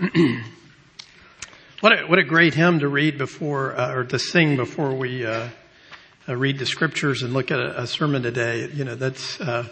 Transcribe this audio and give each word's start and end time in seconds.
what 1.80 1.92
a, 1.92 2.06
what 2.06 2.18
a 2.18 2.24
great 2.24 2.54
hymn 2.54 2.78
to 2.78 2.88
read 2.88 3.18
before, 3.18 3.78
uh, 3.78 3.94
or 3.94 4.04
to 4.04 4.18
sing 4.18 4.56
before 4.56 4.94
we, 4.94 5.26
uh, 5.26 5.48
uh, 6.28 6.36
read 6.36 6.58
the 6.58 6.64
scriptures 6.64 7.22
and 7.22 7.34
look 7.34 7.50
at 7.50 7.60
a, 7.60 7.82
a 7.82 7.86
sermon 7.86 8.22
today. 8.22 8.70
You 8.72 8.84
know, 8.84 8.94
that's, 8.94 9.38
uh, 9.40 9.68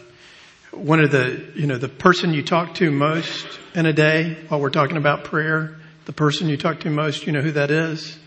one 0.73 1.01
of 1.01 1.11
the, 1.11 1.53
you 1.55 1.67
know, 1.67 1.79
the 1.79 1.89
person 1.89 2.35
you 2.35 2.43
talk 2.43 2.75
to 2.77 2.91
most 2.91 3.47
in 3.75 3.87
a 3.87 3.93
day 3.93 4.37
while 4.49 4.61
we're 4.61 4.71
talking 4.71 4.99
about 4.99 5.25
prayer, 5.25 5.77
the 6.05 6.13
person 6.13 6.49
you 6.49 6.57
talk 6.57 6.81
to 6.81 6.91
most, 6.91 7.27
you 7.27 7.33
know 7.33 7.41
who 7.41 7.53
that 7.53 7.71
is? 7.71 8.19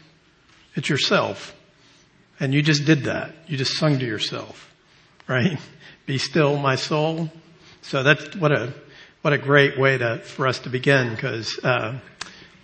It's 0.76 0.90
yourself. 0.90 1.56
And 2.40 2.54
you 2.54 2.64
just 2.64 2.86
did 2.86 3.04
that. 3.04 3.36
You 3.48 3.56
just 3.56 3.78
sung 3.78 4.00
to 4.00 4.06
yourself, 4.06 4.74
right? 5.28 5.60
Be 6.06 6.18
still, 6.18 6.58
my 6.58 6.76
soul. 6.76 7.32
So 7.82 8.02
that's 8.04 8.36
what 8.36 8.52
a, 8.52 8.74
what 9.24 9.32
a 9.32 9.38
great 9.38 9.80
way 9.80 9.98
to, 9.98 10.18
for 10.20 10.48
us 10.48 10.60
to 10.60 10.70
begin 10.70 11.10
because, 11.16 11.58
uh, 11.64 11.98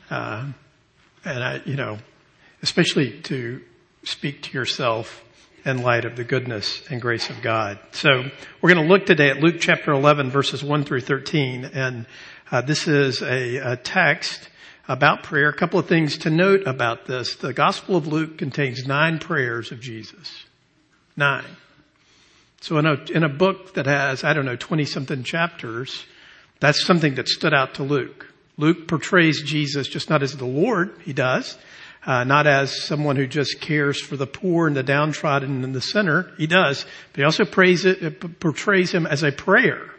uh, 0.09 0.45
and 1.23 1.43
I, 1.43 1.61
you 1.63 1.77
know, 1.77 1.99
especially 2.61 3.21
to 3.21 3.61
speak 4.03 4.41
to 4.43 4.51
yourself 4.51 5.23
in 5.63 5.81
light 5.81 6.03
of 6.03 6.17
the 6.17 6.25
goodness 6.25 6.83
and 6.89 7.01
grace 7.01 7.29
of 7.29 7.41
God. 7.41 7.79
So 7.93 8.09
we're 8.61 8.73
going 8.73 8.85
to 8.85 8.93
look 8.93 9.05
today 9.05 9.29
at 9.29 9.37
Luke 9.37 9.55
chapter 9.61 9.93
11 9.93 10.31
verses 10.31 10.61
1 10.61 10.83
through 10.83 10.99
13 10.99 11.63
and 11.63 12.05
uh, 12.51 12.59
this 12.59 12.89
is 12.89 13.21
a, 13.21 13.55
a, 13.57 13.77
text 13.77 14.49
about 14.89 15.23
prayer. 15.23 15.47
A 15.47 15.55
couple 15.55 15.79
of 15.79 15.87
things 15.87 16.17
to 16.19 16.29
note 16.29 16.63
about 16.65 17.05
this. 17.05 17.35
The 17.35 17.53
Gospel 17.53 17.95
of 17.95 18.07
Luke 18.07 18.37
contains 18.37 18.85
nine 18.85 19.19
prayers 19.19 19.71
of 19.71 19.79
Jesus. 19.79 20.43
Nine. 21.15 21.45
So 22.59 22.79
in 22.79 22.85
a, 22.85 22.95
in 23.13 23.23
a 23.23 23.29
book 23.29 23.75
that 23.75 23.85
has, 23.85 24.25
I 24.25 24.33
don't 24.33 24.45
know, 24.45 24.57
20 24.57 24.83
something 24.85 25.23
chapters, 25.23 26.03
that's 26.59 26.85
something 26.85 27.15
that 27.15 27.27
stood 27.27 27.53
out 27.53 27.75
to 27.75 27.83
Luke. 27.83 28.27
Luke 28.57 28.87
portrays 28.87 29.41
Jesus 29.41 29.87
just 29.87 30.09
not 30.09 30.21
as 30.21 30.35
the 30.35 30.45
Lord, 30.45 30.93
he 31.05 31.13
does, 31.13 31.57
uh, 32.05 32.23
not 32.25 32.45
as 32.47 32.83
someone 32.83 33.15
who 33.15 33.27
just 33.27 33.61
cares 33.61 34.01
for 34.01 34.17
the 34.17 34.27
poor 34.27 34.67
and 34.67 34.75
the 34.75 34.83
downtrodden 34.83 35.63
and 35.63 35.73
the 35.73 35.81
sinner. 35.81 36.31
He 36.37 36.47
does, 36.47 36.85
but 37.11 37.19
he 37.19 37.23
also 37.23 37.43
it, 37.43 37.85
it 37.85 38.39
portrays 38.39 38.91
him 38.91 39.05
as 39.05 39.23
a 39.23 39.31
prayer, 39.31 39.89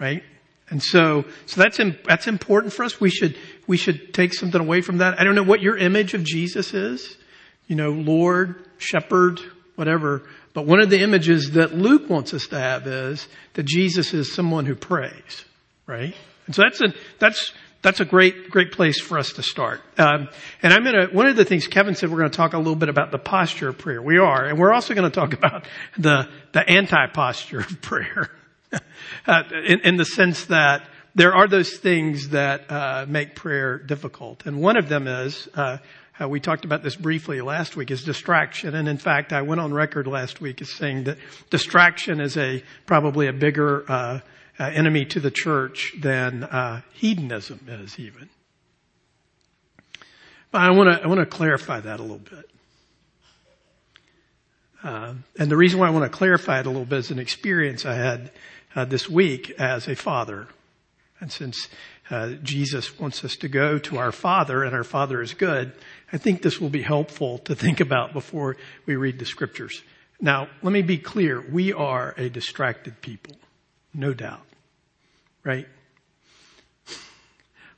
right? 0.00 0.24
And 0.70 0.82
so, 0.82 1.24
so 1.46 1.60
that's 1.60 1.78
that's 2.04 2.26
important 2.26 2.72
for 2.72 2.84
us. 2.84 3.00
We 3.00 3.10
should 3.10 3.36
we 3.66 3.76
should 3.76 4.14
take 4.14 4.34
something 4.34 4.60
away 4.60 4.80
from 4.80 4.98
that. 4.98 5.20
I 5.20 5.24
don't 5.24 5.34
know 5.34 5.42
what 5.42 5.60
your 5.60 5.76
image 5.76 6.14
of 6.14 6.24
Jesus 6.24 6.74
is, 6.74 7.16
you 7.68 7.76
know, 7.76 7.90
Lord, 7.90 8.64
Shepherd, 8.78 9.40
whatever. 9.76 10.22
But 10.52 10.66
one 10.66 10.80
of 10.80 10.90
the 10.90 11.00
images 11.00 11.52
that 11.52 11.74
Luke 11.74 12.08
wants 12.08 12.34
us 12.34 12.46
to 12.48 12.58
have 12.58 12.86
is 12.86 13.28
that 13.54 13.64
Jesus 13.64 14.14
is 14.14 14.32
someone 14.32 14.66
who 14.66 14.74
prays, 14.74 15.44
right? 15.86 16.14
And 16.46 16.54
so 16.54 16.62
that's 16.62 16.80
a 16.80 16.94
that's 17.18 17.52
that's 17.84 18.00
a 18.00 18.04
great, 18.06 18.48
great 18.50 18.72
place 18.72 18.98
for 18.98 19.18
us 19.18 19.34
to 19.34 19.42
start. 19.42 19.82
Um, 19.98 20.30
and 20.62 20.72
I'm 20.72 20.84
going 20.84 21.06
to, 21.06 21.14
one 21.14 21.26
of 21.26 21.36
the 21.36 21.44
things 21.44 21.66
Kevin 21.66 21.94
said, 21.94 22.10
we're 22.10 22.16
going 22.16 22.30
to 22.30 22.36
talk 22.36 22.54
a 22.54 22.58
little 22.58 22.74
bit 22.74 22.88
about 22.88 23.10
the 23.10 23.18
posture 23.18 23.68
of 23.68 23.76
prayer. 23.76 24.00
We 24.00 24.16
are. 24.16 24.46
And 24.46 24.58
we're 24.58 24.72
also 24.72 24.94
going 24.94 25.08
to 25.08 25.14
talk 25.14 25.34
about 25.38 25.66
the, 25.98 26.26
the 26.52 26.66
anti-posture 26.66 27.60
of 27.60 27.82
prayer. 27.82 28.30
uh, 29.26 29.42
in, 29.66 29.80
in, 29.80 29.96
the 29.98 30.06
sense 30.06 30.46
that 30.46 30.88
there 31.14 31.34
are 31.34 31.46
those 31.46 31.76
things 31.76 32.30
that 32.30 32.70
uh, 32.70 33.04
make 33.06 33.34
prayer 33.34 33.78
difficult. 33.78 34.46
And 34.46 34.62
one 34.62 34.78
of 34.78 34.88
them 34.88 35.06
is, 35.06 35.46
uh, 35.54 35.76
we 36.28 36.40
talked 36.40 36.64
about 36.64 36.82
this 36.82 36.96
briefly 36.96 37.40
last 37.40 37.76
week, 37.76 37.90
is 37.90 38.04
distraction. 38.04 38.74
And 38.74 38.88
in 38.88 38.98
fact, 38.98 39.32
I 39.32 39.42
went 39.42 39.60
on 39.60 39.74
record 39.74 40.06
last 40.06 40.40
week 40.40 40.60
as 40.62 40.70
saying 40.70 41.04
that 41.04 41.18
distraction 41.50 42.20
is 42.20 42.36
a, 42.36 42.62
probably 42.86 43.26
a 43.26 43.32
bigger, 43.32 43.84
uh, 43.90 44.20
uh, 44.58 44.64
enemy 44.64 45.04
to 45.06 45.20
the 45.20 45.30
church 45.30 45.94
than 46.00 46.44
uh, 46.44 46.82
hedonism 46.92 47.60
is 47.68 47.98
even. 47.98 48.28
But 50.50 50.62
I 50.62 50.70
want 50.70 50.96
to 50.96 51.02
I 51.02 51.08
want 51.08 51.18
to 51.18 51.26
clarify 51.26 51.80
that 51.80 51.98
a 51.98 52.02
little 52.02 52.18
bit. 52.18 52.50
Uh, 54.82 55.14
and 55.38 55.50
the 55.50 55.56
reason 55.56 55.80
why 55.80 55.88
I 55.88 55.90
want 55.90 56.10
to 56.10 56.16
clarify 56.16 56.60
it 56.60 56.66
a 56.66 56.68
little 56.68 56.84
bit 56.84 56.98
is 56.98 57.10
an 57.10 57.18
experience 57.18 57.84
I 57.84 57.94
had 57.94 58.30
uh, 58.76 58.84
this 58.84 59.08
week 59.08 59.50
as 59.58 59.88
a 59.88 59.96
father. 59.96 60.46
And 61.20 61.32
since 61.32 61.68
uh, 62.10 62.32
Jesus 62.42 62.98
wants 62.98 63.24
us 63.24 63.34
to 63.36 63.48
go 63.48 63.78
to 63.78 63.96
our 63.96 64.12
Father 64.12 64.62
and 64.62 64.74
our 64.74 64.84
Father 64.84 65.22
is 65.22 65.32
good, 65.32 65.72
I 66.14 66.16
think 66.16 66.42
this 66.42 66.60
will 66.60 66.70
be 66.70 66.82
helpful 66.82 67.38
to 67.38 67.56
think 67.56 67.80
about 67.80 68.12
before 68.12 68.56
we 68.86 68.94
read 68.94 69.18
the 69.18 69.26
scriptures. 69.26 69.82
Now, 70.20 70.46
let 70.62 70.72
me 70.72 70.80
be 70.80 70.96
clear. 70.96 71.40
We 71.40 71.72
are 71.72 72.14
a 72.16 72.28
distracted 72.28 73.00
people. 73.00 73.34
No 73.92 74.14
doubt. 74.14 74.46
Right? 75.42 75.66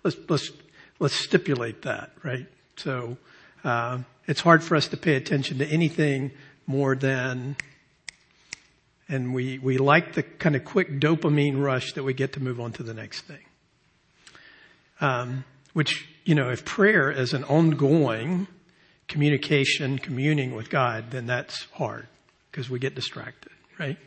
Let's, 0.02 0.18
let's, 0.28 0.52
let's 0.98 1.14
stipulate 1.14 1.80
that, 1.82 2.10
right? 2.22 2.46
So, 2.76 3.16
uh, 3.64 4.00
it's 4.26 4.42
hard 4.42 4.62
for 4.62 4.76
us 4.76 4.88
to 4.88 4.98
pay 4.98 5.14
attention 5.14 5.56
to 5.58 5.66
anything 5.66 6.30
more 6.66 6.94
than, 6.94 7.56
and 9.08 9.32
we, 9.32 9.58
we 9.60 9.78
like 9.78 10.12
the 10.12 10.22
kind 10.22 10.54
of 10.54 10.62
quick 10.66 11.00
dopamine 11.00 11.58
rush 11.58 11.94
that 11.94 12.02
we 12.02 12.12
get 12.12 12.34
to 12.34 12.40
move 12.40 12.60
on 12.60 12.72
to 12.72 12.82
the 12.82 12.92
next 12.92 13.22
thing. 13.22 13.44
Um, 15.00 15.44
which, 15.76 16.08
you 16.24 16.34
know, 16.34 16.48
if 16.48 16.64
prayer 16.64 17.10
is 17.10 17.34
an 17.34 17.44
ongoing 17.44 18.46
communication, 19.08 19.98
communing 19.98 20.54
with 20.54 20.70
God, 20.70 21.10
then 21.10 21.26
that's 21.26 21.64
hard 21.72 22.06
because 22.50 22.70
we 22.70 22.78
get 22.78 22.94
distracted, 22.94 23.52
right? 23.78 23.98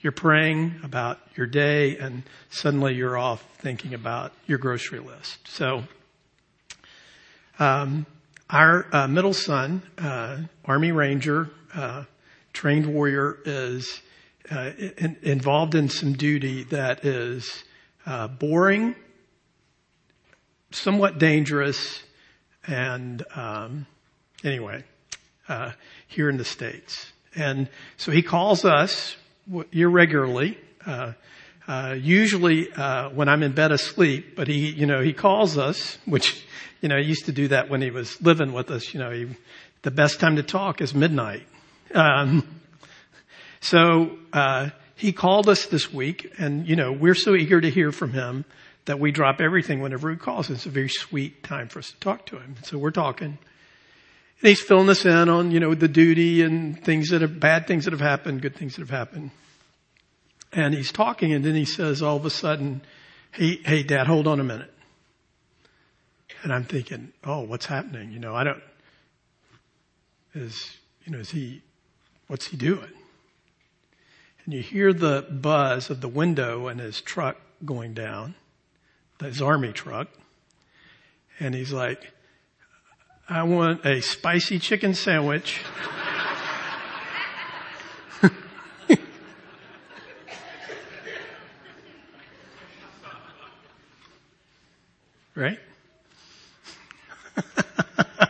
You're 0.00 0.10
praying 0.10 0.80
about 0.82 1.20
your 1.36 1.46
day 1.46 1.96
and 1.96 2.24
suddenly 2.50 2.96
you're 2.96 3.16
off 3.16 3.40
thinking 3.58 3.94
about 3.94 4.32
your 4.48 4.58
grocery 4.58 4.98
list. 4.98 5.38
So, 5.46 5.84
um, 7.60 8.04
our 8.50 8.88
uh, 8.92 9.06
middle 9.06 9.32
son, 9.32 9.82
uh, 9.98 10.38
Army 10.64 10.90
Ranger, 10.90 11.50
uh, 11.72 12.02
trained 12.52 12.92
warrior, 12.92 13.38
is 13.44 14.02
uh, 14.50 14.72
in, 14.98 15.16
involved 15.22 15.76
in 15.76 15.88
some 15.88 16.14
duty 16.14 16.64
that 16.64 17.04
is 17.04 17.62
uh, 18.06 18.26
boring, 18.26 18.96
somewhat 20.74 21.18
dangerous, 21.18 22.02
and 22.66 23.24
um, 23.34 23.86
anyway, 24.44 24.84
uh, 25.48 25.72
here 26.08 26.28
in 26.28 26.36
the 26.36 26.44
states. 26.44 27.12
And 27.34 27.68
so 27.96 28.12
he 28.12 28.22
calls 28.22 28.64
us 28.64 29.16
irregularly. 29.72 30.58
Uh, 30.84 31.12
uh, 31.68 31.96
usually 31.98 32.70
uh, 32.72 33.10
when 33.10 33.28
I'm 33.28 33.42
in 33.42 33.52
bed 33.52 33.72
asleep, 33.72 34.34
but 34.36 34.48
he, 34.48 34.70
you 34.70 34.86
know, 34.86 35.00
he 35.00 35.12
calls 35.12 35.56
us, 35.56 35.96
which, 36.04 36.44
you 36.80 36.88
know, 36.88 36.98
he 36.98 37.04
used 37.04 37.26
to 37.26 37.32
do 37.32 37.48
that 37.48 37.70
when 37.70 37.80
he 37.80 37.90
was 37.90 38.20
living 38.20 38.52
with 38.52 38.70
us. 38.70 38.92
You 38.92 39.00
know, 39.00 39.10
he, 39.10 39.28
the 39.82 39.90
best 39.90 40.20
time 40.20 40.36
to 40.36 40.42
talk 40.42 40.80
is 40.80 40.94
midnight. 40.94 41.46
Um, 41.94 42.60
so 43.60 44.18
uh, 44.32 44.70
he 44.96 45.12
called 45.12 45.48
us 45.48 45.66
this 45.66 45.92
week, 45.92 46.32
and 46.38 46.66
you 46.66 46.76
know, 46.76 46.92
we're 46.92 47.14
so 47.14 47.34
eager 47.34 47.60
to 47.60 47.70
hear 47.70 47.92
from 47.92 48.12
him 48.12 48.44
that 48.84 48.98
we 48.98 49.12
drop 49.12 49.40
everything 49.40 49.80
whenever 49.80 50.10
he 50.10 50.16
calls. 50.16 50.50
It's 50.50 50.66
a 50.66 50.70
very 50.70 50.88
sweet 50.88 51.42
time 51.42 51.68
for 51.68 51.78
us 51.78 51.90
to 51.90 51.96
talk 52.00 52.26
to 52.26 52.38
him. 52.38 52.56
So 52.62 52.78
we're 52.78 52.90
talking. 52.90 53.38
And 54.40 54.48
he's 54.48 54.60
filling 54.60 54.88
us 54.88 55.04
in 55.04 55.28
on, 55.28 55.52
you 55.52 55.60
know, 55.60 55.74
the 55.74 55.88
duty 55.88 56.42
and 56.42 56.82
things 56.82 57.10
that 57.10 57.22
have, 57.22 57.38
bad 57.38 57.66
things 57.66 57.84
that 57.84 57.92
have 57.92 58.00
happened, 58.00 58.42
good 58.42 58.56
things 58.56 58.74
that 58.74 58.82
have 58.82 58.90
happened. 58.90 59.30
And 60.52 60.74
he's 60.74 60.90
talking 60.92 61.32
and 61.32 61.44
then 61.44 61.54
he 61.54 61.64
says 61.64 62.02
all 62.02 62.16
of 62.16 62.26
a 62.26 62.30
sudden, 62.30 62.82
hey, 63.30 63.60
hey 63.64 63.82
dad, 63.84 64.06
hold 64.06 64.26
on 64.26 64.40
a 64.40 64.44
minute. 64.44 64.72
And 66.42 66.52
I'm 66.52 66.64
thinking, 66.64 67.12
oh, 67.24 67.42
what's 67.42 67.66
happening? 67.66 68.10
You 68.10 68.18
know, 68.18 68.34
I 68.34 68.42
don't, 68.42 68.62
is, 70.34 70.76
you 71.04 71.12
know, 71.12 71.18
is 71.18 71.30
he, 71.30 71.62
what's 72.26 72.48
he 72.48 72.56
doing? 72.56 72.90
And 74.44 74.54
you 74.54 74.60
hear 74.60 74.92
the 74.92 75.24
buzz 75.30 75.88
of 75.88 76.00
the 76.00 76.08
window 76.08 76.66
and 76.66 76.80
his 76.80 77.00
truck 77.00 77.36
going 77.64 77.94
down, 77.94 78.34
his 79.22 79.42
army 79.42 79.72
truck. 79.72 80.08
And 81.38 81.54
he's 81.54 81.72
like, 81.72 82.12
I 83.28 83.42
want 83.44 83.84
a 83.86 84.00
spicy 84.02 84.58
chicken 84.58 84.94
sandwich. 84.94 85.60
right? 95.34 95.58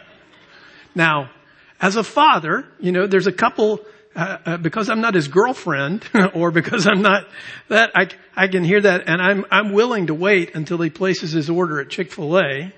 now, 0.94 1.30
as 1.80 1.96
a 1.96 2.04
father, 2.04 2.66
you 2.78 2.92
know, 2.92 3.06
there's 3.06 3.26
a 3.26 3.32
couple, 3.32 3.80
uh, 4.14 4.38
uh, 4.44 4.56
because 4.58 4.90
I'm 4.90 5.00
not 5.00 5.14
his 5.14 5.28
girlfriend 5.28 6.04
or 6.34 6.50
because 6.50 6.86
I'm 6.86 7.02
not 7.02 7.26
that, 7.68 7.92
I, 7.94 8.08
I 8.36 8.48
can 8.48 8.64
hear 8.64 8.80
that 8.80 9.08
and 9.08 9.22
I'm, 9.22 9.46
I'm 9.50 9.72
willing 9.72 10.08
to 10.08 10.14
wait 10.14 10.54
until 10.54 10.78
he 10.78 10.90
places 10.90 11.32
his 11.32 11.48
order 11.48 11.80
at 11.80 11.88
Chick-fil-A. 11.88 12.72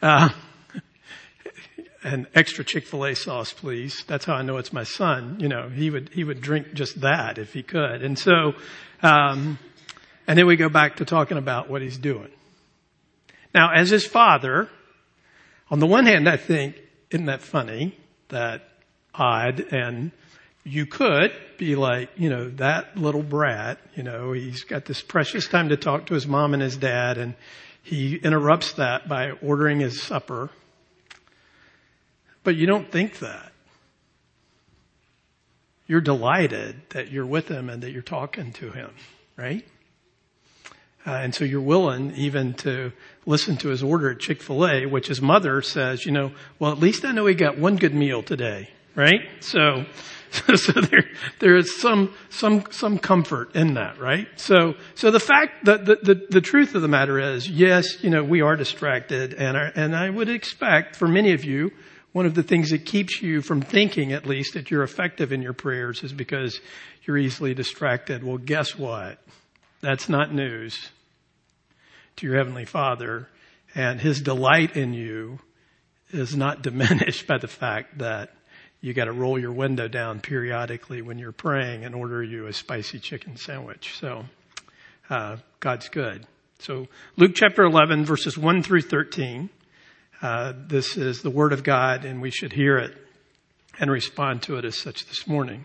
Uh, 0.00 0.28
an 2.04 2.26
extra 2.34 2.64
Chick-fil-A 2.64 3.16
sauce, 3.16 3.52
please. 3.52 4.04
That's 4.06 4.24
how 4.24 4.34
I 4.34 4.42
know 4.42 4.58
it's 4.58 4.72
my 4.72 4.84
son. 4.84 5.38
You 5.40 5.48
know, 5.48 5.68
he 5.68 5.90
would, 5.90 6.10
he 6.10 6.22
would 6.22 6.40
drink 6.40 6.74
just 6.74 7.00
that 7.00 7.38
if 7.38 7.52
he 7.52 7.62
could. 7.62 8.02
And 8.02 8.18
so, 8.18 8.54
um, 9.02 9.58
and 10.28 10.38
then 10.38 10.46
we 10.46 10.56
go 10.56 10.68
back 10.68 10.96
to 10.96 11.04
talking 11.04 11.38
about 11.38 11.68
what 11.68 11.82
he's 11.82 11.98
doing. 11.98 12.30
Now, 13.52 13.72
as 13.72 13.90
his 13.90 14.06
father, 14.06 14.68
on 15.70 15.80
the 15.80 15.86
one 15.86 16.06
hand, 16.06 16.28
I 16.28 16.36
think, 16.36 16.76
isn't 17.10 17.26
that 17.26 17.42
funny? 17.42 17.96
That 18.28 18.68
odd 19.14 19.60
and 19.72 20.12
you 20.66 20.84
could 20.84 21.32
be 21.58 21.76
like, 21.76 22.10
you 22.16 22.28
know, 22.28 22.50
that 22.50 22.98
little 22.98 23.22
brat, 23.22 23.78
you 23.94 24.02
know, 24.02 24.32
he's 24.32 24.64
got 24.64 24.84
this 24.84 25.00
precious 25.00 25.46
time 25.46 25.68
to 25.68 25.76
talk 25.76 26.06
to 26.06 26.14
his 26.14 26.26
mom 26.26 26.54
and 26.54 26.62
his 26.62 26.76
dad 26.76 27.18
and 27.18 27.34
he 27.84 28.16
interrupts 28.16 28.72
that 28.72 29.08
by 29.08 29.30
ordering 29.30 29.78
his 29.78 30.02
supper. 30.02 30.50
But 32.42 32.56
you 32.56 32.66
don't 32.66 32.90
think 32.90 33.20
that. 33.20 33.52
You're 35.86 36.00
delighted 36.00 36.82
that 36.90 37.12
you're 37.12 37.26
with 37.26 37.46
him 37.46 37.70
and 37.70 37.84
that 37.84 37.92
you're 37.92 38.02
talking 38.02 38.52
to 38.54 38.72
him, 38.72 38.90
right? 39.36 39.64
Uh, 41.06 41.12
and 41.12 41.32
so 41.32 41.44
you're 41.44 41.60
willing 41.60 42.12
even 42.16 42.54
to 42.54 42.92
listen 43.24 43.56
to 43.58 43.68
his 43.68 43.84
order 43.84 44.10
at 44.10 44.18
Chick-fil-A, 44.18 44.86
which 44.86 45.06
his 45.06 45.22
mother 45.22 45.62
says, 45.62 46.04
you 46.04 46.10
know, 46.10 46.32
well, 46.58 46.72
at 46.72 46.80
least 46.80 47.04
I 47.04 47.12
know 47.12 47.26
he 47.26 47.34
got 47.36 47.56
one 47.56 47.76
good 47.76 47.94
meal 47.94 48.24
today, 48.24 48.70
right? 48.96 49.20
So, 49.40 49.84
so 50.56 50.80
there, 50.80 51.04
there 51.38 51.56
is 51.56 51.80
some, 51.80 52.14
some, 52.30 52.64
some 52.70 52.98
comfort 52.98 53.54
in 53.54 53.74
that, 53.74 54.00
right? 54.00 54.26
So, 54.36 54.74
so 54.96 55.12
the 55.12 55.20
fact 55.20 55.66
that 55.66 55.84
the, 55.84 55.98
the, 56.02 56.26
the 56.30 56.40
truth 56.40 56.74
of 56.74 56.82
the 56.82 56.88
matter 56.88 57.20
is, 57.20 57.48
yes, 57.48 58.02
you 58.02 58.10
know, 58.10 58.24
we 58.24 58.40
are 58.40 58.56
distracted 58.56 59.34
and, 59.34 59.56
and 59.56 59.94
I 59.94 60.10
would 60.10 60.28
expect 60.28 60.96
for 60.96 61.06
many 61.06 61.32
of 61.32 61.44
you, 61.44 61.70
one 62.12 62.26
of 62.26 62.34
the 62.34 62.42
things 62.42 62.70
that 62.70 62.86
keeps 62.86 63.20
you 63.20 63.42
from 63.42 63.60
thinking 63.60 64.12
at 64.12 64.26
least 64.26 64.54
that 64.54 64.70
you're 64.70 64.82
effective 64.82 65.32
in 65.32 65.42
your 65.42 65.52
prayers 65.52 66.02
is 66.02 66.14
because 66.14 66.58
you're 67.04 67.18
easily 67.18 67.52
distracted. 67.52 68.24
Well, 68.24 68.38
guess 68.38 68.74
what? 68.74 69.18
That's 69.82 70.08
not 70.08 70.32
news 70.32 70.90
to 72.16 72.26
your 72.26 72.36
Heavenly 72.36 72.64
Father 72.64 73.28
and 73.74 74.00
His 74.00 74.22
delight 74.22 74.76
in 74.76 74.94
you 74.94 75.40
is 76.10 76.34
not 76.34 76.62
diminished 76.62 77.26
by 77.26 77.36
the 77.36 77.48
fact 77.48 77.98
that 77.98 78.30
you 78.80 78.92
got 78.92 79.06
to 79.06 79.12
roll 79.12 79.38
your 79.38 79.52
window 79.52 79.88
down 79.88 80.20
periodically 80.20 81.02
when 81.02 81.18
you're 81.18 81.32
praying 81.32 81.84
and 81.84 81.94
order 81.94 82.22
you 82.22 82.46
a 82.46 82.52
spicy 82.52 82.98
chicken 82.98 83.36
sandwich. 83.36 83.94
So, 83.98 84.24
uh, 85.10 85.36
God's 85.60 85.88
good. 85.88 86.26
So, 86.58 86.86
Luke 87.16 87.32
chapter 87.34 87.62
11, 87.62 88.04
verses 88.04 88.36
1 88.38 88.62
through 88.62 88.82
13. 88.82 89.50
Uh, 90.22 90.52
this 90.56 90.96
is 90.96 91.22
the 91.22 91.30
Word 91.30 91.52
of 91.52 91.62
God, 91.62 92.04
and 92.04 92.22
we 92.22 92.30
should 92.30 92.52
hear 92.52 92.78
it 92.78 92.96
and 93.78 93.90
respond 93.90 94.42
to 94.42 94.56
it 94.56 94.64
as 94.64 94.78
such 94.78 95.06
this 95.06 95.26
morning. 95.26 95.64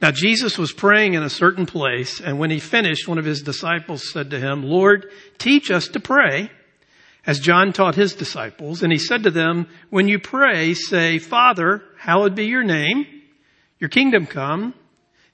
Now, 0.00 0.10
Jesus 0.10 0.58
was 0.58 0.72
praying 0.72 1.14
in 1.14 1.22
a 1.22 1.30
certain 1.30 1.66
place, 1.66 2.20
and 2.20 2.38
when 2.38 2.50
he 2.50 2.60
finished, 2.60 3.08
one 3.08 3.18
of 3.18 3.24
his 3.24 3.42
disciples 3.42 4.10
said 4.12 4.30
to 4.30 4.40
him, 4.40 4.62
Lord, 4.62 5.10
teach 5.38 5.70
us 5.70 5.88
to 5.88 6.00
pray 6.00 6.50
as 7.28 7.40
John 7.40 7.74
taught 7.74 7.94
his 7.94 8.14
disciples. 8.14 8.82
And 8.82 8.90
he 8.90 8.98
said 8.98 9.24
to 9.24 9.30
them, 9.30 9.68
when 9.90 10.08
you 10.08 10.18
pray, 10.18 10.72
say, 10.72 11.18
Father, 11.18 11.82
hallowed 11.98 12.34
be 12.34 12.46
your 12.46 12.64
name, 12.64 13.06
your 13.78 13.90
kingdom 13.90 14.24
come, 14.24 14.72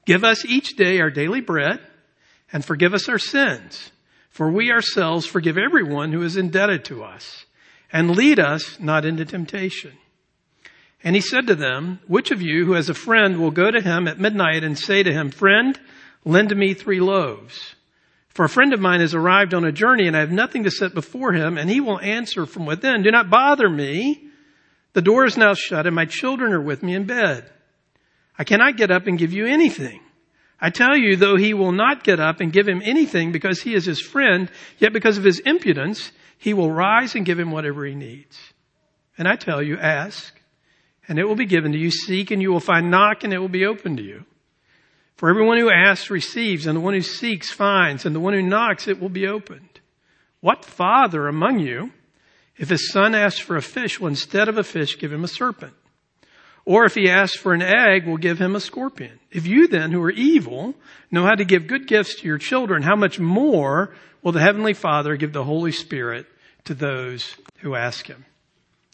give 0.05 0.25
us 0.25 0.45
each 0.45 0.75
day 0.75 1.01
our 1.01 1.09
daily 1.09 1.41
bread, 1.41 1.79
and 2.53 2.65
forgive 2.65 2.95
us 2.95 3.09
our 3.09 3.21
sins, 3.21 3.93
for 4.29 4.51
we 4.51 4.73
ourselves 4.73 5.25
forgive 5.25 5.57
everyone 5.57 6.11
who 6.11 6.23
is 6.23 6.37
indebted 6.37 6.85
to 6.87 7.05
us, 7.05 7.47
and 7.93 8.17
lead 8.17 8.41
us 8.41 8.81
not 8.81 9.05
into 9.05 9.25
temptation. 9.25 9.93
And 11.05 11.15
he 11.15 11.23
said 11.23 11.47
to 11.47 11.55
them, 11.55 12.01
which 12.09 12.33
of 12.33 12.43
you 12.43 12.67
who 12.67 12.73
has 12.73 12.89
a 12.89 12.95
friend 12.95 13.39
will 13.39 13.53
go 13.53 13.71
to 13.71 13.81
him 13.81 14.09
at 14.09 14.19
midnight 14.19 14.65
and 14.65 14.77
say 14.77 15.05
to 15.05 15.13
him, 15.13 15.31
friend, 15.31 15.79
lend 16.25 16.55
me 16.57 16.75
three 16.75 16.99
loaves? 16.99 17.77
For 18.35 18.45
a 18.45 18.49
friend 18.49 18.73
of 18.73 18.81
mine 18.81 19.01
has 19.01 19.15
arrived 19.15 19.55
on 19.55 19.65
a 19.65 19.73
journey 19.73 20.07
and 20.09 20.17
I 20.17 20.21
have 20.21 20.33
nothing 20.33 20.65
to 20.65 20.71
set 20.71 20.93
before 20.93 21.33
him 21.33 21.57
and 21.57 21.71
he 21.71 21.81
will 21.81 22.01
answer 22.01 22.47
from 22.47 22.67
within, 22.67 23.03
do 23.03 23.11
not 23.11 23.31
bother 23.31 23.69
me. 23.71 24.29
The 24.93 25.03
door 25.03 25.25
is 25.25 25.37
now 25.37 25.55
shut 25.55 25.87
and 25.87 25.95
my 25.95 26.05
children 26.05 26.53
are 26.53 26.61
with 26.61 26.83
me 26.83 26.95
in 26.95 27.05
bed. 27.05 27.51
I 28.37 28.45
cannot 28.45 28.77
get 28.77 28.91
up 28.91 29.07
and 29.07 29.19
give 29.19 29.33
you 29.33 29.47
anything. 29.47 30.01
I 30.61 30.71
tell 30.71 30.97
you, 30.97 31.17
though 31.17 31.37
he 31.37 31.55
will 31.55 31.73
not 31.73 32.05
get 32.05 32.21
up 32.21 32.41
and 32.41 32.53
give 32.53 32.67
him 32.67 32.83
anything 32.85 33.33
because 33.33 33.61
he 33.61 33.75
is 33.75 33.85
his 33.85 34.01
friend, 34.01 34.51
yet 34.79 34.93
because 34.93 35.19
of 35.19 35.25
his 35.25 35.41
impudence, 35.41 36.11
he 36.39 36.55
will 36.55 36.71
rise 36.71 37.15
and 37.15 37.27
give 37.27 37.39
him 37.39 37.51
whatever 37.51 37.85
he 37.85 37.95
needs. 37.95 38.39
And 39.17 39.29
I 39.29 39.37
tell 39.37 39.63
you, 39.63 39.77
ask 39.79 40.35
and 41.09 41.19
it 41.19 41.25
will 41.25 41.37
be 41.37 41.47
given 41.47 41.73
to 41.73 41.79
you. 41.79 41.91
Seek 41.91 42.31
and 42.31 42.41
you 42.41 42.51
will 42.51 42.61
find. 42.61 42.91
Knock 42.91 43.25
and 43.25 43.33
it 43.33 43.39
will 43.39 43.49
be 43.49 43.67
opened 43.67 43.99
to 43.99 44.03
you. 44.03 44.25
For 45.17 45.31
everyone 45.31 45.59
who 45.59 45.71
asks 45.71 46.11
receives, 46.11 46.67
and 46.67 46.77
the 46.77 46.81
one 46.81 46.95
who 46.95 47.03
seeks 47.03 47.51
finds, 47.51 48.05
and 48.05 48.15
the 48.15 48.21
one 48.21 48.35
who 48.35 48.43
knocks 48.43 48.89
it 48.89 49.01
will 49.01 49.09
be 49.09 49.29
opened. 49.29 49.81
What 50.41 50.65
father 50.65 51.29
among 51.29 51.61
you, 51.61 51.93
if 52.57 52.69
his 52.69 52.91
son 52.91 53.15
asks 53.15 53.41
for 53.41 53.57
a 53.57 53.63
fish, 53.63 54.01
will 54.01 54.09
instead 54.09 54.49
of 54.49 54.59
a 54.59 54.65
fish 54.65 54.99
give 54.99 55.13
him 55.13 55.25
a 55.25 55.29
serpent? 55.29 55.73
Or 56.65 56.85
if 56.85 56.95
he 56.95 57.11
asks 57.11 57.37
for 57.37 57.53
an 57.53 57.63
egg, 57.63 58.07
will 58.07 58.17
give 58.17 58.39
him 58.39 58.57
a 58.57 58.61
scorpion? 58.61 59.19
If 59.31 59.47
you 59.47 59.69
then, 59.69 59.93
who 59.93 60.03
are 60.03 60.11
evil, 60.11 60.75
know 61.11 61.25
how 61.25 61.35
to 61.35 61.45
give 61.45 61.67
good 61.67 61.87
gifts 61.87 62.17
to 62.17 62.27
your 62.27 62.39
children, 62.39 62.83
how 62.83 62.97
much 62.97 63.21
more 63.21 63.95
will 64.23 64.33
the 64.33 64.41
Heavenly 64.41 64.73
Father 64.73 65.17
give 65.17 65.33
the 65.33 65.45
Holy 65.45 65.73
Spirit 65.73 66.27
to 66.65 66.75
those 66.75 67.37
who 67.59 67.75
ask 67.75 68.07
him? 68.07 68.25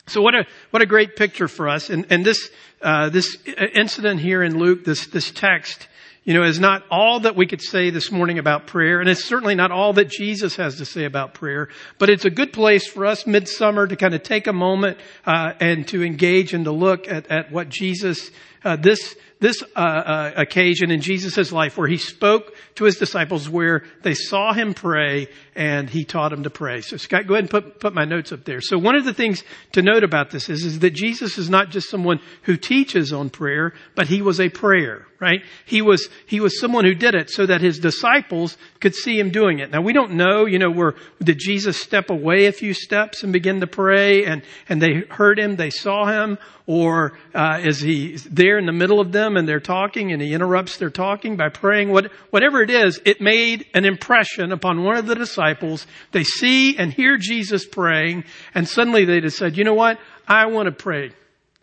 So 0.06 0.20
what 0.20 0.34
a 0.34 0.46
what 0.70 0.82
a 0.82 0.86
great 0.86 1.14
picture 1.14 1.46
for 1.46 1.68
us, 1.68 1.88
and 1.88 2.06
and 2.10 2.24
this 2.24 2.50
uh, 2.82 3.10
this 3.10 3.36
incident 3.74 4.18
here 4.18 4.42
in 4.42 4.58
Luke, 4.58 4.84
this 4.84 5.06
this 5.06 5.30
text 5.30 5.86
you 6.30 6.34
know, 6.34 6.44
is 6.44 6.60
not 6.60 6.84
all 6.92 7.18
that 7.18 7.34
we 7.34 7.44
could 7.44 7.60
say 7.60 7.90
this 7.90 8.12
morning 8.12 8.38
about 8.38 8.68
prayer, 8.68 9.00
and 9.00 9.08
it's 9.08 9.24
certainly 9.24 9.56
not 9.56 9.72
all 9.72 9.94
that 9.94 10.08
Jesus 10.08 10.54
has 10.54 10.76
to 10.76 10.84
say 10.84 11.04
about 11.04 11.34
prayer, 11.34 11.68
but 11.98 12.08
it's 12.08 12.24
a 12.24 12.30
good 12.30 12.52
place 12.52 12.86
for 12.86 13.04
us 13.04 13.26
midsummer 13.26 13.84
to 13.84 13.96
kind 13.96 14.14
of 14.14 14.22
take 14.22 14.46
a 14.46 14.52
moment 14.52 14.98
uh, 15.26 15.54
and 15.58 15.88
to 15.88 16.04
engage 16.04 16.54
and 16.54 16.66
to 16.66 16.70
look 16.70 17.08
at, 17.08 17.26
at 17.32 17.50
what 17.50 17.68
Jesus, 17.68 18.30
uh, 18.64 18.76
this 18.76 19.16
this 19.40 19.62
uh, 19.74 19.78
uh, 19.78 20.32
occasion 20.36 20.90
in 20.90 21.00
Jesus' 21.00 21.50
life 21.50 21.78
where 21.78 21.88
he 21.88 21.96
spoke 21.96 22.54
to 22.74 22.84
his 22.84 22.96
disciples 22.96 23.48
where 23.48 23.84
they 24.02 24.14
saw 24.14 24.52
him 24.52 24.74
pray 24.74 25.28
and 25.56 25.88
he 25.88 26.04
taught 26.04 26.30
them 26.30 26.42
to 26.42 26.50
pray. 26.50 26.82
So 26.82 26.98
Scott, 26.98 27.26
go 27.26 27.34
ahead 27.34 27.44
and 27.44 27.50
put, 27.50 27.80
put 27.80 27.94
my 27.94 28.04
notes 28.04 28.32
up 28.32 28.44
there. 28.44 28.60
So 28.60 28.78
one 28.78 28.96
of 28.96 29.04
the 29.04 29.14
things 29.14 29.42
to 29.72 29.82
note 29.82 30.04
about 30.04 30.30
this 30.30 30.50
is, 30.50 30.64
is 30.64 30.78
that 30.80 30.90
Jesus 30.90 31.38
is 31.38 31.48
not 31.48 31.70
just 31.70 31.88
someone 31.88 32.20
who 32.42 32.56
teaches 32.56 33.12
on 33.12 33.30
prayer, 33.30 33.72
but 33.94 34.08
he 34.08 34.20
was 34.20 34.40
a 34.40 34.50
prayer, 34.50 35.06
right? 35.18 35.40
He 35.64 35.80
was, 35.80 36.08
he 36.26 36.40
was 36.40 36.60
someone 36.60 36.84
who 36.84 36.94
did 36.94 37.14
it 37.14 37.30
so 37.30 37.46
that 37.46 37.62
his 37.62 37.78
disciples 37.78 38.58
could 38.78 38.94
see 38.94 39.18
him 39.18 39.30
doing 39.30 39.60
it. 39.60 39.70
Now 39.70 39.80
we 39.80 39.94
don't 39.94 40.12
know, 40.12 40.44
you 40.44 40.58
know, 40.58 40.70
where 40.70 40.96
did 41.22 41.38
Jesus 41.38 41.80
step 41.80 42.10
away 42.10 42.44
a 42.46 42.52
few 42.52 42.74
steps 42.74 43.22
and 43.22 43.32
begin 43.32 43.60
to 43.60 43.66
pray 43.66 44.26
and, 44.26 44.42
and 44.68 44.82
they 44.82 45.04
heard 45.08 45.38
him, 45.38 45.56
they 45.56 45.70
saw 45.70 46.06
him, 46.06 46.36
or 46.70 47.18
uh, 47.34 47.58
is 47.60 47.80
he 47.80 48.16
there 48.30 48.56
in 48.56 48.64
the 48.64 48.72
middle 48.72 49.00
of 49.00 49.10
them 49.10 49.36
and 49.36 49.48
they're 49.48 49.58
talking 49.58 50.12
and 50.12 50.22
he 50.22 50.32
interrupts 50.32 50.76
their 50.76 50.88
talking 50.88 51.36
by 51.36 51.48
praying? 51.48 51.90
What, 51.90 52.12
whatever 52.30 52.62
it 52.62 52.70
is, 52.70 53.00
it 53.04 53.20
made 53.20 53.66
an 53.74 53.84
impression 53.84 54.52
upon 54.52 54.84
one 54.84 54.96
of 54.96 55.06
the 55.06 55.16
disciples. 55.16 55.84
They 56.12 56.22
see 56.22 56.78
and 56.78 56.92
hear 56.92 57.16
Jesus 57.16 57.66
praying 57.66 58.22
and 58.54 58.68
suddenly 58.68 59.04
they 59.04 59.28
said, 59.30 59.56
you 59.56 59.64
know 59.64 59.74
what? 59.74 59.98
I 60.28 60.46
want 60.46 60.66
to 60.66 60.72
pray. 60.72 61.10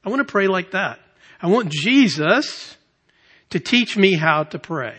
I 0.03 0.09
want 0.09 0.19
to 0.19 0.29
pray 0.29 0.49
like 0.49 0.71
that. 0.71 0.99
I 1.41 1.47
want 1.47 1.71
Jesus 1.71 2.75
to 3.51 3.61
teach 3.61 3.95
me 3.95 4.15
how 4.15 4.43
to 4.43 4.59
pray. 4.59 4.97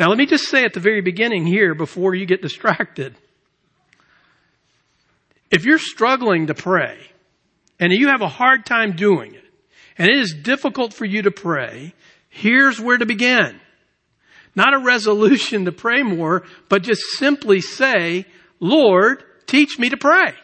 Now 0.00 0.08
let 0.08 0.18
me 0.18 0.26
just 0.26 0.48
say 0.48 0.64
at 0.64 0.72
the 0.72 0.80
very 0.80 1.02
beginning 1.02 1.46
here 1.46 1.76
before 1.76 2.16
you 2.16 2.26
get 2.26 2.42
distracted. 2.42 3.14
If 5.52 5.64
you're 5.64 5.78
struggling 5.78 6.48
to 6.48 6.54
pray, 6.54 6.98
and 7.80 7.92
you 7.92 8.08
have 8.08 8.20
a 8.20 8.28
hard 8.28 8.64
time 8.64 8.94
doing 8.94 9.34
it, 9.34 9.44
and 9.98 10.08
it 10.08 10.18
is 10.18 10.34
difficult 10.34 10.94
for 10.94 11.04
you 11.06 11.22
to 11.22 11.30
pray, 11.30 11.94
here's 12.28 12.80
where 12.80 12.98
to 12.98 13.06
begin. 13.06 13.58
Not 14.54 14.74
a 14.74 14.84
resolution 14.84 15.64
to 15.64 15.72
pray 15.72 16.02
more, 16.02 16.44
but 16.68 16.82
just 16.82 17.02
simply 17.16 17.60
say, 17.60 18.26
Lord, 18.60 19.24
teach 19.46 19.78
me 19.78 19.88
to 19.88 19.96
pray. 19.96 20.34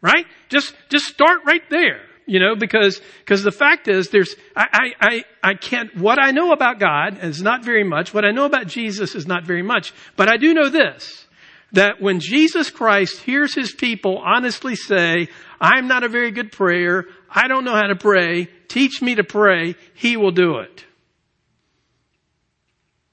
Right? 0.00 0.26
Just, 0.48 0.74
just 0.88 1.06
start 1.06 1.40
right 1.44 1.62
there. 1.68 2.02
You 2.26 2.40
know, 2.40 2.56
because, 2.56 3.00
because 3.20 3.42
the 3.42 3.50
fact 3.50 3.88
is 3.88 4.10
there's, 4.10 4.36
I, 4.54 4.92
I, 5.00 5.24
I 5.42 5.54
can't, 5.54 5.96
what 5.96 6.18
I 6.22 6.30
know 6.30 6.52
about 6.52 6.78
God 6.78 7.24
is 7.24 7.42
not 7.42 7.64
very 7.64 7.84
much. 7.84 8.12
What 8.12 8.26
I 8.26 8.32
know 8.32 8.44
about 8.44 8.66
Jesus 8.66 9.14
is 9.14 9.26
not 9.26 9.44
very 9.44 9.62
much. 9.62 9.94
But 10.14 10.28
I 10.28 10.36
do 10.36 10.52
know 10.52 10.68
this 10.68 11.26
that 11.72 12.00
when 12.00 12.20
Jesus 12.20 12.70
Christ 12.70 13.20
hears 13.22 13.54
his 13.54 13.72
people 13.72 14.22
honestly 14.24 14.74
say, 14.74 15.28
I'm 15.60 15.88
not 15.88 16.04
a 16.04 16.08
very 16.08 16.30
good 16.30 16.52
prayer, 16.52 17.06
I 17.30 17.48
don't 17.48 17.64
know 17.64 17.74
how 17.74 17.88
to 17.88 17.96
pray, 17.96 18.48
teach 18.68 19.02
me 19.02 19.16
to 19.16 19.24
pray, 19.24 19.74
he 19.94 20.16
will 20.16 20.30
do 20.30 20.58
it. 20.58 20.84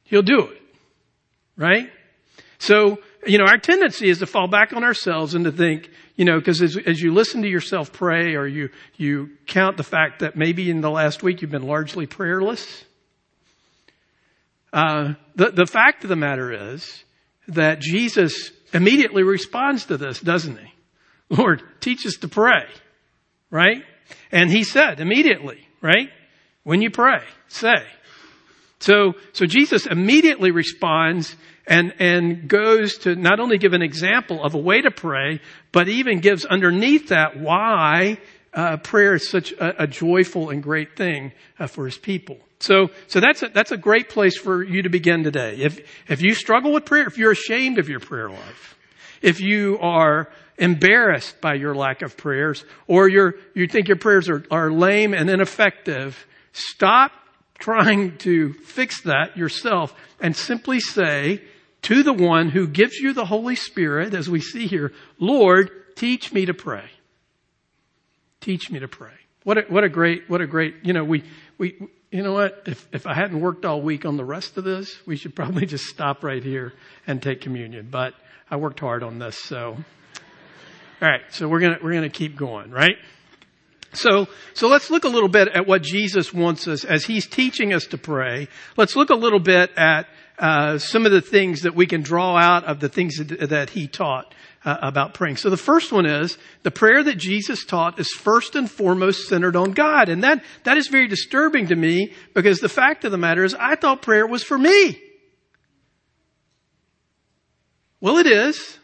He'll 0.03 0.21
do 0.21 0.47
it. 0.47 0.61
Right? 1.57 1.89
So, 2.59 2.99
you 3.25 3.37
know, 3.37 3.45
our 3.45 3.57
tendency 3.57 4.09
is 4.09 4.19
to 4.19 4.25
fall 4.25 4.47
back 4.47 4.73
on 4.73 4.83
ourselves 4.83 5.33
and 5.35 5.45
to 5.45 5.51
think, 5.51 5.89
you 6.15 6.25
know, 6.25 6.37
because 6.37 6.61
as, 6.61 6.77
as 6.77 7.01
you 7.01 7.13
listen 7.13 7.41
to 7.41 7.49
yourself 7.49 7.91
pray 7.91 8.35
or 8.35 8.45
you, 8.45 8.69
you 8.97 9.31
count 9.47 9.77
the 9.77 9.83
fact 9.83 10.19
that 10.19 10.35
maybe 10.35 10.69
in 10.69 10.81
the 10.81 10.89
last 10.89 11.23
week 11.23 11.41
you've 11.41 11.51
been 11.51 11.67
largely 11.67 12.05
prayerless, 12.05 12.85
uh, 14.71 15.13
the, 15.35 15.51
the 15.51 15.65
fact 15.65 16.03
of 16.03 16.09
the 16.09 16.15
matter 16.15 16.73
is 16.73 17.03
that 17.47 17.79
Jesus 17.79 18.51
immediately 18.73 19.23
responds 19.23 19.85
to 19.85 19.97
this, 19.97 20.19
doesn't 20.19 20.57
he? 20.57 20.74
Lord, 21.29 21.63
teach 21.79 22.05
us 22.05 22.15
to 22.21 22.27
pray, 22.27 22.65
right? 23.49 23.83
And 24.31 24.51
he 24.51 24.63
said 24.63 24.99
immediately, 24.99 25.67
right? 25.81 26.09
When 26.63 26.81
you 26.81 26.91
pray, 26.91 27.21
say. 27.47 27.85
So, 28.79 29.13
so 29.33 29.45
Jesus 29.45 29.85
immediately 29.87 30.51
responds 30.51 31.35
and, 31.67 31.93
and 31.99 32.47
goes 32.47 32.99
to 32.99 33.15
not 33.15 33.39
only 33.39 33.57
give 33.57 33.73
an 33.73 33.81
example 33.81 34.43
of 34.43 34.53
a 34.53 34.59
way 34.59 34.81
to 34.81 34.91
pray, 34.91 35.39
but 35.71 35.87
even 35.87 36.19
gives 36.19 36.45
underneath 36.45 37.09
that 37.09 37.39
why 37.39 38.19
uh, 38.53 38.77
prayer 38.77 39.15
is 39.15 39.29
such 39.29 39.51
a, 39.53 39.83
a, 39.83 39.87
joyful 39.87 40.49
and 40.49 40.63
great 40.63 40.95
thing 40.95 41.33
uh, 41.59 41.67
for 41.67 41.85
his 41.85 41.97
people. 41.97 42.37
So, 42.59 42.89
so 43.07 43.19
that's 43.19 43.43
a, 43.43 43.49
that's 43.49 43.71
a 43.71 43.77
great 43.77 44.09
place 44.09 44.37
for 44.37 44.63
you 44.63 44.83
to 44.83 44.89
begin 44.89 45.23
today. 45.23 45.57
If, 45.57 45.79
if 46.07 46.21
you 46.21 46.33
struggle 46.33 46.71
with 46.71 46.85
prayer, 46.85 47.05
if 47.05 47.17
you're 47.17 47.31
ashamed 47.31 47.79
of 47.79 47.89
your 47.89 47.99
prayer 47.99 48.29
life, 48.29 48.77
if 49.21 49.41
you 49.41 49.77
are 49.81 50.29
embarrassed 50.57 51.41
by 51.41 51.53
your 51.55 51.75
lack 51.75 52.01
of 52.01 52.15
prayers, 52.17 52.63
or 52.87 53.09
you 53.09 53.33
you 53.53 53.67
think 53.67 53.87
your 53.87 53.97
prayers 53.97 54.29
are, 54.29 54.43
are 54.49 54.71
lame 54.71 55.13
and 55.13 55.29
ineffective, 55.29 56.25
stop 56.53 57.11
trying 57.59 58.17
to 58.17 58.53
fix 58.53 59.01
that 59.01 59.37
yourself 59.37 59.93
and 60.19 60.35
simply 60.35 60.79
say 60.79 61.41
to 61.81 62.03
the 62.03 62.13
one 62.13 62.49
who 62.49 62.67
gives 62.67 62.95
you 62.95 63.13
the 63.13 63.25
Holy 63.25 63.55
Spirit, 63.55 64.13
as 64.13 64.29
we 64.29 64.39
see 64.39 64.67
here, 64.67 64.91
Lord, 65.19 65.69
teach 65.95 66.33
me 66.33 66.45
to 66.45 66.53
pray. 66.53 66.89
Teach 68.41 68.71
me 68.71 68.79
to 68.79 68.87
pray. 68.87 69.13
What 69.43 69.57
a, 69.57 69.61
what 69.69 69.83
a 69.83 69.89
great, 69.89 70.29
what 70.29 70.41
a 70.41 70.47
great, 70.47 70.75
you 70.83 70.93
know, 70.93 71.03
we, 71.03 71.23
we, 71.57 71.75
you 72.11 72.23
know 72.23 72.33
what? 72.33 72.63
If, 72.65 72.87
if 72.91 73.05
I 73.05 73.13
hadn't 73.13 73.39
worked 73.39 73.65
all 73.65 73.81
week 73.81 74.05
on 74.05 74.17
the 74.17 74.25
rest 74.25 74.57
of 74.57 74.63
this, 74.63 74.95
we 75.05 75.15
should 75.15 75.35
probably 75.35 75.65
just 75.65 75.85
stop 75.85 76.23
right 76.23 76.43
here 76.43 76.73
and 77.05 77.21
take 77.21 77.41
communion. 77.41 77.89
But 77.91 78.15
I 78.49 78.55
worked 78.55 78.79
hard 78.79 79.03
on 79.03 79.19
this, 79.19 79.37
so. 79.37 79.77
All 81.01 81.09
right, 81.09 81.21
so 81.29 81.49
we're 81.49 81.59
gonna, 81.59 81.77
we're 81.83 81.93
gonna 81.93 82.09
keep 82.09 82.37
going, 82.37 82.71
right? 82.71 82.95
So, 83.91 84.27
so 84.53 84.69
let's 84.69 84.89
look 84.89 85.03
a 85.03 85.09
little 85.09 85.29
bit 85.29 85.49
at 85.49 85.67
what 85.67 85.81
Jesus 85.81 86.33
wants 86.33 86.67
us 86.67 86.85
as 86.85 87.05
He's 87.05 87.27
teaching 87.27 87.73
us 87.73 87.85
to 87.87 87.97
pray. 87.97 88.47
Let's 88.77 88.95
look 88.95 89.09
a 89.09 89.15
little 89.15 89.39
bit 89.39 89.71
at 89.77 90.07
uh, 90.39 90.77
some 90.77 91.05
of 91.05 91.11
the 91.11 91.21
things 91.21 91.63
that 91.63 91.75
we 91.75 91.85
can 91.85 92.01
draw 92.01 92.37
out 92.37 92.63
of 92.63 92.79
the 92.79 92.87
things 92.87 93.17
that, 93.17 93.49
that 93.49 93.71
He 93.71 93.87
taught 93.87 94.33
uh, 94.63 94.77
about 94.81 95.13
praying. 95.13 95.35
So 95.35 95.49
the 95.49 95.57
first 95.57 95.91
one 95.91 96.05
is 96.05 96.37
the 96.63 96.71
prayer 96.71 97.03
that 97.03 97.15
Jesus 97.15 97.65
taught 97.65 97.99
is 97.99 98.09
first 98.09 98.55
and 98.55 98.71
foremost 98.71 99.27
centered 99.27 99.57
on 99.57 99.71
God, 99.71 100.07
and 100.07 100.23
that 100.23 100.43
that 100.63 100.77
is 100.77 100.87
very 100.87 101.07
disturbing 101.07 101.67
to 101.67 101.75
me 101.75 102.13
because 102.33 102.59
the 102.59 102.69
fact 102.69 103.03
of 103.03 103.11
the 103.11 103.17
matter 103.17 103.43
is 103.43 103.53
I 103.53 103.75
thought 103.75 104.01
prayer 104.01 104.25
was 104.25 104.43
for 104.43 104.57
me. 104.57 105.01
Well, 107.99 108.17
it 108.17 108.27
is. 108.27 108.79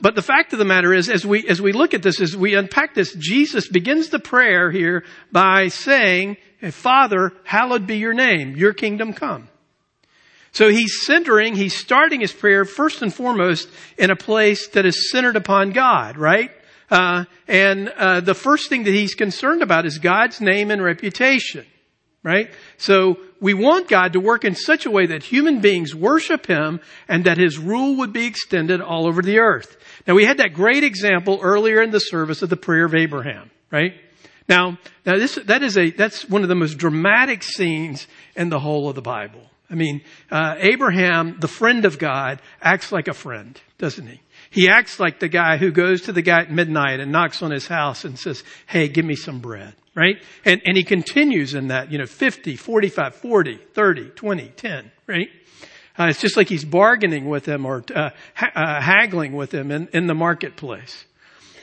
But 0.00 0.14
the 0.14 0.22
fact 0.22 0.52
of 0.52 0.58
the 0.58 0.64
matter 0.64 0.92
is, 0.94 1.08
as 1.08 1.26
we, 1.26 1.46
as 1.46 1.60
we 1.60 1.72
look 1.72 1.94
at 1.94 2.02
this, 2.02 2.20
as 2.20 2.36
we 2.36 2.54
unpack 2.54 2.94
this, 2.94 3.14
Jesus 3.14 3.68
begins 3.68 4.08
the 4.08 4.18
prayer 4.18 4.70
here 4.70 5.04
by 5.30 5.68
saying, 5.68 6.38
Father, 6.70 7.32
hallowed 7.44 7.86
be 7.86 7.98
your 7.98 8.14
name, 8.14 8.56
your 8.56 8.72
kingdom 8.72 9.12
come. 9.12 9.48
So 10.52 10.68
he's 10.68 11.04
centering, 11.04 11.56
he's 11.56 11.76
starting 11.76 12.20
his 12.20 12.32
prayer 12.32 12.64
first 12.64 13.02
and 13.02 13.12
foremost 13.12 13.68
in 13.98 14.10
a 14.10 14.16
place 14.16 14.68
that 14.68 14.86
is 14.86 15.10
centered 15.10 15.36
upon 15.36 15.72
God, 15.72 16.16
right? 16.16 16.50
Uh, 16.90 17.24
and 17.48 17.88
uh, 17.88 18.20
the 18.20 18.34
first 18.34 18.68
thing 18.68 18.84
that 18.84 18.92
he's 18.92 19.14
concerned 19.14 19.62
about 19.62 19.84
is 19.84 19.98
God's 19.98 20.40
name 20.40 20.70
and 20.70 20.82
reputation, 20.82 21.66
right? 22.24 22.50
So 22.78 23.18
we 23.38 23.54
want 23.54 23.86
God 23.86 24.14
to 24.14 24.20
work 24.20 24.44
in 24.44 24.56
such 24.56 24.86
a 24.86 24.90
way 24.90 25.06
that 25.06 25.22
human 25.22 25.60
beings 25.60 25.94
worship 25.94 26.46
Him 26.46 26.80
and 27.06 27.24
that 27.26 27.38
His 27.38 27.58
rule 27.58 27.98
would 27.98 28.12
be 28.12 28.26
extended 28.26 28.80
all 28.80 29.06
over 29.06 29.22
the 29.22 29.38
earth. 29.38 29.76
Now 30.08 30.14
we 30.14 30.24
had 30.24 30.38
that 30.38 30.54
great 30.54 30.82
example 30.82 31.38
earlier 31.42 31.80
in 31.82 31.92
the 31.92 32.00
service 32.00 32.42
of 32.42 32.48
the 32.48 32.56
prayer 32.56 32.86
of 32.86 32.94
Abraham, 32.94 33.50
right? 33.70 33.92
Now, 34.48 34.78
now 35.06 35.16
this, 35.16 35.36
that 35.44 35.62
is 35.62 35.76
a, 35.78 35.90
that's 35.90 36.28
one 36.28 36.42
of 36.42 36.48
the 36.48 36.54
most 36.54 36.78
dramatic 36.78 37.42
scenes 37.42 38.08
in 38.34 38.48
the 38.48 38.58
whole 38.58 38.88
of 38.88 38.94
the 38.94 39.02
Bible. 39.02 39.42
I 39.70 39.74
mean, 39.74 40.02
uh, 40.30 40.56
Abraham, 40.58 41.38
the 41.40 41.48
friend 41.48 41.84
of 41.84 41.98
God, 41.98 42.40
acts 42.60 42.90
like 42.92 43.08
a 43.08 43.14
friend, 43.14 43.58
doesn't 43.78 44.06
he? 44.06 44.20
He 44.50 44.68
acts 44.68 45.00
like 45.00 45.20
the 45.20 45.28
guy 45.28 45.56
who 45.56 45.72
goes 45.72 46.02
to 46.02 46.12
the 46.12 46.22
guy 46.22 46.42
at 46.42 46.50
midnight 46.50 47.00
and 47.00 47.12
knocks 47.12 47.42
on 47.42 47.50
his 47.50 47.66
house 47.66 48.04
and 48.04 48.18
says, 48.18 48.44
hey, 48.66 48.88
give 48.88 49.04
me 49.04 49.16
some 49.16 49.40
bread 49.40 49.74
right? 49.94 50.16
And, 50.44 50.60
and 50.64 50.76
he 50.76 50.84
continues 50.84 51.54
in 51.54 51.68
that, 51.68 51.92
you 51.92 51.98
know, 51.98 52.06
50, 52.06 52.56
45, 52.56 53.14
40, 53.14 53.56
30, 53.72 54.08
20, 54.10 54.48
10, 54.48 54.92
right? 55.06 55.28
Uh, 55.98 56.06
it's 56.06 56.20
just 56.20 56.36
like 56.36 56.48
he's 56.48 56.64
bargaining 56.64 57.28
with 57.28 57.46
him 57.46 57.64
or 57.64 57.84
uh, 57.94 58.10
ha- 58.34 58.52
uh, 58.54 58.80
haggling 58.80 59.34
with 59.34 59.52
him 59.52 59.70
in, 59.70 59.88
in 59.92 60.06
the 60.06 60.14
marketplace. 60.14 61.04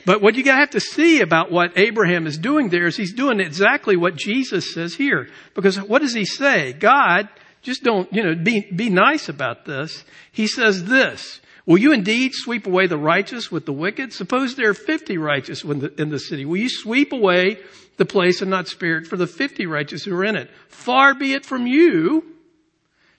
But 0.04 0.20
what 0.20 0.34
you 0.34 0.42
gotta 0.42 0.58
have 0.58 0.70
to 0.70 0.80
see 0.80 1.20
about 1.20 1.52
what 1.52 1.78
Abraham 1.78 2.26
is 2.26 2.38
doing 2.38 2.70
there 2.70 2.86
is 2.86 2.96
he's 2.96 3.12
doing 3.12 3.40
exactly 3.40 3.96
what 3.96 4.16
Jesus 4.16 4.72
says 4.72 4.94
here. 4.94 5.28
Because 5.54 5.80
what 5.80 6.02
does 6.02 6.14
he 6.14 6.24
say? 6.24 6.72
God, 6.72 7.28
just 7.60 7.84
don't, 7.84 8.12
you 8.12 8.22
know, 8.22 8.34
be, 8.34 8.62
be 8.62 8.90
nice 8.90 9.28
about 9.28 9.64
this. 9.64 10.04
He 10.32 10.46
says 10.46 10.84
this, 10.86 11.40
Will 11.64 11.78
you 11.78 11.92
indeed 11.92 12.32
sweep 12.34 12.66
away 12.66 12.88
the 12.88 12.98
righteous 12.98 13.52
with 13.52 13.66
the 13.66 13.72
wicked? 13.72 14.12
Suppose 14.12 14.56
there 14.56 14.70
are 14.70 14.74
50 14.74 15.16
righteous 15.18 15.62
in 15.62 15.78
the, 15.78 16.00
in 16.00 16.08
the 16.08 16.18
city. 16.18 16.44
Will 16.44 16.56
you 16.56 16.68
sweep 16.68 17.12
away 17.12 17.58
the 17.96 18.04
place 18.04 18.40
and 18.40 18.50
not 18.50 18.68
spirit 18.68 19.06
for 19.06 19.16
the 19.16 19.26
50 19.26 19.66
righteous 19.66 20.04
who 20.04 20.14
are 20.14 20.24
in 20.24 20.36
it? 20.36 20.50
Far 20.68 21.14
be 21.14 21.34
it 21.34 21.44
from 21.44 21.66
you 21.66 22.24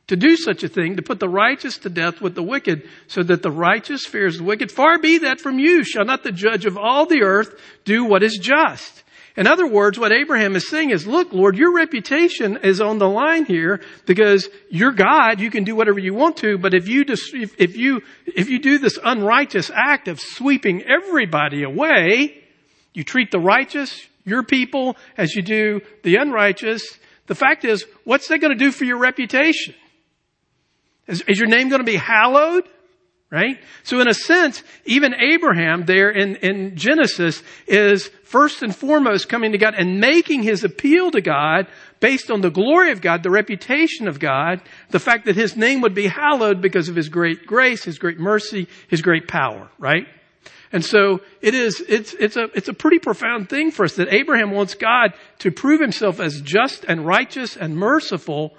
to 0.07 0.15
do 0.15 0.35
such 0.35 0.63
a 0.63 0.67
thing, 0.67 0.97
to 0.97 1.01
put 1.01 1.19
the 1.19 1.29
righteous 1.29 1.77
to 1.79 1.89
death 1.89 2.21
with 2.21 2.35
the 2.35 2.43
wicked, 2.43 2.87
so 3.07 3.23
that 3.23 3.41
the 3.41 3.51
righteous 3.51 4.05
fears 4.05 4.37
the 4.37 4.43
wicked. 4.43 4.71
Far 4.71 4.99
be 4.99 5.19
that 5.19 5.39
from 5.39 5.59
you. 5.59 5.83
Shall 5.83 6.05
not 6.05 6.23
the 6.23 6.31
judge 6.31 6.65
of 6.65 6.77
all 6.77 7.05
the 7.05 7.23
earth 7.23 7.59
do 7.85 8.03
what 8.03 8.23
is 8.23 8.37
just? 8.41 9.03
In 9.35 9.47
other 9.47 9.65
words, 9.65 9.97
what 9.97 10.11
Abraham 10.11 10.55
is 10.55 10.69
saying 10.69 10.91
is, 10.91 11.07
look, 11.07 11.33
Lord, 11.33 11.57
your 11.57 11.73
reputation 11.73 12.57
is 12.57 12.79
on 12.79 12.99
the 12.99 13.09
line 13.09 13.45
here 13.45 13.81
because 14.05 14.47
you're 14.69 14.91
God. 14.91 15.39
You 15.39 15.49
can 15.49 15.63
do 15.63 15.75
whatever 15.75 15.97
you 15.97 16.13
want 16.13 16.37
to. 16.37 16.59
But 16.59 16.75
if 16.75 16.87
you, 16.87 17.03
just, 17.03 17.33
if, 17.33 17.59
if 17.59 17.75
you, 17.75 18.01
if 18.27 18.49
you 18.49 18.59
do 18.59 18.77
this 18.77 18.99
unrighteous 19.03 19.71
act 19.73 20.07
of 20.07 20.19
sweeping 20.19 20.83
everybody 20.83 21.63
away, 21.63 22.43
you 22.93 23.03
treat 23.03 23.31
the 23.31 23.39
righteous, 23.39 24.07
your 24.25 24.43
people, 24.43 24.97
as 25.17 25.33
you 25.35 25.41
do 25.41 25.81
the 26.03 26.17
unrighteous. 26.17 26.97
The 27.27 27.35
fact 27.35 27.65
is, 27.65 27.85
what's 28.03 28.27
that 28.27 28.39
going 28.39 28.57
to 28.57 28.59
do 28.59 28.71
for 28.71 28.85
your 28.85 28.97
reputation? 28.97 29.75
Is, 31.07 31.21
is 31.27 31.39
your 31.39 31.47
name 31.47 31.69
going 31.69 31.81
to 31.81 31.85
be 31.85 31.97
hallowed? 31.97 32.67
Right? 33.29 33.57
So 33.81 33.99
in 33.99 34.07
a 34.07 34.13
sense, 34.13 34.61
even 34.85 35.15
Abraham 35.15 35.85
there 35.85 36.11
in, 36.11 36.35
in 36.35 36.75
Genesis 36.75 37.41
is 37.65 38.07
first 38.25 38.61
and 38.61 38.75
foremost 38.75 39.27
coming 39.27 39.53
to 39.53 39.57
God 39.57 39.73
and 39.75 39.99
making 39.99 40.43
his 40.43 40.63
appeal 40.63 41.09
to 41.09 41.19
God 41.19 41.65
based 41.99 42.29
on 42.29 42.41
the 42.41 42.51
glory 42.51 42.91
of 42.91 43.01
God, 43.01 43.23
the 43.23 43.31
reputation 43.31 44.07
of 44.07 44.19
God, 44.19 44.61
the 44.91 44.99
fact 44.99 45.25
that 45.25 45.35
his 45.35 45.57
name 45.57 45.81
would 45.81 45.95
be 45.95 46.05
hallowed 46.05 46.61
because 46.61 46.89
of 46.89 46.95
his 46.95 47.09
great 47.09 47.47
grace, 47.47 47.83
his 47.83 47.97
great 47.97 48.19
mercy, 48.19 48.67
his 48.87 49.01
great 49.01 49.27
power, 49.27 49.67
right? 49.79 50.05
And 50.73 50.83
so 50.83 51.21
it 51.39 51.53
is, 51.53 51.81
it's, 51.87 52.15
it's 52.15 52.35
a, 52.35 52.45
it's 52.55 52.67
a 52.67 52.73
pretty 52.73 52.97
profound 52.97 53.47
thing 53.47 53.69
for 53.69 53.85
us 53.85 53.95
that 53.97 54.11
Abraham 54.11 54.49
wants 54.49 54.73
God 54.73 55.13
to 55.39 55.51
prove 55.51 55.79
himself 55.79 56.19
as 56.19 56.41
just 56.41 56.83
and 56.85 57.05
righteous 57.05 57.55
and 57.55 57.77
merciful 57.77 58.55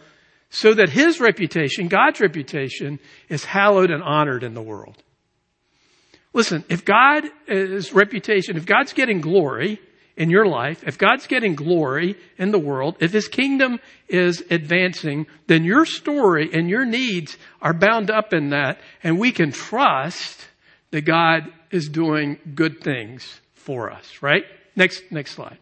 so 0.49 0.73
that 0.75 0.89
his 0.89 1.21
reputation, 1.21 1.89
God's 1.89 2.21
reputation, 2.21 3.01
is 3.29 3.45
hallowed 3.45 3.91
and 3.91 4.01
honored 4.01 4.45
in 4.45 4.55
the 4.55 4.63
world. 4.63 5.03
Listen, 6.33 6.65
if 6.69 6.85
God's 6.85 7.93
reputation, 7.93 8.57
if 8.57 8.65
God's 8.65 8.93
getting 8.93 9.21
glory 9.21 9.81
in 10.17 10.31
your 10.31 10.47
life, 10.47 10.85
if 10.87 10.97
God's 10.97 11.27
getting 11.27 11.57
glory 11.57 12.17
in 12.39 12.53
the 12.53 12.59
world, 12.61 12.97
if 13.01 13.13
his 13.13 13.27
kingdom 13.27 13.81
is 14.09 14.45
advancing, 14.51 15.27
then 15.49 15.65
your 15.65 15.85
story 15.85 16.51
and 16.53 16.71
your 16.71 16.85
needs 16.85 17.37
are 17.61 17.75
bound 17.75 18.09
up 18.09 18.33
in 18.33 18.51
that, 18.51 18.79
and 19.03 19.19
we 19.19 19.33
can 19.33 19.51
trust 19.51 20.49
that 20.95 21.05
God 21.05 21.53
is 21.73 21.89
doing 21.89 22.39
good 22.55 22.81
things 22.81 23.41
for 23.55 23.91
us, 23.91 24.23
right? 24.23 24.45
Next, 24.77 25.03
next 25.11 25.33
slide. 25.33 25.59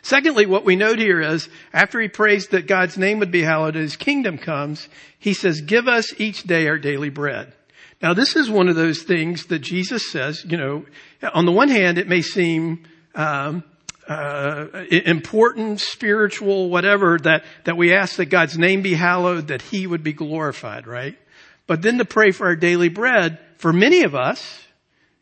Secondly, 0.00 0.46
what 0.46 0.64
we 0.64 0.74
note 0.74 0.98
here 0.98 1.20
is 1.20 1.50
after 1.70 2.00
he 2.00 2.08
prays 2.08 2.48
that 2.48 2.66
God's 2.66 2.96
name 2.96 3.18
would 3.18 3.30
be 3.30 3.42
hallowed 3.42 3.74
and 3.74 3.82
his 3.82 3.96
kingdom 3.96 4.38
comes, 4.38 4.88
he 5.18 5.34
says, 5.34 5.60
give 5.60 5.86
us 5.86 6.18
each 6.18 6.44
day 6.44 6.66
our 6.66 6.78
daily 6.78 7.10
bread. 7.10 7.52
Now 8.00 8.14
this 8.14 8.34
is 8.34 8.48
one 8.48 8.68
of 8.68 8.74
those 8.74 9.02
things 9.02 9.44
that 9.48 9.58
Jesus 9.58 10.10
says, 10.10 10.46
you 10.48 10.56
know, 10.56 10.86
on 11.34 11.44
the 11.44 11.52
one 11.52 11.68
hand, 11.68 11.98
it 11.98 12.08
may 12.08 12.22
seem, 12.22 12.84
um, 13.14 13.62
uh, 14.08 14.86
important, 14.88 15.78
spiritual, 15.78 16.70
whatever, 16.70 17.18
that, 17.18 17.44
that 17.64 17.76
we 17.76 17.92
ask 17.92 18.16
that 18.16 18.30
God's 18.30 18.56
name 18.56 18.80
be 18.80 18.94
hallowed, 18.94 19.48
that 19.48 19.60
he 19.60 19.86
would 19.86 20.02
be 20.02 20.14
glorified, 20.14 20.86
right? 20.86 21.18
But 21.66 21.82
then 21.82 21.98
to 21.98 22.06
pray 22.06 22.30
for 22.30 22.46
our 22.46 22.56
daily 22.56 22.88
bread, 22.88 23.38
for 23.62 23.72
many 23.72 24.02
of 24.02 24.12
us 24.16 24.60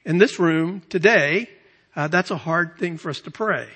in 0.07 0.17
this 0.17 0.39
room 0.39 0.81
today, 0.89 1.47
uh, 1.95 2.09
that's 2.09 2.31
a 2.31 2.39
hard 2.39 2.79
thing 2.79 2.97
for 2.97 3.11
us 3.11 3.21
to 3.21 3.31
pray. 3.31 3.69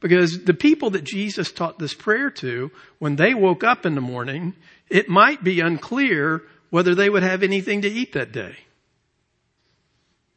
Because 0.00 0.42
the 0.44 0.54
people 0.54 0.88
that 0.92 1.04
Jesus 1.04 1.52
taught 1.52 1.78
this 1.78 1.92
prayer 1.92 2.30
to, 2.30 2.70
when 2.98 3.16
they 3.16 3.34
woke 3.34 3.62
up 3.62 3.84
in 3.84 3.94
the 3.94 4.00
morning, 4.00 4.54
it 4.88 5.10
might 5.10 5.44
be 5.44 5.60
unclear 5.60 6.40
whether 6.70 6.94
they 6.94 7.10
would 7.10 7.22
have 7.22 7.42
anything 7.42 7.82
to 7.82 7.88
eat 7.90 8.14
that 8.14 8.32
day. 8.32 8.56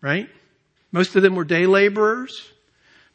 Right? 0.02 0.28
Most 0.92 1.16
of 1.16 1.24
them 1.24 1.36
were 1.36 1.46
day 1.46 1.66
laborers. 1.66 2.52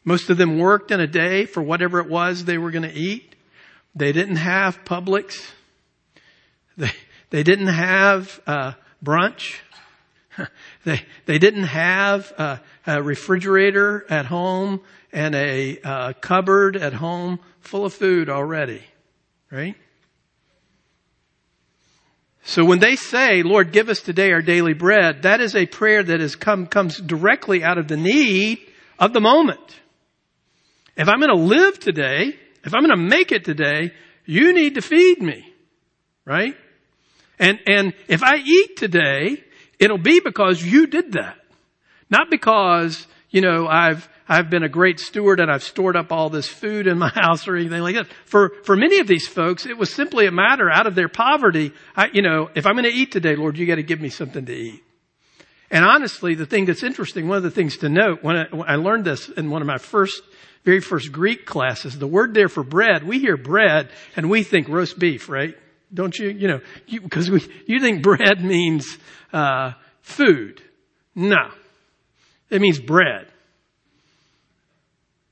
Most 0.03 0.31
of 0.31 0.37
them 0.39 0.57
worked 0.57 0.89
in 0.89 0.99
a 0.99 1.05
day 1.05 1.45
for 1.45 1.61
whatever 1.61 1.99
it 1.99 2.09
was 2.09 2.43
they 2.43 2.57
were 2.57 2.71
going 2.71 2.89
to 2.89 2.91
eat. 2.91 3.35
They 3.93 4.13
didn't 4.13 4.37
have 4.37 4.83
Publix. 4.83 5.47
They, 6.75 6.91
they 7.29 7.43
didn't 7.43 7.67
have 7.67 8.41
uh, 8.47 8.73
brunch. 9.05 9.59
they, 10.85 11.01
they 11.25 11.39
didn't 11.39 11.63
have 11.63 12.31
a, 12.37 12.61
a, 12.85 13.01
refrigerator 13.01 14.05
at 14.09 14.25
home 14.25 14.81
and 15.11 15.35
a 15.35 15.79
uh, 15.81 16.13
cupboard 16.13 16.75
at 16.75 16.93
home 16.93 17.39
full 17.61 17.85
of 17.85 17.93
food 17.93 18.29
already, 18.29 18.83
right? 19.51 19.75
So 22.43 22.65
when 22.65 22.79
they 22.79 22.95
say, 22.95 23.43
Lord, 23.43 23.71
give 23.71 23.89
us 23.89 24.01
today 24.01 24.31
our 24.31 24.41
daily 24.41 24.73
bread, 24.73 25.23
that 25.23 25.41
is 25.41 25.55
a 25.55 25.65
prayer 25.65 26.01
that 26.01 26.19
has 26.19 26.35
come, 26.35 26.65
comes 26.65 26.97
directly 26.97 27.63
out 27.63 27.77
of 27.77 27.87
the 27.87 27.97
need 27.97 28.59
of 28.97 29.13
the 29.13 29.21
moment. 29.21 29.59
If 30.97 31.07
I'm 31.07 31.19
going 31.19 31.29
to 31.29 31.43
live 31.43 31.79
today, 31.79 32.35
if 32.63 32.73
I'm 32.73 32.83
going 32.83 32.97
to 32.97 33.09
make 33.09 33.31
it 33.31 33.45
today, 33.45 33.91
you 34.25 34.53
need 34.53 34.75
to 34.75 34.81
feed 34.81 35.21
me, 35.21 35.47
right? 36.25 36.55
And, 37.37 37.59
and 37.65 37.93
if 38.07 38.21
I 38.21 38.37
eat 38.37 38.77
today, 38.77 39.43
it'll 39.79 39.97
be 39.97 40.19
because 40.19 40.61
you 40.61 40.87
did 40.87 41.13
that. 41.13 41.37
Not 42.09 42.29
because, 42.29 43.07
you 43.29 43.41
know, 43.41 43.67
I've, 43.67 44.09
I've 44.27 44.49
been 44.49 44.63
a 44.63 44.69
great 44.69 44.99
steward 44.99 45.39
and 45.39 45.51
I've 45.51 45.63
stored 45.63 45.95
up 45.95 46.11
all 46.11 46.29
this 46.29 46.47
food 46.47 46.85
in 46.85 46.99
my 46.99 47.09
house 47.15 47.47
or 47.47 47.55
anything 47.55 47.81
like 47.81 47.95
that. 47.95 48.07
For, 48.25 48.51
for 48.63 48.75
many 48.75 48.99
of 48.99 49.07
these 49.07 49.27
folks, 49.27 49.65
it 49.65 49.77
was 49.77 49.93
simply 49.93 50.27
a 50.27 50.31
matter 50.31 50.69
out 50.69 50.85
of 50.85 50.95
their 50.95 51.09
poverty. 51.09 51.71
I, 51.95 52.07
you 52.13 52.21
know, 52.21 52.49
if 52.55 52.65
I'm 52.65 52.73
going 52.73 52.83
to 52.83 52.91
eat 52.91 53.11
today, 53.11 53.35
Lord, 53.35 53.57
you 53.57 53.65
got 53.65 53.75
to 53.75 53.83
give 53.83 54.01
me 54.01 54.09
something 54.09 54.45
to 54.45 54.53
eat. 54.53 54.83
And 55.71 55.85
honestly, 55.85 56.33
the 56.33 56.47
thing 56.47 56.65
that's 56.65 56.83
interesting, 56.83 57.27
one 57.27 57.37
of 57.37 57.43
the 57.43 57.51
things 57.51 57.77
to 57.77 57.89
note, 57.89 58.23
when 58.23 58.35
I, 58.35 58.45
when 58.45 58.67
I 58.67 58.75
learned 58.75 59.05
this 59.05 59.29
in 59.29 59.51
one 59.51 59.61
of 59.61 59.67
my 59.67 59.77
first, 59.77 60.21
very 60.63 60.81
first 60.81 61.11
Greek 61.11 61.45
classes, 61.45 61.97
the 61.97 62.07
word 62.07 62.33
there 62.33 62.49
for 62.49 62.63
bread, 62.63 63.03
we 63.03 63.19
hear 63.19 63.37
bread 63.37 63.89
and 64.15 64.29
we 64.31 64.43
think 64.43 64.67
roast 64.67 64.97
beef, 64.97 65.29
right? 65.29 65.55
Don't 65.93 66.17
you? 66.17 66.29
You 66.29 66.47
know, 66.47 66.61
because 66.87 67.29
we, 67.29 67.45
you 67.65 67.79
think 67.79 68.03
bread 68.03 68.43
means, 68.43 68.97
uh, 69.33 69.73
food. 70.01 70.61
No. 71.15 71.51
It 72.49 72.61
means 72.61 72.79
bread. 72.79 73.27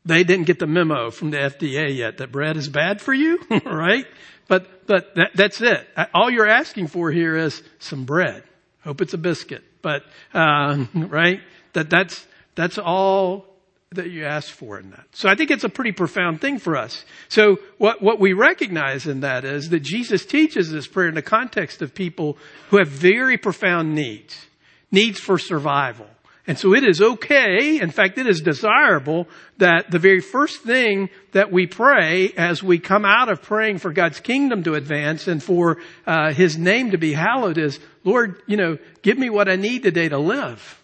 They 0.06 0.24
didn't 0.24 0.46
get 0.46 0.60
the 0.60 0.68
memo 0.68 1.12
from 1.12 1.32
the 1.32 1.38
FDA 1.38 1.96
yet 1.96 2.18
that 2.20 2.32
bread 2.32 2.56
is 2.56 2.70
bad 2.70 3.02
for 3.02 3.14
you, 3.14 3.40
right? 3.66 4.06
But, 4.48 4.88
but 4.88 5.16
that, 5.16 5.32
that's 5.36 5.60
it. 5.60 5.86
All 6.14 6.30
you're 6.30 6.48
asking 6.48 6.88
for 6.88 7.12
here 7.12 7.36
is 7.36 7.62
some 7.80 8.06
bread. 8.06 8.44
Hope 8.84 9.02
it's 9.02 9.14
a 9.14 9.18
biscuit, 9.18 9.64
but, 9.82 10.04
um, 10.34 10.88
right? 11.12 11.42
That, 11.74 11.90
that's, 11.90 12.26
that's 12.56 12.78
all 12.78 13.46
that 13.92 14.10
you 14.10 14.26
ask 14.26 14.52
for 14.52 14.80
in 14.80 14.90
that. 14.92 15.06
So 15.14 15.30
I 15.30 15.36
think 15.36 15.50
it's 15.50 15.64
a 15.64 15.70
pretty 15.70 15.94
profound 15.94 16.42
thing 16.42 16.60
for 16.60 16.76
us. 16.76 17.06
So 17.30 17.58
what, 17.78 18.02
what 18.02 18.20
we 18.20 18.34
recognize 18.34 19.08
in 19.08 19.22
that 19.22 19.46
is 19.46 19.70
that 19.70 19.80
Jesus 19.80 20.26
teaches 20.26 20.70
this 20.70 20.88
prayer 20.88 21.08
in 21.08 21.16
the 21.16 21.22
context 21.22 21.82
of 21.82 21.96
people 21.96 22.38
who 22.70 22.78
have 22.78 22.90
very 22.90 23.38
profound 23.38 23.96
needs, 23.96 24.46
needs 24.92 25.20
for 25.20 25.38
survival. 25.38 26.08
And 26.48 26.58
so 26.58 26.74
it 26.74 26.86
is 26.86 27.02
okay, 27.02 27.80
in 27.80 27.92
fact 27.92 28.18
it 28.18 28.28
is 28.28 28.40
desirable 28.40 29.28
that 29.58 29.92
the 29.92 30.00
very 30.00 30.22
first 30.22 30.64
thing 30.64 31.10
that 31.34 31.52
we 31.52 31.68
pray 31.68 32.32
as 32.38 32.64
we 32.64 32.80
come 32.80 33.04
out 33.04 33.30
of 33.30 33.42
praying 33.42 33.80
for 33.80 33.92
God's 33.92 34.22
kingdom 34.22 34.64
to 34.64 34.76
advance 34.76 35.28
and 35.28 35.44
for 35.44 35.78
uh, 36.06 36.34
His 36.34 36.58
name 36.58 36.92
to 36.92 36.98
be 36.98 37.12
hallowed 37.12 37.58
is, 37.58 37.80
Lord, 38.06 38.42
you 38.48 38.56
know, 38.56 38.78
give 39.02 39.18
me 39.18 39.30
what 39.30 39.50
I 39.50 39.58
need 39.58 39.84
today 39.84 40.08
to 40.08 40.18
live. 40.18 40.82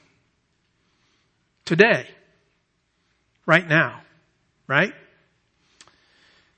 Today. 1.63 2.07
Right 3.45 3.67
now. 3.67 4.01
Right? 4.67 4.93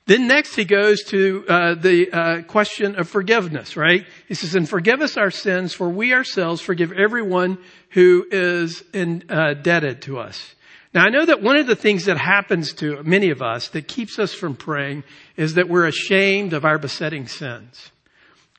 Then 0.06 0.28
next 0.28 0.54
he 0.54 0.64
goes 0.64 1.02
to 1.08 1.44
uh, 1.48 1.74
the 1.74 2.12
uh, 2.12 2.42
question 2.42 2.94
of 2.94 3.08
forgiveness, 3.08 3.76
right? 3.76 4.06
He 4.28 4.34
says, 4.34 4.54
"And 4.54 4.68
forgive 4.68 5.00
us 5.00 5.16
our 5.16 5.32
sins, 5.32 5.74
for 5.74 5.88
we 5.88 6.14
ourselves 6.14 6.60
forgive 6.60 6.92
everyone 6.92 7.58
who 7.90 8.24
is 8.30 8.84
indebted 8.94 10.02
to 10.02 10.18
us." 10.20 10.54
Now 10.94 11.04
I 11.04 11.10
know 11.10 11.26
that 11.26 11.42
one 11.42 11.56
of 11.56 11.66
the 11.66 11.74
things 11.74 12.04
that 12.04 12.18
happens 12.18 12.72
to 12.74 13.02
many 13.02 13.30
of 13.30 13.42
us 13.42 13.68
that 13.70 13.88
keeps 13.88 14.20
us 14.20 14.32
from 14.32 14.54
praying 14.54 15.02
is 15.36 15.54
that 15.54 15.68
we're 15.68 15.86
ashamed 15.86 16.52
of 16.52 16.64
our 16.64 16.78
besetting 16.78 17.26
sins. 17.26 17.90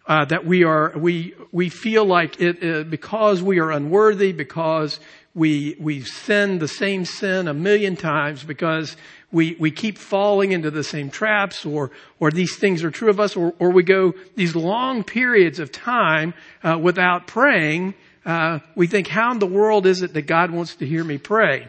Uh, 0.05 0.25
that 0.25 0.45
we 0.45 0.65
are 0.65 0.93
we 0.97 1.33
we 1.53 1.69
feel 1.69 2.03
like 2.05 2.41
it 2.41 2.61
uh, 2.61 2.83
because 2.83 3.41
we 3.41 3.59
are 3.59 3.71
unworthy 3.71 4.33
because 4.33 4.99
we 5.37 5.77
we 5.79 6.01
sin 6.01 6.57
the 6.57 6.67
same 6.67 7.05
sin 7.05 7.47
a 7.47 7.53
million 7.53 7.95
times 7.95 8.43
because 8.43 8.97
we, 9.31 9.55
we 9.59 9.71
keep 9.71 9.97
falling 9.97 10.51
into 10.51 10.71
the 10.71 10.83
same 10.83 11.09
traps 11.09 11.65
or, 11.65 11.91
or 12.19 12.31
these 12.31 12.55
things 12.55 12.83
are 12.83 12.91
true 12.91 13.09
of 13.09 13.19
us 13.19 13.35
or, 13.35 13.53
or 13.59 13.71
we 13.71 13.83
go 13.83 14.13
these 14.35 14.55
long 14.55 15.03
periods 15.03 15.59
of 15.59 15.71
time 15.71 16.33
uh, 16.63 16.77
without 16.81 17.27
praying. 17.27 17.93
Uh, 18.25 18.59
we 18.75 18.87
think, 18.87 19.07
how 19.07 19.31
in 19.31 19.39
the 19.39 19.45
world 19.45 19.85
is 19.85 20.01
it 20.01 20.13
that 20.13 20.23
God 20.23 20.51
wants 20.51 20.75
to 20.77 20.85
hear 20.85 21.03
me 21.03 21.17
pray? 21.17 21.67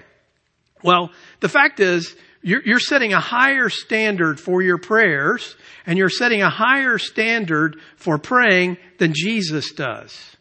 Well, 0.83 1.11
the 1.41 1.49
fact 1.49 1.81
is, 1.81 2.15
you're, 2.41 2.63
you're 2.63 2.79
setting 2.79 3.13
a 3.13 3.21
higher 3.21 3.69
standard 3.69 4.39
for 4.39 4.63
your 4.63 4.79
prayers 4.79 5.57
and 5.85 5.99
you're 5.99 6.09
setting 6.09 6.43
a 6.43 6.51
higher 6.51 6.99
standard 6.99 7.77
for 7.97 8.19
praying 8.19 8.77
than 8.99 9.13
Jesus 9.15 9.73
does. 9.73 10.37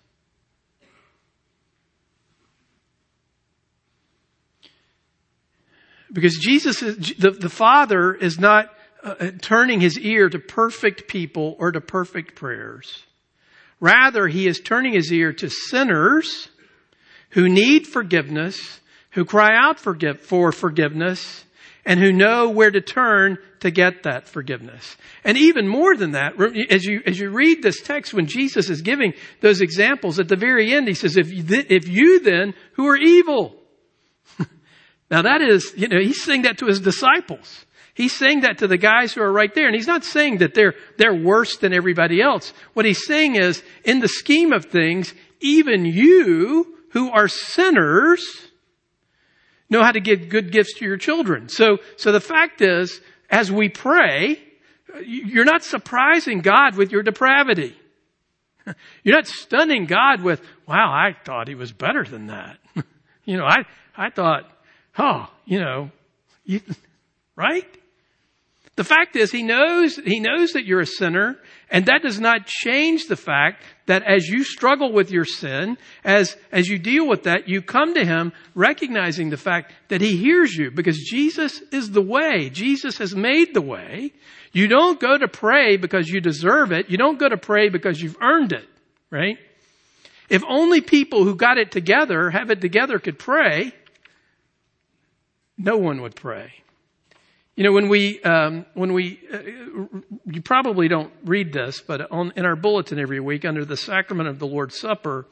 Because 6.12 6.38
Jesus 6.38 6.82
is, 6.82 7.16
the, 7.18 7.32
the 7.32 7.50
Father 7.50 8.14
is 8.14 8.40
not 8.40 8.70
uh, 9.04 9.16
uh, 9.20 9.32
turning 9.42 9.82
his 9.82 10.00
ear 10.00 10.30
to 10.30 10.40
perfect 10.40 11.08
people 11.08 11.56
or 11.60 11.72
to 11.72 11.82
perfect 11.82 12.36
prayers. 12.36 13.04
Rather, 13.80 14.28
he 14.28 14.48
is 14.48 14.60
turning 14.60 14.94
his 14.94 15.12
ear 15.12 15.34
to 15.34 15.50
sinners 15.50 16.50
who 17.32 17.48
need 17.48 17.86
forgiveness, 17.86 18.80
who 19.12 19.26
cry 19.26 19.56
out 19.56 19.80
for 19.80 20.52
forgiveness, 20.52 21.44
and 21.86 22.00
who 22.00 22.12
know 22.12 22.50
where 22.50 22.72
to 22.72 22.82
turn 22.82 23.38
to 23.62 23.72
get 23.72 24.04
that 24.04 24.28
forgiveness. 24.28 24.98
And 25.24 25.38
even 25.38 25.68
more 25.68 25.96
than 25.96 26.12
that, 26.12 26.34
as 26.70 26.84
you, 26.84 27.02
as 27.06 27.20
you 27.20 27.30
read 27.30 27.64
this 27.64 27.82
text, 27.82 28.14
when 28.14 28.28
Jesus 28.28 28.70
is 28.70 28.82
giving 28.82 29.14
those 29.42 29.62
examples 29.62 30.20
at 30.20 30.28
the 30.28 30.36
very 30.36 30.74
end, 30.74 30.88
he 30.88 30.94
says, 30.94 31.18
if 31.18 31.32
you, 31.32 31.44
if 31.48 31.88
you 31.88 32.20
then, 32.20 32.54
who 32.74 32.88
are 32.88 32.98
evil, 32.98 33.56
now 35.10 35.22
that 35.22 35.42
is, 35.42 35.74
you 35.76 35.88
know, 35.88 36.00
he's 36.00 36.24
saying 36.24 36.44
that 36.44 36.58
to 36.60 36.66
his 36.66 36.80
disciples. 36.80 37.66
He's 37.94 38.16
saying 38.16 38.42
that 38.42 38.60
to 38.60 38.68
the 38.68 38.78
guys 38.78 39.14
who 39.14 39.22
are 39.22 39.32
right 39.32 39.54
there. 39.56 39.66
And 39.66 39.76
he's 39.76 39.88
not 39.88 40.04
saying 40.04 40.38
that 40.38 40.54
they're, 40.54 40.76
they're 40.98 41.16
worse 41.16 41.58
than 41.58 41.74
everybody 41.74 42.22
else. 42.22 42.54
What 42.74 42.86
he's 42.86 43.06
saying 43.06 43.36
is, 43.36 43.64
in 43.84 44.00
the 44.02 44.08
scheme 44.08 44.54
of 44.54 44.66
things, 44.66 45.14
even 45.40 45.86
you 45.86 46.78
who 46.92 47.10
are 47.10 47.28
sinners 47.28 48.24
know 49.70 49.84
how 49.84 49.92
to 49.92 50.00
give 50.00 50.30
good 50.30 50.52
gifts 50.52 50.76
to 50.76 50.86
your 50.86 50.98
children. 50.98 51.50
So, 51.50 51.80
so 51.96 52.12
the 52.12 52.20
fact 52.20 52.62
is, 52.62 53.02
as 53.30 53.52
we 53.52 53.70
pray, 53.70 54.40
you're 55.04 55.46
not 55.46 55.64
surprising 55.64 56.42
God 56.42 56.76
with 56.76 56.92
your 56.92 57.04
depravity. 57.04 57.76
You're 59.04 59.16
not 59.16 59.28
stunning 59.28 59.86
God 59.86 60.22
with, 60.22 60.42
wow, 60.68 60.92
I 60.92 61.16
thought 61.24 61.48
he 61.48 61.56
was 61.56 61.72
better 61.72 62.04
than 62.04 62.28
that. 62.28 62.58
you 63.26 63.38
know, 63.38 63.46
I, 63.46 63.64
I 63.96 64.10
thought, 64.10 64.52
oh, 64.98 65.30
you 65.46 65.60
know, 65.60 65.92
you, 66.46 66.62
right? 67.36 67.66
The 68.78 68.84
fact 68.84 69.16
is, 69.16 69.32
he 69.32 69.42
knows, 69.42 69.96
he 69.96 70.20
knows 70.20 70.54
that 70.54 70.66
you're 70.66 70.82
a 70.82 70.86
sinner, 70.86 71.38
and 71.72 71.88
that 71.88 72.04
does 72.04 72.20
not 72.20 72.46
change 72.46 73.08
the 73.08 73.16
fact 73.16 73.64
that 73.88 74.04
as 74.04 74.28
you 74.28 74.44
struggle 74.44 74.94
with 74.94 75.10
your 75.10 75.26
sin, 75.26 75.80
as, 76.04 76.38
as 76.52 76.68
you 76.68 76.78
deal 76.78 77.08
with 77.08 77.24
that, 77.24 77.50
you 77.50 77.64
come 77.64 77.96
to 77.96 78.06
him 78.06 78.34
recognizing 78.54 79.32
the 79.32 79.38
fact 79.38 79.74
that 79.88 80.00
he 80.00 80.16
hears 80.16 80.54
you 80.54 80.70
because 80.70 81.00
Jesus 81.00 81.60
is 81.72 81.90
the 81.90 82.04
way. 82.04 82.52
Jesus 82.52 83.00
has 83.00 83.16
made 83.16 83.56
the 83.56 83.62
way. 83.62 84.14
You 84.52 84.68
don't 84.68 85.00
go 85.00 85.18
to 85.18 85.28
pray 85.28 85.78
because 85.78 86.08
you 86.08 86.22
deserve 86.22 86.72
it. 86.72 86.88
You 86.92 86.98
don't 87.00 87.18
go 87.18 87.28
to 87.28 87.38
pray 87.38 87.70
because 87.70 88.00
you've 88.00 88.18
earned 88.22 88.54
it, 88.54 88.66
right? 89.10 89.40
If 90.30 90.44
only 90.48 90.82
people 90.82 91.24
who 91.24 91.36
got 91.36 91.58
it 91.58 91.72
together, 91.72 92.30
have 92.30 92.52
it 92.52 92.62
together 92.62 93.00
could 93.00 93.18
pray, 93.18 93.74
no 95.58 95.78
one 95.78 96.02
would 96.02 96.16
pray. 96.16 96.54
You 97.56 97.64
know, 97.64 97.72
when 97.72 97.90
we, 97.90 98.22
um, 98.22 98.68
when 98.76 98.94
we, 98.94 99.20
uh, 99.34 99.40
you 100.26 100.42
probably 100.44 100.88
don't 100.88 101.12
read 101.26 101.52
this, 101.52 101.82
but 101.82 102.12
on, 102.12 102.32
in 102.36 102.46
our 102.46 102.56
bulletin 102.56 103.00
every 103.00 103.20
week 103.20 103.46
under 103.46 103.66
the 103.66 103.78
sacrament 103.78 104.30
of 104.30 104.38
the 104.38 104.46
Lord's 104.46 104.80
Supper, 104.80 105.26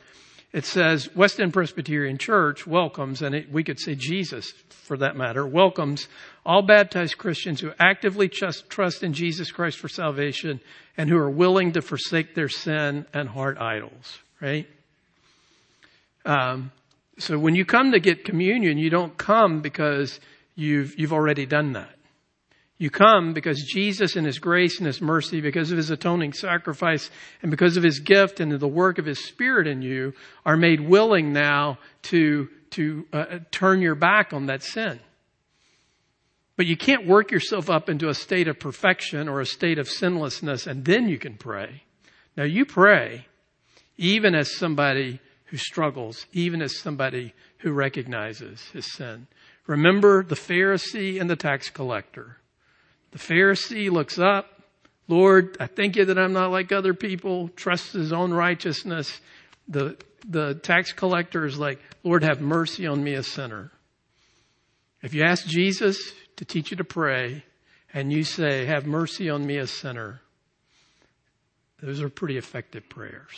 it 0.51 0.65
says 0.65 1.13
West 1.13 1.39
End 1.39 1.53
Presbyterian 1.53 2.17
Church 2.17 2.65
welcomes, 2.65 3.21
and 3.21 3.35
it, 3.35 3.51
we 3.51 3.63
could 3.63 3.79
say 3.79 3.93
Jesus 3.93 4.51
for 4.69 4.97
that 4.97 5.15
matter, 5.15 5.45
welcomes 5.45 6.07
all 6.45 6.61
baptized 6.61 7.17
Christians 7.17 7.59
who 7.59 7.71
actively 7.77 8.29
trust, 8.29 8.69
trust 8.69 9.03
in 9.03 9.13
Jesus 9.13 9.51
Christ 9.51 9.77
for 9.77 9.89
salvation 9.89 10.61
and 10.97 11.09
who 11.09 11.17
are 11.17 11.29
willing 11.29 11.73
to 11.73 11.81
forsake 11.81 12.33
their 12.33 12.49
sin 12.49 13.05
and 13.13 13.29
heart 13.29 13.57
idols, 13.59 14.17
right? 14.41 14.67
Um, 16.25 16.71
so 17.17 17.39
when 17.39 17.55
you 17.55 17.65
come 17.65 17.91
to 17.91 17.99
get 17.99 18.25
communion, 18.25 18.77
you 18.77 18.89
don't 18.89 19.17
come 19.17 19.61
because 19.61 20.19
you've, 20.55 20.99
you've 20.99 21.13
already 21.13 21.45
done 21.45 21.73
that. 21.73 21.95
You 22.77 22.89
come 22.89 23.33
because 23.33 23.63
Jesus 23.63 24.17
in 24.17 24.25
His 24.25 24.37
grace 24.37 24.79
and 24.79 24.87
His 24.87 25.01
mercy, 25.01 25.39
because 25.39 25.71
of 25.71 25.77
His 25.77 25.89
atoning 25.91 26.33
sacrifice 26.33 27.09
and 27.41 27.49
because 27.49 27.77
of 27.77 27.83
His 27.83 27.99
gift 27.99 28.41
and 28.41 28.51
the 28.51 28.67
work 28.67 28.97
of 28.97 29.05
His 29.05 29.25
Spirit 29.25 29.65
in 29.65 29.81
you 29.81 30.13
are 30.45 30.57
made 30.57 30.81
willing 30.81 31.31
now 31.31 31.79
to, 32.03 32.49
to 32.71 33.05
uh, 33.13 33.39
turn 33.49 33.81
your 33.81 33.95
back 33.95 34.33
on 34.33 34.47
that 34.47 34.61
sin. 34.61 34.99
But 36.57 36.65
you 36.65 36.75
can't 36.75 37.07
work 37.07 37.31
yourself 37.31 37.69
up 37.69 37.89
into 37.89 38.09
a 38.09 38.13
state 38.13 38.49
of 38.49 38.59
perfection 38.59 39.29
or 39.29 39.39
a 39.39 39.45
state 39.45 39.79
of 39.79 39.87
sinlessness 39.87 40.67
and 40.67 40.83
then 40.83 41.07
you 41.07 41.17
can 41.17 41.35
pray. 41.35 41.83
Now 42.35 42.43
you 42.43 42.65
pray 42.65 43.25
even 43.97 44.35
as 44.35 44.53
somebody 44.53 45.21
who 45.45 45.57
struggles, 45.57 46.25
even 46.33 46.61
as 46.61 46.77
somebody 46.77 47.33
who 47.59 47.71
recognizes 47.71 48.61
his 48.73 48.91
sin. 48.93 49.27
Remember 49.67 50.23
the 50.23 50.35
Pharisee 50.35 51.19
and 51.19 51.29
the 51.29 51.35
tax 51.35 51.69
collector. 51.69 52.37
The 53.11 53.19
Pharisee 53.19 53.89
looks 53.89 54.19
up, 54.19 54.55
Lord, 55.07 55.57
I 55.59 55.67
thank 55.67 55.95
you 55.95 56.05
that 56.05 56.17
I'm 56.17 56.33
not 56.33 56.51
like 56.51 56.71
other 56.71 56.93
people, 56.93 57.49
trusts 57.49 57.93
his 57.93 58.11
own 58.11 58.33
righteousness. 58.33 59.21
The, 59.67 59.97
the 60.27 60.55
tax 60.55 60.93
collector 60.93 61.45
is 61.45 61.59
like, 61.59 61.79
Lord, 62.03 62.23
have 62.23 62.41
mercy 62.41 62.87
on 62.87 63.03
me, 63.03 63.13
a 63.13 63.23
sinner. 63.23 63.71
If 65.03 65.13
you 65.13 65.23
ask 65.23 65.45
Jesus 65.45 66.13
to 66.37 66.45
teach 66.45 66.71
you 66.71 66.77
to 66.77 66.83
pray 66.83 67.43
and 67.93 68.11
you 68.11 68.23
say, 68.23 68.65
have 68.65 68.87
mercy 68.87 69.29
on 69.29 69.45
me, 69.45 69.57
a 69.57 69.67
sinner, 69.67 70.21
those 71.81 72.01
are 72.01 72.09
pretty 72.09 72.37
effective 72.37 72.89
prayers, 72.89 73.31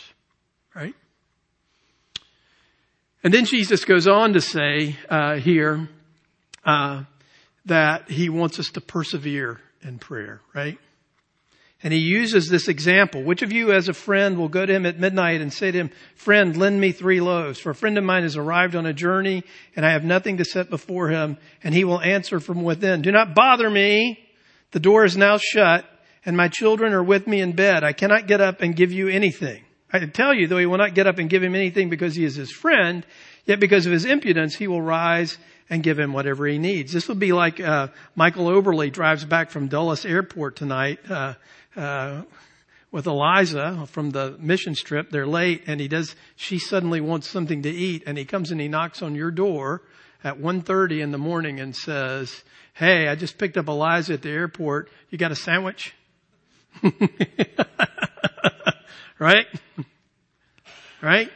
right? 0.74 0.94
And 3.24 3.34
then 3.34 3.44
Jesus 3.44 3.84
goes 3.84 4.06
on 4.06 4.34
to 4.34 4.40
say 4.40 4.96
uh, 5.08 5.36
here 5.36 5.88
uh, 6.64 7.02
that 7.64 8.10
he 8.10 8.28
wants 8.28 8.60
us 8.60 8.68
to 8.70 8.80
persevere 8.80 9.60
in 9.82 9.98
prayer, 9.98 10.40
right? 10.54 10.78
And 11.82 11.92
he 11.92 12.00
uses 12.00 12.48
this 12.48 12.68
example. 12.68 13.22
Which 13.22 13.42
of 13.42 13.52
you 13.52 13.72
as 13.72 13.88
a 13.88 13.92
friend 13.92 14.36
will 14.36 14.48
go 14.48 14.66
to 14.66 14.72
him 14.72 14.84
at 14.84 14.98
midnight 14.98 15.40
and 15.40 15.52
say 15.52 15.70
to 15.70 15.78
him, 15.78 15.90
friend, 16.16 16.56
lend 16.56 16.80
me 16.80 16.90
three 16.90 17.20
loaves. 17.20 17.60
For 17.60 17.70
a 17.70 17.74
friend 17.74 17.96
of 17.98 18.04
mine 18.04 18.24
has 18.24 18.36
arrived 18.36 18.74
on 18.74 18.86
a 18.86 18.92
journey 18.92 19.44
and 19.76 19.86
I 19.86 19.92
have 19.92 20.04
nothing 20.04 20.38
to 20.38 20.44
set 20.44 20.70
before 20.70 21.08
him. 21.08 21.38
And 21.62 21.74
he 21.74 21.84
will 21.84 22.00
answer 22.00 22.40
from 22.40 22.64
within, 22.64 23.02
do 23.02 23.12
not 23.12 23.34
bother 23.34 23.70
me. 23.70 24.18
The 24.72 24.80
door 24.80 25.04
is 25.04 25.16
now 25.16 25.38
shut 25.38 25.84
and 26.24 26.36
my 26.36 26.48
children 26.48 26.92
are 26.92 27.02
with 27.02 27.28
me 27.28 27.40
in 27.40 27.52
bed. 27.52 27.84
I 27.84 27.92
cannot 27.92 28.26
get 28.26 28.40
up 28.40 28.60
and 28.60 28.74
give 28.74 28.90
you 28.90 29.08
anything. 29.08 29.62
I 29.92 30.00
tell 30.06 30.34
you, 30.34 30.46
though 30.46 30.58
he 30.58 30.66
will 30.66 30.78
not 30.78 30.94
get 30.94 31.06
up 31.06 31.18
and 31.18 31.30
give 31.30 31.42
him 31.42 31.54
anything 31.54 31.88
because 31.88 32.14
he 32.14 32.24
is 32.24 32.34
his 32.34 32.50
friend, 32.50 33.06
yet 33.46 33.58
because 33.58 33.86
of 33.86 33.92
his 33.92 34.04
impudence, 34.04 34.54
he 34.54 34.68
will 34.68 34.82
rise 34.82 35.38
and 35.70 35.82
give 35.82 35.98
him 35.98 36.12
whatever 36.12 36.46
he 36.46 36.58
needs. 36.58 36.92
This 36.92 37.08
would 37.08 37.18
be 37.18 37.32
like 37.32 37.60
uh, 37.60 37.88
Michael 38.14 38.48
Oberly 38.48 38.90
drives 38.90 39.24
back 39.24 39.50
from 39.50 39.68
Dulles 39.68 40.04
Airport 40.04 40.56
tonight 40.56 40.98
uh, 41.10 41.34
uh, 41.76 42.22
with 42.90 43.06
Eliza 43.06 43.86
from 43.90 44.10
the 44.10 44.36
mission 44.38 44.74
trip. 44.74 45.10
They're 45.10 45.26
late, 45.26 45.64
and 45.66 45.80
he 45.80 45.88
does. 45.88 46.14
She 46.36 46.58
suddenly 46.58 47.00
wants 47.00 47.28
something 47.28 47.62
to 47.62 47.70
eat, 47.70 48.04
and 48.06 48.18
he 48.18 48.24
comes 48.24 48.50
and 48.50 48.60
he 48.60 48.68
knocks 48.68 49.02
on 49.02 49.14
your 49.14 49.30
door 49.30 49.82
at 50.22 50.38
1.30 50.38 51.00
in 51.00 51.12
the 51.12 51.18
morning 51.18 51.60
and 51.60 51.74
says, 51.74 52.42
"Hey, 52.74 53.08
I 53.08 53.14
just 53.14 53.38
picked 53.38 53.56
up 53.56 53.68
Eliza 53.68 54.14
at 54.14 54.22
the 54.22 54.30
airport. 54.30 54.90
You 55.10 55.18
got 55.18 55.32
a 55.32 55.36
sandwich?" 55.36 55.94
right? 59.18 59.46
Right? 61.00 61.30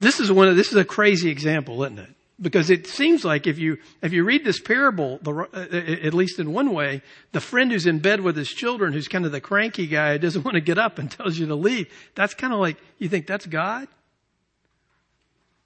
This 0.00 0.20
is 0.20 0.30
one 0.30 0.48
of, 0.48 0.56
this 0.56 0.68
is 0.68 0.76
a 0.76 0.84
crazy 0.84 1.30
example, 1.30 1.82
isn't 1.84 1.98
it? 1.98 2.10
Because 2.40 2.68
it 2.68 2.86
seems 2.86 3.24
like 3.24 3.46
if 3.46 3.58
you, 3.58 3.78
if 4.02 4.12
you 4.12 4.24
read 4.24 4.44
this 4.44 4.60
parable, 4.60 5.18
the, 5.22 5.32
uh, 5.32 6.06
at 6.06 6.12
least 6.12 6.38
in 6.38 6.52
one 6.52 6.74
way, 6.74 7.00
the 7.32 7.40
friend 7.40 7.72
who's 7.72 7.86
in 7.86 8.00
bed 8.00 8.20
with 8.20 8.36
his 8.36 8.48
children, 8.48 8.92
who's 8.92 9.08
kind 9.08 9.24
of 9.24 9.32
the 9.32 9.40
cranky 9.40 9.86
guy, 9.86 10.18
doesn't 10.18 10.42
want 10.44 10.56
to 10.56 10.60
get 10.60 10.76
up 10.76 10.98
and 10.98 11.10
tells 11.10 11.38
you 11.38 11.46
to 11.46 11.54
leave. 11.54 11.86
That's 12.14 12.34
kind 12.34 12.52
of 12.52 12.58
like, 12.58 12.76
you 12.98 13.08
think 13.08 13.26
that's 13.26 13.46
God? 13.46 13.88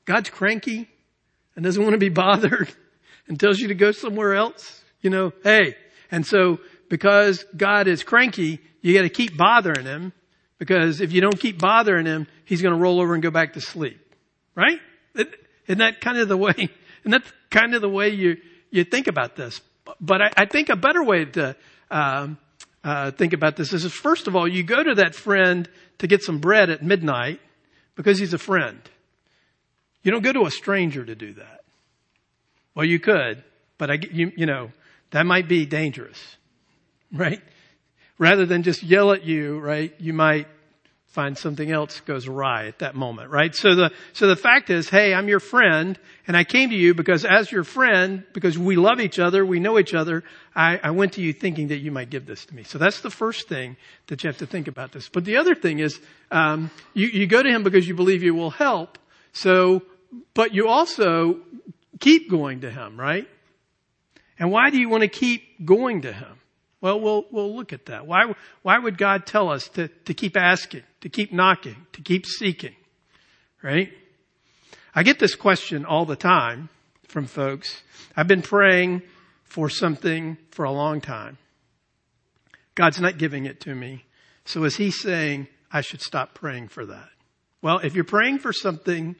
God's 0.04 0.30
cranky 0.30 0.88
and 1.56 1.64
doesn't 1.64 1.82
want 1.82 1.94
to 1.94 1.98
be 1.98 2.08
bothered 2.10 2.72
and 3.26 3.40
tells 3.40 3.58
you 3.58 3.68
to 3.68 3.74
go 3.74 3.90
somewhere 3.90 4.34
else. 4.34 4.82
You 5.00 5.10
know, 5.10 5.32
hey. 5.42 5.74
And 6.10 6.24
so 6.24 6.60
because 6.88 7.44
God 7.56 7.88
is 7.88 8.02
cranky, 8.02 8.60
you 8.80 8.94
got 8.94 9.02
to 9.02 9.10
keep 9.10 9.36
bothering 9.36 9.84
him 9.84 10.12
because 10.58 11.00
if 11.00 11.12
you 11.12 11.20
don't 11.20 11.38
keep 11.38 11.58
bothering 11.58 12.06
him, 12.06 12.26
he's 12.44 12.60
to 12.62 12.74
roll 12.74 13.00
over 13.00 13.14
and 13.14 13.22
go 13.22 13.30
back 13.30 13.54
to 13.54 13.60
sleep. 13.60 14.00
Right? 14.54 14.80
Isn't 15.14 15.78
that 15.78 16.00
kind 16.00 16.18
of 16.18 16.28
the 16.28 16.36
way, 16.36 16.54
and 17.04 17.12
that's 17.12 17.30
kind 17.50 17.74
of 17.74 17.80
the 17.80 17.88
way 17.88 18.10
you, 18.10 18.38
you 18.70 18.84
think 18.84 19.06
about 19.06 19.36
this. 19.36 19.60
But 20.00 20.20
I, 20.20 20.30
I 20.36 20.44
think 20.46 20.68
a 20.68 20.76
better 20.76 21.02
way 21.02 21.24
to, 21.24 21.56
um, 21.90 22.38
uh, 22.84 23.10
think 23.12 23.32
about 23.32 23.56
this 23.56 23.72
is, 23.72 23.84
first 23.92 24.26
of 24.26 24.36
all, 24.36 24.46
you 24.46 24.62
go 24.62 24.82
to 24.82 24.96
that 24.96 25.14
friend 25.14 25.68
to 25.98 26.06
get 26.06 26.22
some 26.22 26.38
bread 26.38 26.70
at 26.70 26.82
midnight 26.82 27.40
because 27.96 28.18
he's 28.18 28.34
a 28.34 28.38
friend. 28.38 28.80
You 30.02 30.12
don't 30.12 30.22
go 30.22 30.32
to 30.32 30.46
a 30.46 30.50
stranger 30.50 31.04
to 31.04 31.14
do 31.14 31.34
that. 31.34 31.60
Well, 32.74 32.86
you 32.86 33.00
could, 33.00 33.42
but 33.76 33.90
I, 33.90 33.98
you, 34.10 34.32
you 34.36 34.46
know, 34.46 34.70
that 35.10 35.26
might 35.26 35.48
be 35.48 35.66
dangerous 35.66 36.37
right? 37.12 37.42
Rather 38.18 38.46
than 38.46 38.62
just 38.62 38.82
yell 38.82 39.12
at 39.12 39.24
you, 39.24 39.58
right? 39.58 39.94
You 39.98 40.12
might 40.12 40.46
find 41.08 41.38
something 41.38 41.70
else 41.70 42.00
goes 42.00 42.28
awry 42.28 42.66
at 42.66 42.80
that 42.80 42.94
moment, 42.94 43.30
right? 43.30 43.54
So 43.54 43.74
the, 43.74 43.90
so 44.12 44.26
the 44.28 44.36
fact 44.36 44.68
is, 44.68 44.90
hey, 44.90 45.14
I'm 45.14 45.26
your 45.26 45.40
friend 45.40 45.98
and 46.26 46.36
I 46.36 46.44
came 46.44 46.70
to 46.70 46.76
you 46.76 46.94
because 46.94 47.24
as 47.24 47.50
your 47.50 47.64
friend, 47.64 48.24
because 48.34 48.58
we 48.58 48.76
love 48.76 49.00
each 49.00 49.18
other, 49.18 49.44
we 49.44 49.58
know 49.58 49.78
each 49.78 49.94
other, 49.94 50.22
I, 50.54 50.78
I 50.82 50.90
went 50.90 51.14
to 51.14 51.22
you 51.22 51.32
thinking 51.32 51.68
that 51.68 51.78
you 51.78 51.90
might 51.90 52.10
give 52.10 52.26
this 52.26 52.44
to 52.46 52.54
me. 52.54 52.62
So 52.62 52.78
that's 52.78 53.00
the 53.00 53.10
first 53.10 53.48
thing 53.48 53.76
that 54.08 54.22
you 54.22 54.28
have 54.28 54.38
to 54.38 54.46
think 54.46 54.68
about 54.68 54.92
this. 54.92 55.08
But 55.08 55.24
the 55.24 55.38
other 55.38 55.54
thing 55.54 55.78
is, 55.78 55.98
um, 56.30 56.70
you, 56.92 57.06
you 57.08 57.26
go 57.26 57.42
to 57.42 57.48
him 57.48 57.62
because 57.62 57.88
you 57.88 57.94
believe 57.94 58.22
you 58.22 58.34
will 58.34 58.50
help. 58.50 58.98
So, 59.32 59.82
but 60.34 60.54
you 60.54 60.68
also 60.68 61.40
keep 62.00 62.30
going 62.30 62.60
to 62.60 62.70
him, 62.70 63.00
right? 63.00 63.26
And 64.38 64.52
why 64.52 64.70
do 64.70 64.78
you 64.78 64.88
want 64.88 65.02
to 65.02 65.08
keep 65.08 65.64
going 65.64 66.02
to 66.02 66.12
him? 66.12 66.38
Well, 66.80 67.00
we'll, 67.00 67.26
we'll 67.30 67.54
look 67.56 67.72
at 67.72 67.86
that. 67.86 68.06
Why, 68.06 68.32
why 68.62 68.78
would 68.78 68.98
God 68.98 69.26
tell 69.26 69.50
us 69.50 69.68
to, 69.70 69.88
to 69.88 70.14
keep 70.14 70.36
asking, 70.36 70.84
to 71.00 71.08
keep 71.08 71.32
knocking, 71.32 71.76
to 71.92 72.02
keep 72.02 72.24
seeking? 72.24 72.76
Right? 73.62 73.92
I 74.94 75.02
get 75.02 75.18
this 75.18 75.34
question 75.34 75.84
all 75.84 76.04
the 76.04 76.16
time 76.16 76.68
from 77.08 77.26
folks. 77.26 77.82
I've 78.16 78.28
been 78.28 78.42
praying 78.42 79.02
for 79.44 79.68
something 79.68 80.36
for 80.50 80.64
a 80.64 80.70
long 80.70 81.00
time. 81.00 81.38
God's 82.74 83.00
not 83.00 83.18
giving 83.18 83.44
it 83.44 83.60
to 83.62 83.74
me. 83.74 84.04
So 84.44 84.62
is 84.64 84.76
he 84.76 84.92
saying 84.92 85.48
I 85.72 85.80
should 85.80 86.00
stop 86.00 86.34
praying 86.34 86.68
for 86.68 86.86
that? 86.86 87.08
Well, 87.60 87.78
if 87.78 87.96
you're 87.96 88.04
praying 88.04 88.38
for 88.38 88.52
something 88.52 89.16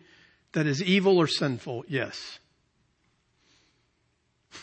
that 0.53 0.67
is 0.67 0.83
evil 0.83 1.19
or 1.19 1.27
sinful, 1.27 1.85
yes. 1.89 2.39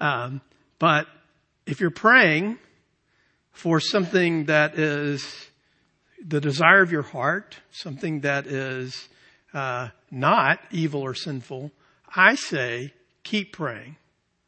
um, 0.00 0.40
but 0.80 1.06
if 1.66 1.80
you're 1.80 1.90
praying 1.90 2.58
for 3.52 3.80
something 3.80 4.46
that 4.46 4.78
is 4.78 5.48
the 6.26 6.40
desire 6.40 6.82
of 6.82 6.90
your 6.92 7.02
heart, 7.02 7.56
something 7.70 8.20
that 8.20 8.46
is 8.46 9.08
uh, 9.52 9.88
not 10.10 10.60
evil 10.70 11.02
or 11.02 11.14
sinful, 11.14 11.70
I 12.14 12.34
say 12.34 12.92
keep 13.22 13.52
praying. 13.52 13.96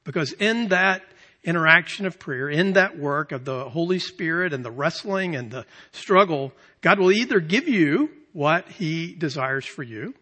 Because 0.05 0.33
in 0.33 0.69
that 0.69 1.03
interaction 1.45 2.07
of 2.07 2.19
prayer, 2.19 2.49
in 2.49 2.75
that 2.75 2.99
work 2.99 3.33
of 3.33 3.45
the 3.45 3.69
Holy 3.71 3.99
Spirit 3.99 4.53
and 4.53 4.65
the 4.65 4.71
wrestling 4.71 5.37
and 5.37 5.51
the 5.51 5.65
struggle, 5.93 6.53
God 6.81 6.99
will 6.99 7.13
either 7.13 7.41
give 7.41 7.69
you 7.69 8.11
what 8.33 8.69
He 8.69 9.15
desires 9.15 9.65
for 9.65 9.83
you, 9.83 10.15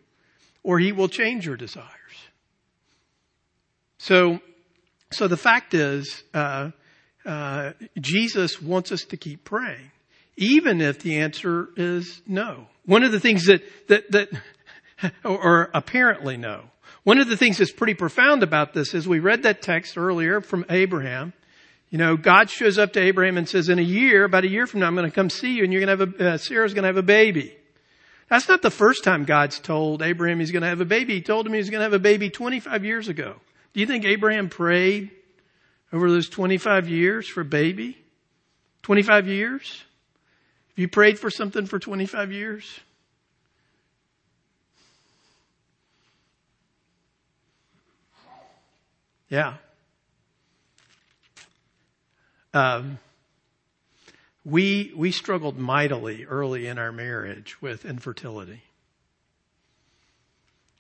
or 0.63 0.79
He 0.79 0.93
will 0.93 1.09
change 1.09 1.47
your 1.47 1.57
desires. 1.57 1.89
So, 3.99 4.41
so 5.11 5.29
the 5.29 5.37
fact 5.37 5.75
is, 5.75 6.23
uh, 6.35 6.71
uh, 7.25 7.73
Jesus 7.99 8.61
wants 8.61 8.93
us 8.93 9.05
to 9.05 9.17
keep 9.17 9.45
praying, 9.45 9.91
even 10.37 10.81
if 10.81 11.01
the 11.01 11.19
answer 11.19 11.69
is 11.77 12.23
no. 12.27 12.67
One 12.87 13.03
of 13.03 13.13
the 13.13 13.21
things 13.21 13.47
that, 13.47 13.63
that, 13.89 14.11
that, 14.13 15.13
or 15.25 15.71
apparently 15.75 16.37
no. 16.37 16.65
One 17.05 17.19
of 17.19 17.29
the 17.29 17.37
things 17.37 17.59
that's 17.59 17.73
pretty 17.73 17.95
profound 17.95 18.43
about 18.43 18.73
this 18.73 18.95
is 18.95 19.07
we 19.07 19.21
read 19.21 19.43
that 19.43 19.63
text 19.63 19.99
earlier 19.99 20.41
from 20.41 20.65
Abraham. 20.71 21.35
You 21.91 21.99
know, 21.99 22.17
God 22.17 22.51
shows 22.51 22.79
up 22.79 22.95
to 22.95 23.01
Abraham 23.01 23.37
and 23.37 23.49
says, 23.49 23.69
in 23.69 23.79
a 23.79 23.83
year, 23.83 24.25
about 24.25 24.45
a 24.45 24.49
year 24.49 24.67
from 24.67 24.81
now, 24.81 24.87
I'm 24.87 24.97
going 24.97 25.09
to 25.09 25.15
come 25.15 25.31
see 25.31 25.53
you 25.53 25.65
and 25.65 25.73
you're 25.73 25.85
going 25.85 25.99
to 25.99 26.07
have 26.07 26.21
a, 26.21 26.31
uh, 26.31 26.39
Sarah's 26.39 26.75
going 26.75 26.83
to 26.83 26.89
have 26.89 26.97
a 26.97 27.03
baby. 27.03 27.57
That's 28.29 28.49
not 28.49 28.63
the 28.63 28.71
first 28.71 29.05
time 29.05 29.25
God's 29.25 29.61
told 29.61 30.03
Abraham 30.03 30.41
he's 30.41 30.51
going 30.51 30.63
to 30.63 30.69
have 30.69 30.81
a 30.81 30.87
baby. 30.87 31.15
He 31.15 31.21
told 31.21 31.47
him 31.47 31.53
he 31.53 31.59
was 31.59 31.71
going 31.71 31.81
to 31.81 31.85
have 31.85 31.93
a 31.93 31.99
baby 31.99 32.31
25 32.31 32.85
years 32.85 33.09
ago. 33.09 33.37
Do 33.75 33.81
you 33.81 33.87
think 33.87 34.05
Abraham 34.05 34.49
prayed 34.49 35.11
over 35.95 36.11
those 36.11 36.29
25 36.29 36.89
years 36.89 37.29
for 37.29 37.45
baby? 37.45 37.97
25 38.83 39.29
years? 39.29 39.85
Have 40.71 40.79
you 40.79 40.89
prayed 40.89 41.21
for 41.21 41.31
something 41.31 41.67
for 41.67 41.79
25 41.79 42.33
years? 42.33 42.81
Yeah. 49.29 49.55
Um, 52.53 52.99
we 54.45 54.93
we 54.97 55.13
struggled 55.13 55.59
mightily 55.59 56.25
early 56.25 56.67
in 56.67 56.79
our 56.79 56.93
marriage 56.93 57.61
with 57.63 57.85
infertility. 57.85 58.63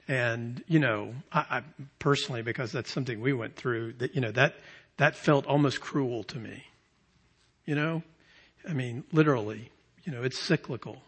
And 0.07 0.63
you 0.67 0.79
know, 0.79 1.15
I, 1.33 1.39
I 1.51 1.63
personally, 1.99 2.43
because 2.43 2.73
that's 2.73 2.91
something 2.91 3.21
we 3.21 3.33
went 3.33 3.57
through. 3.57 3.95
That 3.95 4.15
you 4.15 4.21
know 4.21 4.33
that 4.33 4.55
that 4.97 5.17
felt 5.17 5.47
almost 5.47 5.81
cruel 5.81 6.25
to 6.25 6.39
me. 6.39 6.65
You 7.65 7.75
know? 7.75 8.03
I 8.69 8.73
mean, 8.73 9.05
literally, 9.13 9.71
you 10.05 10.13
know, 10.13 10.23
it's 10.23 10.39
cyclical. 10.39 11.03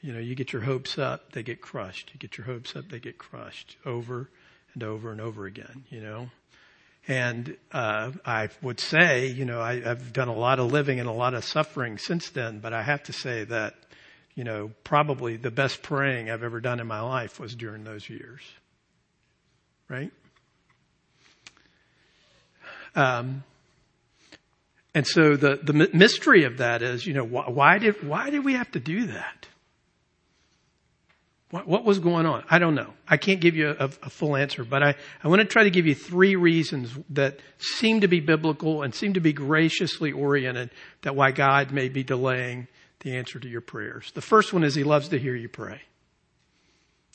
You 0.00 0.12
know, 0.12 0.18
you 0.18 0.34
get 0.34 0.52
your 0.52 0.62
hopes 0.62 0.98
up, 0.98 1.32
they 1.32 1.42
get 1.42 1.60
crushed. 1.60 2.10
You 2.12 2.18
get 2.18 2.36
your 2.38 2.46
hopes 2.46 2.76
up, 2.76 2.88
they 2.88 3.00
get 3.00 3.18
crushed 3.18 3.76
over 3.84 4.28
and 4.74 4.82
over 4.82 5.10
and 5.10 5.20
over 5.20 5.46
again, 5.46 5.84
you 5.90 6.00
know? 6.00 6.30
And 7.08 7.56
uh, 7.72 8.12
I 8.24 8.48
would 8.62 8.80
say, 8.80 9.28
you 9.28 9.44
know, 9.44 9.60
I, 9.60 9.82
I've 9.88 10.12
done 10.12 10.28
a 10.28 10.34
lot 10.34 10.58
of 10.58 10.72
living 10.72 10.98
and 10.98 11.08
a 11.08 11.12
lot 11.12 11.34
of 11.34 11.44
suffering 11.44 11.98
since 11.98 12.30
then, 12.30 12.58
but 12.58 12.72
I 12.72 12.82
have 12.82 13.04
to 13.04 13.12
say 13.12 13.44
that, 13.44 13.74
you 14.34 14.44
know, 14.44 14.72
probably 14.84 15.36
the 15.36 15.50
best 15.50 15.82
praying 15.82 16.30
I've 16.30 16.42
ever 16.42 16.60
done 16.60 16.80
in 16.80 16.86
my 16.86 17.00
life 17.00 17.38
was 17.38 17.54
during 17.54 17.84
those 17.84 18.08
years. 18.10 18.42
Right? 19.88 20.12
Um, 22.96 23.44
and 24.94 25.06
so 25.06 25.36
the, 25.36 25.60
the 25.62 25.74
mystery 25.92 26.44
of 26.44 26.56
that 26.56 26.80
is, 26.80 27.06
you 27.06 27.12
know, 27.12 27.24
why, 27.24 27.50
why 27.50 27.78
did, 27.78 28.02
why 28.08 28.30
did 28.30 28.44
we 28.44 28.54
have 28.54 28.70
to 28.72 28.80
do 28.80 29.08
that? 29.08 29.46
What, 31.50 31.68
what 31.68 31.84
was 31.84 31.98
going 31.98 32.26
on? 32.26 32.44
I 32.50 32.58
don't 32.58 32.74
know. 32.74 32.92
I 33.06 33.18
can't 33.18 33.40
give 33.40 33.54
you 33.54 33.68
a, 33.78 33.84
a 33.84 34.10
full 34.10 34.34
answer, 34.34 34.64
but 34.64 34.82
I, 34.82 34.94
I 35.22 35.28
want 35.28 35.40
to 35.40 35.44
try 35.44 35.64
to 35.64 35.70
give 35.70 35.86
you 35.86 35.94
three 35.94 36.34
reasons 36.34 36.90
that 37.10 37.38
seem 37.58 38.00
to 38.00 38.08
be 38.08 38.20
biblical 38.20 38.82
and 38.82 38.94
seem 38.94 39.12
to 39.14 39.20
be 39.20 39.32
graciously 39.32 40.12
oriented 40.12 40.70
that 41.02 41.14
why 41.14 41.30
God 41.30 41.72
may 41.72 41.88
be 41.88 42.02
delaying 42.02 42.66
the 43.00 43.16
answer 43.16 43.38
to 43.38 43.48
your 43.48 43.60
prayers. 43.60 44.10
The 44.14 44.22
first 44.22 44.52
one 44.52 44.64
is 44.64 44.74
He 44.74 44.82
loves 44.82 45.08
to 45.10 45.18
hear 45.18 45.36
you 45.36 45.48
pray. 45.48 45.82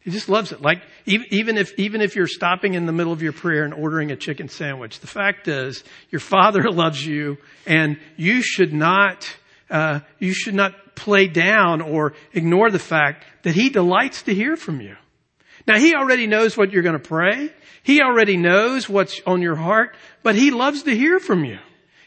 He 0.02 0.10
just 0.10 0.30
loves 0.30 0.52
it. 0.52 0.62
Like, 0.62 0.82
even 1.06 1.58
if, 1.58 1.78
even 1.78 2.02
if 2.02 2.16
you're 2.16 2.28
stopping 2.28 2.74
in 2.74 2.88
the 2.88 2.92
middle 2.92 3.14
of 3.14 3.22
your 3.22 3.34
prayer 3.34 3.64
and 3.64 3.74
ordering 3.74 4.12
a 4.12 4.16
chicken 4.16 4.50
sandwich, 4.50 5.00
the 5.00 5.08
fact 5.08 5.48
is, 5.48 5.84
your 6.10 6.20
Father 6.20 6.64
loves 6.72 7.06
you 7.06 7.38
and 7.68 8.00
you 8.18 8.42
should 8.42 8.74
not, 8.74 9.30
uh, 9.70 10.00
you 10.18 10.34
should 10.34 10.56
not 10.56 10.96
play 10.96 11.28
down 11.28 11.82
or 11.82 12.14
ignore 12.34 12.72
the 12.72 12.80
fact 12.80 13.26
that 13.44 13.54
He 13.54 13.70
delights 13.70 14.24
to 14.24 14.34
hear 14.34 14.58
from 14.58 14.82
you. 14.82 14.96
Now 15.68 15.78
He 15.78 15.94
already 15.94 16.26
knows 16.26 16.58
what 16.58 16.72
you're 16.72 16.84
going 16.84 17.00
to 17.00 17.08
pray. 17.08 17.52
He 17.84 18.02
already 18.02 18.38
knows 18.38 18.90
what's 18.90 19.22
on 19.28 19.44
your 19.44 19.56
heart, 19.56 19.96
but 20.24 20.34
He 20.34 20.50
loves 20.50 20.84
to 20.84 20.96
hear 20.96 21.20
from 21.20 21.46
you. 21.46 21.60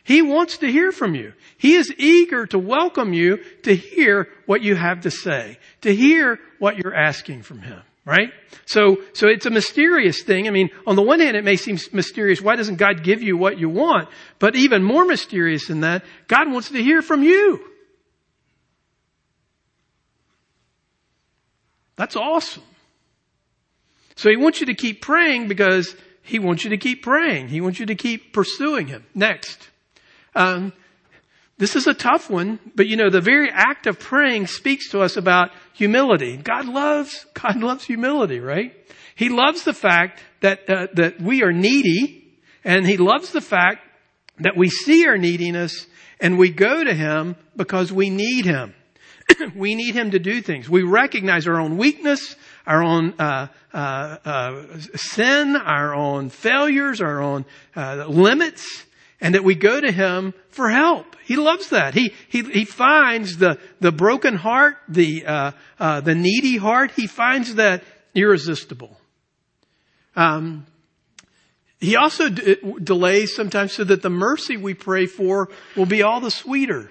He 0.04 0.20
wants 0.20 0.58
to 0.58 0.70
hear 0.70 0.92
from 0.92 1.14
you. 1.14 1.32
He 1.56 1.74
is 1.74 1.92
eager 1.96 2.46
to 2.48 2.58
welcome 2.58 3.14
you 3.14 3.38
to 3.62 3.74
hear 3.74 4.28
what 4.44 4.62
you 4.62 4.76
have 4.76 5.00
to 5.00 5.10
say, 5.10 5.58
to 5.80 5.94
hear 5.94 6.38
what 6.58 6.76
you're 6.76 6.94
asking 6.94 7.42
from 7.42 7.60
Him. 7.60 7.80
Right? 8.04 8.30
So, 8.66 8.98
so 9.14 9.28
it's 9.28 9.46
a 9.46 9.50
mysterious 9.50 10.22
thing. 10.22 10.46
I 10.46 10.50
mean, 10.50 10.68
on 10.86 10.94
the 10.94 11.02
one 11.02 11.20
hand, 11.20 11.38
it 11.38 11.44
may 11.44 11.56
seem 11.56 11.78
mysterious. 11.90 12.42
Why 12.42 12.54
doesn't 12.54 12.76
God 12.76 13.02
give 13.02 13.22
you 13.22 13.38
what 13.38 13.58
you 13.58 13.70
want? 13.70 14.10
But 14.38 14.56
even 14.56 14.82
more 14.82 15.06
mysterious 15.06 15.68
than 15.68 15.80
that, 15.80 16.04
God 16.28 16.52
wants 16.52 16.68
to 16.68 16.82
hear 16.82 17.00
from 17.00 17.22
you. 17.22 17.64
That's 21.96 22.14
awesome. 22.14 22.62
So 24.16 24.28
he 24.28 24.36
wants 24.36 24.60
you 24.60 24.66
to 24.66 24.74
keep 24.74 25.00
praying 25.00 25.48
because 25.48 25.96
he 26.20 26.38
wants 26.38 26.62
you 26.62 26.70
to 26.70 26.76
keep 26.76 27.02
praying. 27.02 27.48
He 27.48 27.62
wants 27.62 27.80
you 27.80 27.86
to 27.86 27.94
keep 27.94 28.34
pursuing 28.34 28.86
him. 28.86 29.06
Next. 29.14 29.70
Um, 30.34 30.72
this 31.56 31.76
is 31.76 31.86
a 31.86 31.94
tough 31.94 32.28
one, 32.28 32.58
but 32.74 32.88
you 32.88 32.96
know, 32.96 33.10
the 33.10 33.20
very 33.20 33.48
act 33.50 33.86
of 33.86 33.98
praying 34.00 34.48
speaks 34.48 34.90
to 34.90 35.00
us 35.00 35.16
about 35.16 35.50
humility. 35.72 36.36
God 36.36 36.66
loves, 36.66 37.26
God 37.34 37.56
loves 37.56 37.84
humility, 37.84 38.40
right? 38.40 38.74
He 39.14 39.28
loves 39.28 39.62
the 39.62 39.74
fact 39.74 40.20
that, 40.40 40.68
uh, 40.68 40.88
that 40.94 41.20
we 41.20 41.42
are 41.42 41.52
needy, 41.52 42.34
and 42.64 42.86
He 42.86 42.96
loves 42.96 43.30
the 43.30 43.40
fact 43.40 43.86
that 44.40 44.56
we 44.56 44.68
see 44.68 45.06
our 45.06 45.16
neediness 45.16 45.86
and 46.20 46.38
we 46.38 46.50
go 46.50 46.82
to 46.82 46.94
Him 46.94 47.36
because 47.56 47.92
we 47.92 48.10
need 48.10 48.44
Him. 48.44 48.74
we 49.54 49.74
need 49.74 49.94
Him 49.94 50.10
to 50.12 50.18
do 50.18 50.42
things. 50.42 50.68
We 50.68 50.82
recognize 50.82 51.46
our 51.46 51.60
own 51.60 51.76
weakness, 51.76 52.34
our 52.66 52.82
own 52.82 53.14
uh, 53.18 53.48
uh, 53.72 53.76
uh, 53.76 54.78
sin, 54.96 55.56
our 55.56 55.94
own 55.94 56.30
failures, 56.30 57.00
our 57.00 57.22
own 57.22 57.44
uh, 57.76 58.06
limits, 58.08 58.84
and 59.20 59.34
that 59.34 59.44
we 59.44 59.54
go 59.54 59.80
to 59.80 59.90
Him 59.90 60.34
for 60.50 60.68
help. 60.68 61.16
He 61.24 61.36
loves 61.36 61.70
that. 61.70 61.94
He 61.94 62.12
he 62.28 62.42
he 62.42 62.64
finds 62.64 63.38
the 63.38 63.58
the 63.80 63.92
broken 63.92 64.36
heart, 64.36 64.76
the 64.88 65.26
uh, 65.26 65.52
uh, 65.78 66.00
the 66.00 66.14
needy 66.14 66.56
heart. 66.56 66.92
He 66.92 67.06
finds 67.06 67.54
that 67.54 67.82
irresistible. 68.14 68.98
Um, 70.16 70.66
he 71.80 71.96
also 71.96 72.28
d- 72.30 72.56
delays 72.82 73.34
sometimes 73.34 73.72
so 73.72 73.84
that 73.84 74.02
the 74.02 74.10
mercy 74.10 74.56
we 74.56 74.74
pray 74.74 75.06
for 75.06 75.50
will 75.76 75.86
be 75.86 76.02
all 76.02 76.20
the 76.20 76.30
sweeter. 76.30 76.90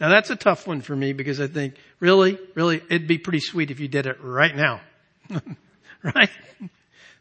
Now 0.00 0.08
that's 0.08 0.30
a 0.30 0.36
tough 0.36 0.66
one 0.66 0.80
for 0.80 0.96
me 0.96 1.12
because 1.12 1.40
I 1.40 1.46
think, 1.46 1.74
really, 2.00 2.38
really, 2.54 2.82
it'd 2.88 3.06
be 3.06 3.18
pretty 3.18 3.40
sweet 3.40 3.70
if 3.70 3.80
you 3.80 3.88
did 3.88 4.06
it 4.06 4.16
right 4.20 4.54
now. 4.54 4.80
right? 6.02 6.30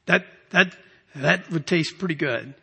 That, 0.07 0.25
that, 0.49 0.75
that 1.15 1.49
would 1.51 1.67
taste 1.67 1.99
pretty 1.99 2.15
good. 2.15 2.55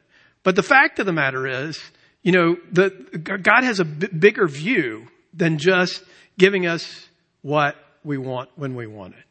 But 0.48 0.56
the 0.56 0.62
fact 0.62 0.98
of 0.98 1.04
the 1.04 1.12
matter 1.12 1.46
is, 1.46 1.78
you 2.22 2.32
know, 2.32 2.56
the, 2.72 2.88
God 3.18 3.64
has 3.64 3.80
a 3.80 3.84
b- 3.84 4.06
bigger 4.06 4.48
view 4.48 5.06
than 5.34 5.58
just 5.58 6.02
giving 6.38 6.66
us 6.66 7.06
what 7.42 7.76
we 8.02 8.16
want 8.16 8.48
when 8.56 8.74
we 8.74 8.86
want 8.86 9.12
it. 9.12 9.24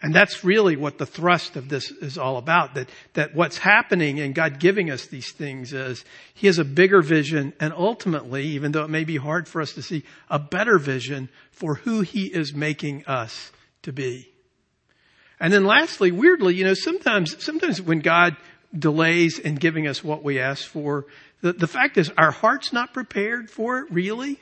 And 0.00 0.14
that's 0.14 0.44
really 0.44 0.76
what 0.76 0.96
the 0.96 1.04
thrust 1.04 1.56
of 1.56 1.68
this 1.68 1.90
is 1.90 2.16
all 2.16 2.38
about. 2.38 2.74
That, 2.74 2.88
that 3.12 3.34
what's 3.34 3.58
happening 3.58 4.16
in 4.16 4.32
God 4.32 4.58
giving 4.58 4.90
us 4.90 5.04
these 5.04 5.30
things 5.30 5.74
is 5.74 6.06
He 6.32 6.46
has 6.46 6.58
a 6.58 6.64
bigger 6.64 7.02
vision 7.02 7.52
and 7.60 7.74
ultimately, 7.74 8.46
even 8.46 8.72
though 8.72 8.84
it 8.84 8.88
may 8.88 9.04
be 9.04 9.18
hard 9.18 9.46
for 9.46 9.60
us 9.60 9.74
to 9.74 9.82
see, 9.82 10.04
a 10.30 10.38
better 10.38 10.78
vision 10.78 11.28
for 11.50 11.74
who 11.74 12.00
He 12.00 12.28
is 12.28 12.54
making 12.54 13.04
us 13.04 13.52
to 13.82 13.92
be. 13.92 14.32
And 15.38 15.52
then 15.52 15.64
lastly, 15.64 16.12
weirdly, 16.12 16.54
you 16.54 16.64
know, 16.64 16.72
sometimes, 16.72 17.44
sometimes 17.44 17.82
when 17.82 17.98
God 17.98 18.36
delays 18.76 19.38
in 19.38 19.56
giving 19.56 19.86
us 19.86 20.02
what 20.02 20.22
we 20.22 20.38
ask 20.38 20.66
for, 20.66 21.06
the, 21.40 21.52
the 21.52 21.66
fact 21.66 21.98
is 21.98 22.10
our 22.16 22.30
heart's 22.30 22.72
not 22.72 22.94
prepared 22.94 23.50
for 23.50 23.78
it, 23.80 23.90
really. 23.90 24.38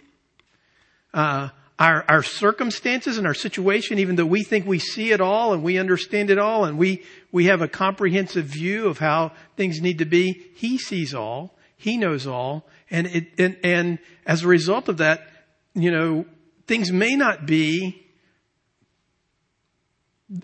Uh, 1.13 1.49
our, 1.79 2.05
our 2.09 2.23
circumstances 2.23 3.17
and 3.17 3.27
our 3.27 3.35
situation, 3.35 3.99
even 3.99 4.17
though 4.17 4.27
we 4.27 4.43
think 4.43 4.67
we 4.67 4.79
see 4.79 5.13
it 5.13 5.21
all 5.21 5.55
and 5.55 5.63
we 5.63 5.79
understand 5.79 6.29
it 6.29 6.39
all 6.39 6.67
and 6.67 6.77
we, 6.77 7.03
we 7.33 7.47
have 7.47 7.63
a 7.63 7.69
comprehensive 7.69 8.45
view 8.45 8.87
of 8.87 8.99
how 8.99 9.33
things 9.57 9.81
need 9.81 9.99
to 9.99 10.05
be, 10.05 10.47
He 10.55 10.77
sees 10.77 11.15
all. 11.15 11.57
He 11.77 11.97
knows 11.97 12.27
all. 12.27 12.67
And 12.91 13.07
it, 13.07 13.29
and, 13.39 13.57
and 13.65 13.99
as 14.27 14.43
a 14.43 14.49
result 14.49 14.91
of 14.91 14.99
that, 14.99 15.27
you 15.75 15.91
know, 15.91 16.27
things 16.67 16.93
may 16.93 17.17
not 17.17 17.47
be 17.47 18.07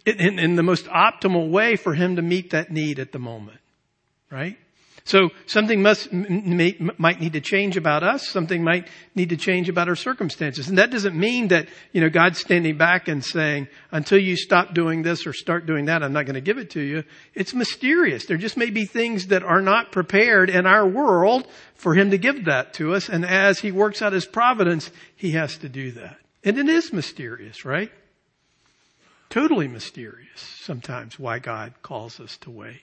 in, 0.06 0.38
in 0.38 0.56
the 0.56 0.62
most 0.62 0.86
optimal 0.86 1.50
way 1.50 1.76
for 1.76 1.92
Him 1.92 2.16
to 2.16 2.22
meet 2.22 2.50
that 2.50 2.70
need 2.70 2.98
at 2.98 3.12
the 3.12 3.18
moment. 3.18 3.58
Right? 4.30 4.58
So 5.06 5.30
something 5.46 5.82
must, 5.82 6.12
may, 6.12 6.76
might 6.98 7.20
need 7.20 7.34
to 7.34 7.40
change 7.40 7.76
about 7.76 8.02
us. 8.02 8.26
Something 8.26 8.64
might 8.64 8.88
need 9.14 9.28
to 9.28 9.36
change 9.36 9.68
about 9.68 9.88
our 9.88 9.94
circumstances. 9.94 10.68
And 10.68 10.78
that 10.78 10.90
doesn't 10.90 11.14
mean 11.14 11.48
that, 11.48 11.68
you 11.92 12.00
know, 12.00 12.10
God's 12.10 12.40
standing 12.40 12.76
back 12.76 13.06
and 13.06 13.24
saying, 13.24 13.68
until 13.92 14.18
you 14.18 14.36
stop 14.36 14.74
doing 14.74 15.02
this 15.02 15.24
or 15.24 15.32
start 15.32 15.64
doing 15.64 15.84
that, 15.84 16.02
I'm 16.02 16.12
not 16.12 16.26
going 16.26 16.34
to 16.34 16.40
give 16.40 16.58
it 16.58 16.70
to 16.70 16.80
you. 16.80 17.04
It's 17.34 17.54
mysterious. 17.54 18.26
There 18.26 18.36
just 18.36 18.56
may 18.56 18.70
be 18.70 18.84
things 18.84 19.28
that 19.28 19.44
are 19.44 19.62
not 19.62 19.92
prepared 19.92 20.50
in 20.50 20.66
our 20.66 20.84
world 20.84 21.46
for 21.76 21.94
Him 21.94 22.10
to 22.10 22.18
give 22.18 22.46
that 22.46 22.74
to 22.74 22.94
us. 22.94 23.08
And 23.08 23.24
as 23.24 23.60
He 23.60 23.70
works 23.70 24.02
out 24.02 24.12
His 24.12 24.26
providence, 24.26 24.90
He 25.14 25.30
has 25.32 25.56
to 25.58 25.68
do 25.68 25.92
that. 25.92 26.18
And 26.42 26.58
it 26.58 26.68
is 26.68 26.92
mysterious, 26.92 27.64
right? 27.64 27.92
Totally 29.30 29.68
mysterious 29.68 30.40
sometimes 30.40 31.16
why 31.16 31.38
God 31.38 31.74
calls 31.82 32.18
us 32.18 32.36
to 32.38 32.50
wait. 32.50 32.82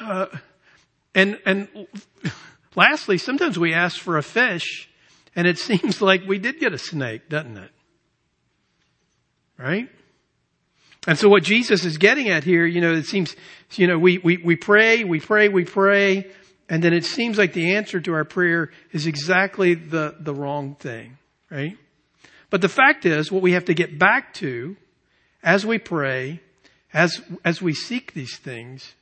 Uh, 0.00 0.26
and, 1.14 1.38
and 1.44 1.68
lastly, 2.74 3.18
sometimes 3.18 3.58
we 3.58 3.74
ask 3.74 3.98
for 3.98 4.18
a 4.18 4.22
fish 4.22 4.88
and 5.34 5.46
it 5.46 5.58
seems 5.68 6.00
like 6.00 6.22
we 6.26 6.38
did 6.38 6.58
get 6.58 6.72
a 6.72 6.78
snake, 6.78 7.28
doesn't 7.28 7.56
it? 7.56 7.70
Right? 9.58 9.88
And 11.06 11.18
so 11.18 11.28
what 11.28 11.42
Jesus 11.42 11.84
is 11.84 11.96
getting 11.98 12.28
at 12.28 12.44
here, 12.44 12.66
you 12.66 12.80
know, 12.80 12.92
it 12.92 13.06
seems, 13.06 13.34
you 13.72 13.86
know, 13.86 13.98
we, 13.98 14.18
we, 14.18 14.36
we 14.36 14.56
pray, 14.56 15.04
we 15.04 15.18
pray, 15.18 15.48
we 15.48 15.64
pray, 15.64 16.30
and 16.68 16.84
then 16.84 16.92
it 16.92 17.04
seems 17.04 17.38
like 17.38 17.52
the 17.52 17.74
answer 17.74 18.00
to 18.00 18.12
our 18.12 18.24
prayer 18.24 18.70
is 18.92 19.06
exactly 19.06 19.74
the, 19.74 20.14
the 20.20 20.34
wrong 20.34 20.76
thing, 20.76 21.16
right? 21.50 21.76
But 22.50 22.60
the 22.60 22.68
fact 22.68 23.06
is, 23.06 23.32
what 23.32 23.42
we 23.42 23.52
have 23.52 23.64
to 23.66 23.74
get 23.74 23.98
back 23.98 24.34
to 24.34 24.76
as 25.42 25.64
we 25.64 25.78
pray 25.78 26.40
as, 26.92 27.20
as 27.44 27.62
we 27.62 27.72
seek 27.72 28.12
these 28.12 28.36
things, 28.36 28.94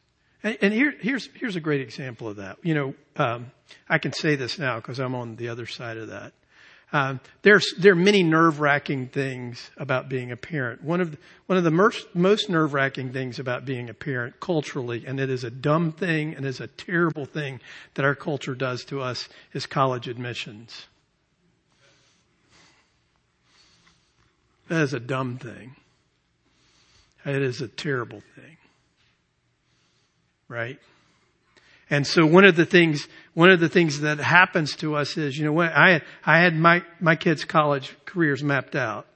and, 0.43 0.59
and 0.61 0.75
here, 0.75 0.95
here's, 1.01 1.29
here's 1.35 1.57
a 1.57 1.61
great 1.61 1.81
example 1.81 2.29
of 2.29 2.37
that. 2.37 2.59
You 2.63 2.75
know, 2.75 2.95
um, 3.17 3.51
I 3.89 3.99
can 3.99 4.13
say 4.13 4.37
this 4.37 4.59
now 4.59 4.77
because 4.77 4.99
I'm 4.99 5.15
on 5.15 5.37
the 5.37 5.49
other 5.49 5.67
side 5.67 5.97
of 5.97 6.09
that. 6.09 6.33
Um, 6.91 7.21
there's 7.43 7.75
there 7.79 7.93
are 7.93 7.97
many 7.97 8.23
nerve 8.23 8.61
wracking 8.61 9.09
things 9.09 9.71
about 9.77 10.09
being 10.09 10.33
a 10.33 10.37
parent. 10.39 10.83
One 10.83 11.03
of 11.03 11.11
the, 11.11 11.19
one 11.45 11.59
of 11.59 11.65
the 11.65 11.71
most, 11.71 12.07
most 12.15 12.49
nerve 12.49 12.73
wracking 12.73 13.13
things 13.13 13.39
about 13.39 13.67
being 13.67 13.91
a 13.91 13.95
parent 13.95 14.41
culturally, 14.41 15.05
and 15.07 15.21
it 15.21 15.29
is 15.29 15.45
a 15.45 15.51
dumb 15.51 15.93
thing 15.93 16.35
and 16.35 16.47
is 16.47 16.61
a 16.61 16.67
terrible 16.67 17.27
thing 17.27 17.61
that 17.95 18.07
our 18.07 18.15
culture 18.15 18.55
does 18.55 18.85
to 18.87 19.03
us, 19.03 19.29
is 19.53 19.67
college 19.67 20.09
admissions. 20.09 20.87
That 24.69 24.83
is 24.83 24.95
a 24.95 25.01
dumb 25.01 25.37
thing. 25.37 25.77
It 27.27 27.43
is 27.43 27.61
a 27.61 27.69
terrible 27.69 28.23
thing. 28.35 28.57
Right? 30.49 30.79
And 31.91 32.07
so 32.07 32.27
one 32.27 32.45
of 32.45 32.57
the 32.57 32.67
things, 32.67 33.07
one 33.35 33.51
of 33.51 33.61
the 33.61 33.69
things 33.69 34.01
that 34.01 34.19
happens 34.19 34.77
to 34.77 34.97
us 34.97 35.17
is, 35.17 35.39
you 35.39 35.45
know 35.45 35.61
I, 35.61 36.03
I 36.25 36.39
had 36.39 36.55
my, 36.55 36.83
my 37.01 37.17
kids' 37.17 37.45
college 37.45 37.95
careers 38.05 38.43
mapped 38.43 38.77
out. 38.77 39.07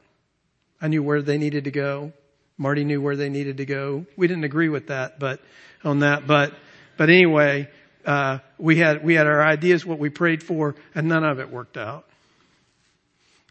I 0.80 0.88
knew 0.88 1.02
where 1.02 1.22
they 1.22 1.38
needed 1.38 1.64
to 1.64 1.70
go. 1.70 2.12
Marty 2.56 2.84
knew 2.84 3.00
where 3.00 3.16
they 3.16 3.28
needed 3.28 3.58
to 3.58 3.66
go. 3.66 4.06
We 4.16 4.26
didn't 4.26 4.44
agree 4.44 4.68
with 4.68 4.88
that, 4.88 5.18
but 5.18 5.40
on 5.84 6.00
that, 6.00 6.26
but, 6.26 6.54
but 6.96 7.10
anyway, 7.10 7.68
uh, 8.06 8.38
we 8.58 8.76
had, 8.76 9.04
we 9.04 9.14
had 9.14 9.26
our 9.26 9.42
ideas, 9.42 9.84
what 9.84 9.98
we 9.98 10.08
prayed 10.08 10.42
for, 10.42 10.74
and 10.94 11.08
none 11.08 11.24
of 11.24 11.40
it 11.40 11.50
worked 11.50 11.76
out. 11.76 12.06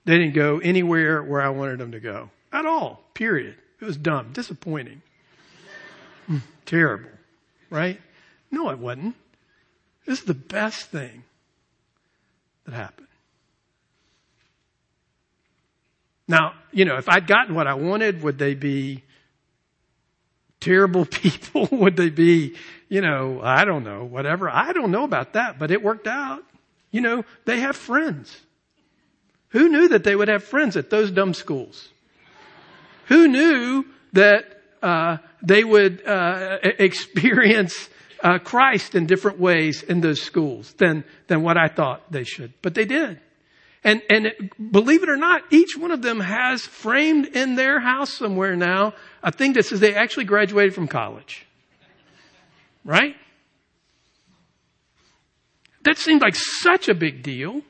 They 0.05 0.17
didn't 0.17 0.33
go 0.33 0.59
anywhere 0.59 1.21
where 1.21 1.41
I 1.41 1.49
wanted 1.49 1.79
them 1.79 1.91
to 1.91 1.99
go. 1.99 2.29
At 2.51 2.65
all. 2.65 3.03
Period. 3.13 3.55
It 3.79 3.85
was 3.85 3.97
dumb. 3.97 4.33
Disappointing. 4.33 5.01
Mm, 6.29 6.41
terrible. 6.65 7.09
Right? 7.71 7.99
No, 8.51 8.69
it 8.69 8.77
wasn't. 8.77 9.15
This 10.05 10.19
is 10.19 10.25
the 10.25 10.35
best 10.35 10.91
thing 10.91 11.23
that 12.65 12.75
happened. 12.75 13.07
Now, 16.27 16.53
you 16.71 16.85
know, 16.85 16.97
if 16.97 17.09
I'd 17.09 17.27
gotten 17.27 17.55
what 17.55 17.67
I 17.67 17.73
wanted, 17.73 18.21
would 18.23 18.37
they 18.37 18.53
be 18.53 19.03
terrible 20.59 21.05
people? 21.11 21.67
would 21.71 21.95
they 21.95 22.09
be, 22.09 22.55
you 22.89 23.01
know, 23.01 23.39
I 23.41 23.65
don't 23.65 23.83
know, 23.83 24.03
whatever. 24.03 24.49
I 24.49 24.73
don't 24.73 24.91
know 24.91 25.03
about 25.03 25.33
that, 25.33 25.57
but 25.57 25.71
it 25.71 25.81
worked 25.81 26.07
out. 26.07 26.43
You 26.91 27.01
know, 27.01 27.25
they 27.45 27.61
have 27.61 27.77
friends. 27.77 28.37
Who 29.49 29.69
knew 29.69 29.89
that 29.89 30.03
they 30.03 30.15
would 30.15 30.27
have 30.27 30.43
friends 30.43 30.77
at 30.77 30.89
those 30.89 31.09
dumb 31.09 31.33
schools? 31.33 31.89
Who 33.07 33.27
knew 33.27 33.85
that 34.13 34.60
uh, 34.81 35.17
they 35.41 35.63
would 35.63 36.05
uh, 36.05 36.57
experience 36.63 37.89
uh, 38.23 38.39
Christ 38.39 38.95
in 38.95 39.05
different 39.05 39.39
ways 39.39 39.83
in 39.83 40.01
those 40.01 40.21
schools 40.21 40.73
than 40.73 41.03
than 41.27 41.43
what 41.43 41.57
I 41.57 41.67
thought 41.67 42.11
they 42.11 42.23
should? 42.23 42.53
But 42.61 42.73
they 42.73 42.85
did. 42.85 43.19
And 43.83 44.01
and 44.09 44.27
it, 44.27 44.71
believe 44.71 45.03
it 45.03 45.09
or 45.09 45.17
not, 45.17 45.41
each 45.51 45.75
one 45.77 45.91
of 45.91 46.01
them 46.01 46.19
has 46.19 46.61
framed 46.61 47.27
in 47.27 47.55
their 47.55 47.79
house 47.79 48.13
somewhere 48.13 48.55
now 48.55 48.93
a 49.23 49.31
thing 49.31 49.53
that 49.53 49.65
says 49.65 49.79
they 49.79 49.95
actually 49.95 50.25
graduated 50.25 50.75
from 50.75 50.87
college. 50.87 51.45
Right? 52.85 53.15
That 55.83 55.97
seemed 55.97 56.21
like 56.21 56.35
such 56.35 56.89
a 56.89 56.93
big 56.93 57.23
deal. 57.23 57.61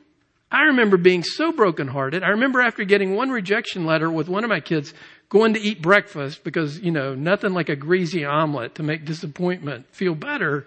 I 0.50 0.64
remember 0.64 0.98
being 0.98 1.22
so 1.22 1.50
brokenhearted. 1.50 2.22
I 2.22 2.28
remember 2.28 2.60
after 2.60 2.84
getting 2.84 3.14
one 3.14 3.30
rejection 3.30 3.86
letter 3.86 4.10
with 4.10 4.28
one 4.28 4.44
of 4.44 4.50
my 4.50 4.60
kids 4.60 4.92
going 5.32 5.54
to 5.54 5.60
eat 5.60 5.80
breakfast 5.80 6.44
because, 6.44 6.78
you 6.80 6.90
know, 6.90 7.14
nothing 7.14 7.54
like 7.54 7.70
a 7.70 7.74
greasy 7.74 8.22
omelet 8.22 8.74
to 8.74 8.82
make 8.82 9.06
disappointment 9.06 9.86
feel 9.90 10.14
better. 10.14 10.66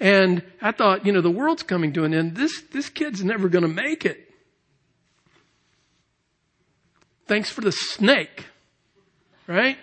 And 0.00 0.42
I 0.60 0.72
thought, 0.72 1.06
you 1.06 1.12
know, 1.12 1.20
the 1.20 1.30
world's 1.30 1.62
coming 1.62 1.92
to 1.92 2.02
an 2.02 2.12
end. 2.12 2.34
This, 2.34 2.60
this 2.72 2.88
kid's 2.88 3.22
never 3.22 3.48
going 3.48 3.62
to 3.62 3.68
make 3.68 4.04
it. 4.04 4.18
Thanks 7.28 7.50
for 7.50 7.60
the 7.60 7.70
snake. 7.70 8.46
Right? 9.46 9.78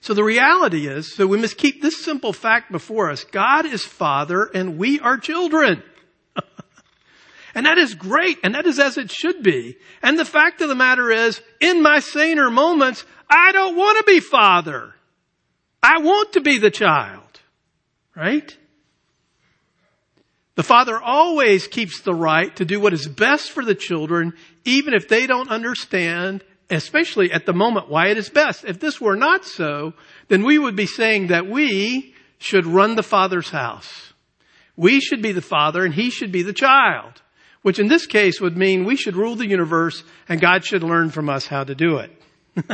So 0.00 0.14
the 0.14 0.24
reality 0.24 0.86
is, 0.86 1.14
so 1.14 1.26
we 1.26 1.36
must 1.36 1.58
keep 1.58 1.82
this 1.82 2.02
simple 2.02 2.32
fact 2.32 2.72
before 2.72 3.10
us. 3.10 3.24
God 3.24 3.66
is 3.66 3.84
Father 3.84 4.48
and 4.54 4.78
we 4.78 5.00
are 5.00 5.18
children. 5.18 5.82
And 7.54 7.66
that 7.66 7.78
is 7.78 7.94
great, 7.94 8.38
and 8.42 8.54
that 8.54 8.66
is 8.66 8.80
as 8.80 8.98
it 8.98 9.12
should 9.12 9.42
be. 9.42 9.76
And 10.02 10.18
the 10.18 10.24
fact 10.24 10.60
of 10.60 10.68
the 10.68 10.74
matter 10.74 11.10
is, 11.10 11.40
in 11.60 11.82
my 11.82 12.00
saner 12.00 12.50
moments, 12.50 13.04
I 13.30 13.52
don't 13.52 13.76
want 13.76 13.98
to 13.98 14.12
be 14.12 14.20
father. 14.20 14.92
I 15.82 15.98
want 15.98 16.32
to 16.32 16.40
be 16.40 16.58
the 16.58 16.70
child. 16.70 17.20
Right? 18.16 18.56
The 20.56 20.64
father 20.64 21.00
always 21.00 21.68
keeps 21.68 22.00
the 22.00 22.14
right 22.14 22.54
to 22.56 22.64
do 22.64 22.80
what 22.80 22.92
is 22.92 23.06
best 23.06 23.50
for 23.50 23.64
the 23.64 23.74
children, 23.74 24.34
even 24.64 24.94
if 24.94 25.08
they 25.08 25.26
don't 25.26 25.50
understand, 25.50 26.42
especially 26.70 27.30
at 27.30 27.46
the 27.46 27.52
moment, 27.52 27.88
why 27.88 28.08
it 28.08 28.18
is 28.18 28.30
best. 28.30 28.64
If 28.64 28.80
this 28.80 29.00
were 29.00 29.16
not 29.16 29.44
so, 29.44 29.94
then 30.28 30.44
we 30.44 30.58
would 30.58 30.76
be 30.76 30.86
saying 30.86 31.28
that 31.28 31.46
we 31.46 32.14
should 32.38 32.66
run 32.66 32.96
the 32.96 33.02
father's 33.02 33.50
house. 33.50 34.12
We 34.76 35.00
should 35.00 35.22
be 35.22 35.32
the 35.32 35.40
father 35.40 35.84
and 35.84 35.94
he 35.94 36.10
should 36.10 36.32
be 36.32 36.42
the 36.42 36.52
child 36.52 37.20
which 37.64 37.78
in 37.78 37.88
this 37.88 38.04
case 38.04 38.42
would 38.42 38.58
mean 38.58 38.84
we 38.84 38.94
should 38.94 39.16
rule 39.16 39.36
the 39.36 39.46
universe 39.46 40.04
and 40.28 40.38
God 40.38 40.66
should 40.66 40.82
learn 40.82 41.08
from 41.08 41.30
us 41.30 41.46
how 41.46 41.64
to 41.64 41.74
do 41.74 41.96
it. 41.96 42.12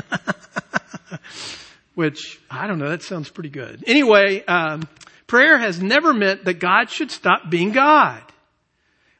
which, 1.94 2.40
I 2.50 2.66
don't 2.66 2.80
know, 2.80 2.88
that 2.88 3.04
sounds 3.04 3.30
pretty 3.30 3.50
good. 3.50 3.84
Anyway, 3.86 4.44
um, 4.46 4.88
prayer 5.28 5.58
has 5.58 5.80
never 5.80 6.12
meant 6.12 6.44
that 6.44 6.54
God 6.54 6.90
should 6.90 7.12
stop 7.12 7.48
being 7.48 7.70
God. 7.70 8.20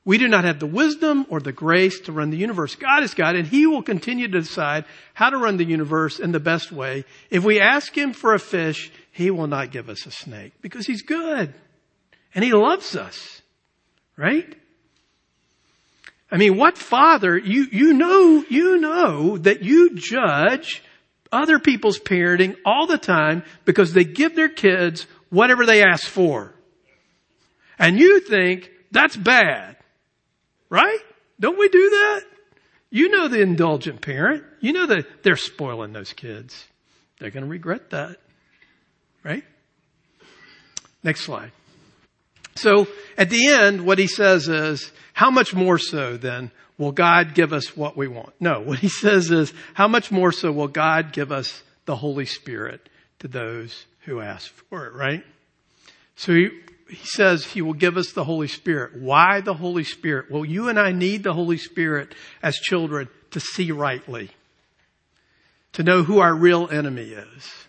We 0.04 0.18
do 0.18 0.26
not 0.26 0.42
have 0.42 0.58
the 0.58 0.66
wisdom 0.66 1.24
or 1.28 1.38
the 1.38 1.52
grace 1.52 2.00
to 2.00 2.12
run 2.12 2.30
the 2.30 2.36
universe. 2.36 2.74
God 2.74 3.04
is 3.04 3.14
God 3.14 3.36
and 3.36 3.46
He 3.46 3.68
will 3.68 3.84
continue 3.84 4.26
to 4.26 4.40
decide 4.40 4.86
how 5.14 5.30
to 5.30 5.38
run 5.38 5.56
the 5.56 5.64
universe 5.64 6.18
in 6.18 6.32
the 6.32 6.40
best 6.40 6.72
way. 6.72 7.04
If 7.30 7.44
we 7.44 7.60
ask 7.60 7.96
Him 7.96 8.12
for 8.12 8.34
a 8.34 8.40
fish, 8.40 8.90
He 9.12 9.30
will 9.30 9.46
not 9.46 9.70
give 9.70 9.88
us 9.88 10.04
a 10.04 10.10
snake 10.10 10.52
because 10.62 10.84
He's 10.84 11.02
good 11.02 11.54
and 12.34 12.44
He 12.44 12.52
loves 12.54 12.96
us. 12.96 13.40
Right? 14.16 14.56
I 16.30 16.36
mean, 16.36 16.56
what 16.56 16.78
father, 16.78 17.36
you, 17.36 17.66
you 17.72 17.92
know, 17.92 18.44
you 18.48 18.78
know 18.78 19.36
that 19.38 19.62
you 19.62 19.94
judge 19.94 20.82
other 21.32 21.58
people's 21.58 21.98
parenting 21.98 22.56
all 22.64 22.86
the 22.86 22.98
time 22.98 23.42
because 23.64 23.92
they 23.92 24.04
give 24.04 24.36
their 24.36 24.48
kids 24.48 25.06
whatever 25.28 25.66
they 25.66 25.82
ask 25.82 26.06
for. 26.06 26.54
And 27.78 27.98
you 27.98 28.20
think 28.20 28.70
that's 28.90 29.16
bad. 29.16 29.76
Right? 30.68 31.00
Don't 31.40 31.58
we 31.58 31.68
do 31.68 31.90
that? 31.90 32.20
You 32.90 33.08
know 33.08 33.28
the 33.28 33.40
indulgent 33.40 34.00
parent. 34.00 34.44
You 34.60 34.72
know 34.72 34.86
that 34.86 35.22
they're 35.22 35.36
spoiling 35.36 35.92
those 35.92 36.12
kids. 36.12 36.64
They're 37.18 37.30
going 37.30 37.44
to 37.44 37.50
regret 37.50 37.90
that. 37.90 38.16
Right? 39.24 39.44
Next 41.02 41.22
slide. 41.22 41.52
So 42.56 42.88
at 43.16 43.30
the 43.30 43.48
end, 43.48 43.84
what 43.84 43.98
he 43.98 44.06
says 44.06 44.48
is, 44.48 44.92
how 45.12 45.30
much 45.30 45.54
more 45.54 45.78
so 45.78 46.16
then 46.16 46.50
will 46.78 46.92
God 46.92 47.34
give 47.34 47.52
us 47.52 47.76
what 47.76 47.96
we 47.96 48.08
want? 48.08 48.32
No, 48.40 48.60
what 48.64 48.78
he 48.78 48.88
says 48.88 49.30
is, 49.30 49.52
how 49.74 49.88
much 49.88 50.10
more 50.10 50.32
so 50.32 50.52
will 50.52 50.68
God 50.68 51.12
give 51.12 51.32
us 51.32 51.62
the 51.84 51.96
Holy 51.96 52.26
Spirit 52.26 52.88
to 53.20 53.28
those 53.28 53.86
who 54.00 54.20
ask 54.20 54.50
for 54.50 54.86
it, 54.86 54.94
right? 54.94 55.24
So 56.16 56.34
he, 56.34 56.50
he 56.88 57.04
says 57.04 57.44
he 57.44 57.62
will 57.62 57.74
give 57.74 57.96
us 57.96 58.12
the 58.12 58.24
Holy 58.24 58.48
Spirit. 58.48 59.00
Why 59.00 59.40
the 59.40 59.54
Holy 59.54 59.84
Spirit? 59.84 60.30
Well, 60.30 60.44
you 60.44 60.68
and 60.68 60.78
I 60.78 60.92
need 60.92 61.22
the 61.22 61.34
Holy 61.34 61.58
Spirit 61.58 62.14
as 62.42 62.56
children 62.56 63.08
to 63.30 63.40
see 63.40 63.70
rightly, 63.72 64.30
to 65.72 65.82
know 65.82 66.02
who 66.02 66.18
our 66.18 66.34
real 66.34 66.68
enemy 66.68 67.10
is 67.10 67.66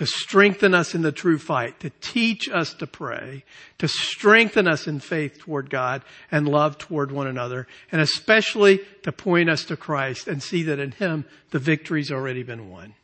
to 0.00 0.06
strengthen 0.06 0.72
us 0.72 0.94
in 0.94 1.02
the 1.02 1.12
true 1.12 1.38
fight, 1.38 1.78
to 1.78 1.90
teach 2.00 2.48
us 2.48 2.72
to 2.72 2.86
pray, 2.86 3.44
to 3.76 3.86
strengthen 3.86 4.66
us 4.66 4.86
in 4.86 4.98
faith 4.98 5.38
toward 5.38 5.68
God 5.68 6.00
and 6.32 6.48
love 6.48 6.78
toward 6.78 7.12
one 7.12 7.26
another, 7.26 7.66
and 7.92 8.00
especially 8.00 8.80
to 9.02 9.12
point 9.12 9.50
us 9.50 9.62
to 9.66 9.76
Christ 9.76 10.26
and 10.26 10.42
see 10.42 10.62
that 10.62 10.78
in 10.78 10.92
Him 10.92 11.26
the 11.50 11.58
victory's 11.58 12.10
already 12.10 12.42
been 12.42 12.70
won. 12.70 12.94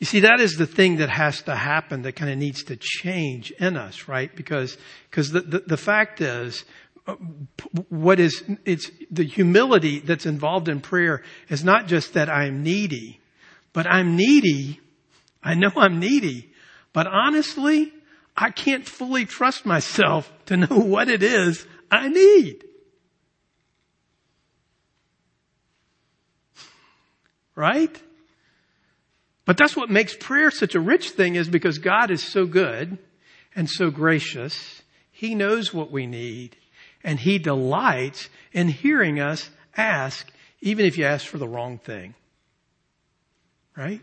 You 0.00 0.06
see, 0.06 0.18
that 0.18 0.40
is 0.40 0.56
the 0.56 0.66
thing 0.66 0.96
that 0.96 1.08
has 1.08 1.42
to 1.42 1.54
happen 1.54 2.02
that 2.02 2.16
kind 2.16 2.32
of 2.32 2.38
needs 2.38 2.64
to 2.64 2.74
change 2.76 3.52
in 3.52 3.76
us, 3.76 4.08
right? 4.08 4.34
Because, 4.34 4.76
because 5.08 5.30
the, 5.30 5.42
the, 5.42 5.58
the 5.60 5.76
fact 5.76 6.20
is, 6.20 6.64
uh, 7.06 7.14
what 7.90 8.18
is, 8.18 8.42
it's 8.64 8.90
the 9.08 9.22
humility 9.22 10.00
that's 10.00 10.26
involved 10.26 10.68
in 10.68 10.80
prayer 10.80 11.22
is 11.48 11.62
not 11.62 11.86
just 11.86 12.14
that 12.14 12.28
I'm 12.28 12.64
needy, 12.64 13.20
but 13.74 13.86
I'm 13.86 14.16
needy. 14.16 14.80
I 15.42 15.52
know 15.52 15.70
I'm 15.76 16.00
needy. 16.00 16.50
But 16.94 17.06
honestly, 17.06 17.92
I 18.34 18.48
can't 18.48 18.86
fully 18.88 19.26
trust 19.26 19.66
myself 19.66 20.32
to 20.46 20.56
know 20.56 20.78
what 20.78 21.10
it 21.10 21.22
is 21.22 21.66
I 21.90 22.08
need. 22.08 22.64
Right? 27.54 28.02
But 29.44 29.58
that's 29.58 29.76
what 29.76 29.90
makes 29.90 30.16
prayer 30.16 30.50
such 30.50 30.74
a 30.74 30.80
rich 30.80 31.10
thing 31.10 31.34
is 31.34 31.48
because 31.48 31.78
God 31.78 32.10
is 32.10 32.24
so 32.24 32.46
good 32.46 32.98
and 33.54 33.68
so 33.68 33.90
gracious. 33.90 34.82
He 35.12 35.34
knows 35.34 35.72
what 35.72 35.92
we 35.92 36.06
need 36.06 36.56
and 37.04 37.20
he 37.20 37.38
delights 37.38 38.28
in 38.52 38.68
hearing 38.68 39.20
us 39.20 39.50
ask, 39.76 40.32
even 40.62 40.86
if 40.86 40.96
you 40.96 41.04
ask 41.04 41.26
for 41.26 41.38
the 41.38 41.46
wrong 41.46 41.78
thing. 41.78 42.14
Right? 43.76 44.00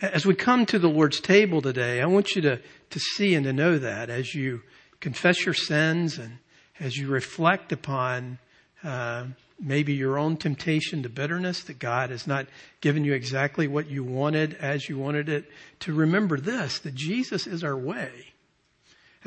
As 0.00 0.24
we 0.24 0.34
come 0.34 0.64
to 0.66 0.78
the 0.78 0.88
Lord's 0.88 1.20
table 1.20 1.60
today, 1.60 2.00
I 2.00 2.06
want 2.06 2.36
you 2.36 2.42
to, 2.42 2.60
to 2.90 3.00
see 3.00 3.34
and 3.34 3.44
to 3.44 3.52
know 3.52 3.78
that 3.78 4.10
as 4.10 4.34
you 4.34 4.62
confess 5.00 5.44
your 5.44 5.54
sins 5.54 6.18
and 6.18 6.38
as 6.80 6.96
you 6.96 7.08
reflect 7.08 7.72
upon 7.72 8.38
uh, 8.84 9.24
maybe 9.60 9.94
your 9.94 10.18
own 10.18 10.36
temptation 10.36 11.02
to 11.02 11.08
bitterness 11.08 11.64
that 11.64 11.78
God 11.78 12.10
has 12.10 12.26
not 12.26 12.46
given 12.80 13.04
you 13.04 13.12
exactly 13.12 13.66
what 13.66 13.88
you 13.88 14.04
wanted 14.04 14.54
as 14.54 14.88
you 14.88 14.96
wanted 14.96 15.28
it, 15.28 15.50
to 15.80 15.92
remember 15.92 16.38
this, 16.38 16.78
that 16.80 16.94
Jesus 16.94 17.46
is 17.46 17.64
our 17.64 17.76
way. 17.76 18.10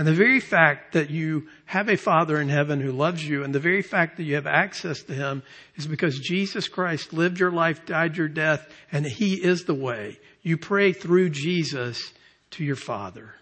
And 0.02 0.08
the 0.08 0.16
very 0.16 0.40
fact 0.40 0.94
that 0.94 1.12
you 1.12 1.48
have 1.66 1.88
a 1.88 1.96
Father 1.96 2.42
in 2.42 2.50
heaven 2.50 2.82
who 2.82 2.92
loves 2.92 3.24
you 3.24 3.44
and 3.44 3.54
the 3.54 3.60
very 3.60 3.84
fact 3.84 4.18
that 4.18 4.24
you 4.24 4.34
have 4.34 4.48
access 4.48 5.04
to 5.04 5.14
Him 5.14 5.44
is 5.76 5.86
because 5.86 6.18
Jesus 6.18 6.68
Christ 6.68 7.14
lived 7.14 7.40
your 7.40 7.52
life, 7.52 7.86
died 7.86 8.18
your 8.18 8.28
death, 8.28 8.68
and 8.92 9.06
He 9.06 9.36
is 9.36 9.66
the 9.66 9.76
way. 9.76 10.18
You 10.42 10.58
pray 10.58 10.92
through 10.92 11.30
Jesus 11.30 12.14
to 12.50 12.64
your 12.64 12.78
Father. 12.78 13.36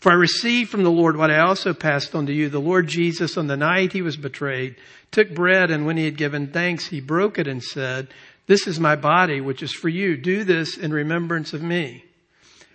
For 0.00 0.12
I 0.12 0.16
received 0.16 0.68
from 0.68 0.82
the 0.82 0.90
Lord 0.90 1.16
what 1.16 1.30
I 1.30 1.38
also 1.38 1.72
passed 1.72 2.14
on 2.14 2.26
to 2.26 2.32
you. 2.34 2.50
The 2.50 2.60
Lord 2.60 2.86
Jesus, 2.86 3.38
on 3.38 3.46
the 3.46 3.56
night 3.56 3.94
he 3.94 4.02
was 4.02 4.18
betrayed, 4.18 4.76
took 5.12 5.34
bread 5.34 5.70
and 5.70 5.86
when 5.86 5.96
he 5.96 6.04
had 6.04 6.18
given 6.18 6.48
thanks, 6.48 6.88
he 6.88 7.00
broke 7.00 7.38
it 7.38 7.48
and 7.48 7.62
said, 7.62 8.08
This 8.48 8.66
is 8.66 8.78
my 8.78 8.96
body, 8.96 9.40
which 9.40 9.62
is 9.62 9.72
for 9.72 9.88
you. 9.88 10.18
Do 10.18 10.44
this 10.44 10.76
in 10.76 10.92
remembrance 10.92 11.54
of 11.54 11.62
me. 11.62 12.04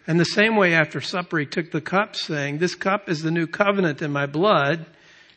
And 0.07 0.17
the 0.17 0.25
same 0.25 0.55
way 0.55 0.73
after 0.73 1.01
supper, 1.01 1.37
he 1.37 1.45
took 1.45 1.71
the 1.71 1.81
cup 1.81 2.15
saying, 2.15 2.57
This 2.57 2.75
cup 2.75 3.09
is 3.09 3.21
the 3.21 3.31
new 3.31 3.45
covenant 3.45 4.01
in 4.01 4.11
my 4.11 4.25
blood. 4.25 4.85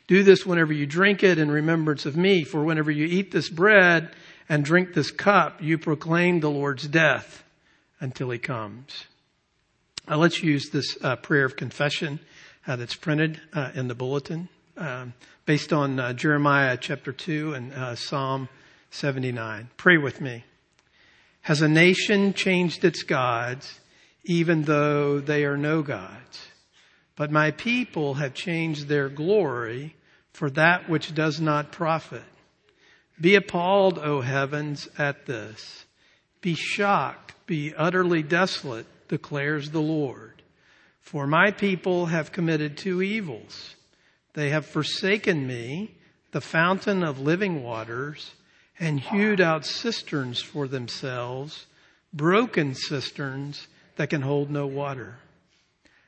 Do 0.07 0.23
this 0.23 0.47
whenever 0.47 0.73
you 0.73 0.87
drink 0.87 1.25
it 1.25 1.39
in 1.39 1.51
remembrance 1.51 2.07
of 2.07 2.17
me. 2.17 2.45
For 2.45 2.63
whenever 2.63 2.91
you 2.91 3.05
eat 3.05 3.33
this 3.33 3.49
bread 3.49 4.11
and 4.49 4.65
drink 4.65 4.95
this 4.95 5.11
cup, 5.11 5.61
you 5.61 5.77
proclaim 5.77 6.39
the 6.39 6.51
Lord's 6.51 6.87
death 6.87 7.43
until 7.99 8.31
he 8.31 8.39
comes. 8.39 9.07
Uh, 10.09 10.17
let's 10.17 10.43
use 10.43 10.71
this 10.71 10.97
uh, 11.03 11.17
prayer 11.17 11.45
of 11.45 11.57
confession 11.57 12.21
uh, 12.67 12.77
that's 12.77 12.95
printed 12.95 13.41
uh, 13.53 13.71
in 13.75 13.89
the 13.89 13.95
bulletin 13.95 14.49
um, 14.77 15.13
based 15.47 15.73
on 15.73 15.99
uh, 15.99 16.13
Jeremiah 16.13 16.77
chapter 16.81 17.13
2 17.13 17.55
and 17.55 17.73
uh, 17.73 17.95
Psalm 17.97 18.49
79. 18.91 19.69
Pray 19.77 19.99
with 19.99 20.21
me. 20.21 20.45
Has 21.43 21.61
a 21.61 21.69
nation 21.69 22.35
changed 22.35 22.85
its 22.85 23.03
gods 23.03 23.81
even 24.25 24.63
though 24.63 25.21
they 25.21 25.45
are 25.45 25.57
no 25.57 25.83
gods? 25.83 26.49
But 27.17 27.31
my 27.31 27.51
people 27.51 28.15
have 28.15 28.35
changed 28.35 28.89
their 28.89 29.09
glory 29.09 29.95
for 30.33 30.51
that 30.51 30.89
which 30.89 31.15
does 31.15 31.41
not 31.41 31.73
profit. 31.73 32.23
Be 33.21 33.35
appalled, 33.35 33.99
O 33.99 34.21
heavens, 34.23 34.89
at 34.97 35.27
this. 35.27 35.85
Be 36.41 36.55
shocked, 36.55 37.35
be 37.47 37.75
utterly 37.75 38.23
desolate 38.23 38.87
declares 39.09 39.71
the 39.71 39.83
Lord. 39.83 40.43
For 41.01 41.27
my 41.27 41.51
people 41.51 42.07
have 42.07 42.33
committed 42.33 42.77
two 42.77 43.03
evils. 43.03 43.75
They 44.35 44.51
have 44.51 44.65
forsaken 44.65 45.47
me, 45.47 45.97
the 46.31 46.41
fountain 46.41 47.03
of 47.03 47.21
living 47.21 47.63
waters, 47.63 48.31
and 48.79 49.01
hewed 49.01 49.41
out 49.41 49.67
cisterns 49.67 50.41
for 50.41 50.69
themselves, 50.69 51.67
broken 52.15 52.75
cisterns 52.75 53.67
that 54.01 54.09
can 54.09 54.23
hold 54.23 54.51
no 54.51 54.67
water. 54.67 55.17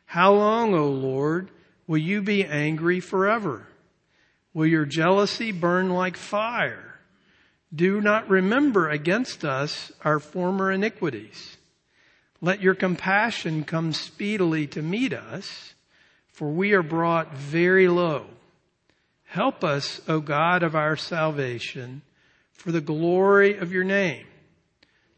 How 0.06 0.32
long, 0.32 0.72
O 0.72 0.88
Lord, 0.88 1.50
will 1.86 1.98
you 1.98 2.22
be 2.22 2.42
angry 2.42 3.00
forever? 3.00 3.66
Will 4.54 4.64
your 4.64 4.86
jealousy 4.86 5.52
burn 5.52 5.90
like 5.90 6.16
fire? 6.16 6.98
Do 7.74 8.00
not 8.00 8.30
remember 8.30 8.88
against 8.88 9.44
us 9.44 9.92
our 10.02 10.18
former 10.18 10.72
iniquities 10.72 11.58
let 12.42 12.62
your 12.62 12.74
compassion 12.74 13.62
come 13.62 13.92
speedily 13.92 14.66
to 14.66 14.82
meet 14.82 15.12
us, 15.12 15.74
for 16.32 16.50
we 16.50 16.72
are 16.72 16.82
brought 16.82 17.34
very 17.34 17.88
low. 17.88 18.26
Help 19.26 19.62
us, 19.62 20.00
O 20.08 20.18
God 20.18 20.64
of 20.64 20.74
our 20.74 20.96
salvation, 20.96 22.02
for 22.52 22.72
the 22.72 22.80
glory 22.80 23.56
of 23.56 23.70
your 23.70 23.84
name. 23.84 24.26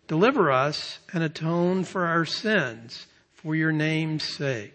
Deliver 0.06 0.52
us 0.52 0.98
and 1.12 1.22
atone 1.24 1.84
for 1.84 2.04
our 2.04 2.24
sins 2.24 3.06
for 3.32 3.54
your 3.54 3.72
name's 3.72 4.24
sake. 4.24 4.74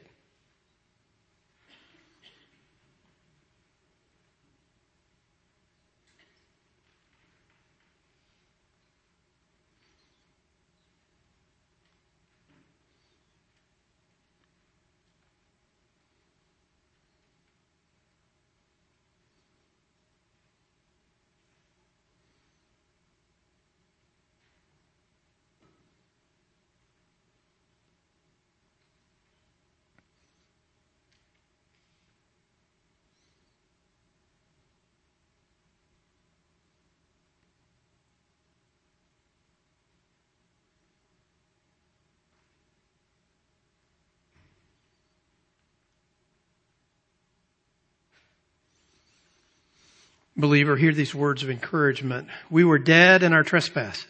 Believer, 50.40 50.76
hear 50.76 50.94
these 50.94 51.16
words 51.16 51.44
of 51.44 51.50
encouragement. 51.50 52.28
We 52.50 52.64
were 52.64 52.80
dead 52.80 53.24
in 53.24 53.34
our 53.34 53.44
trespasses. 53.44 54.06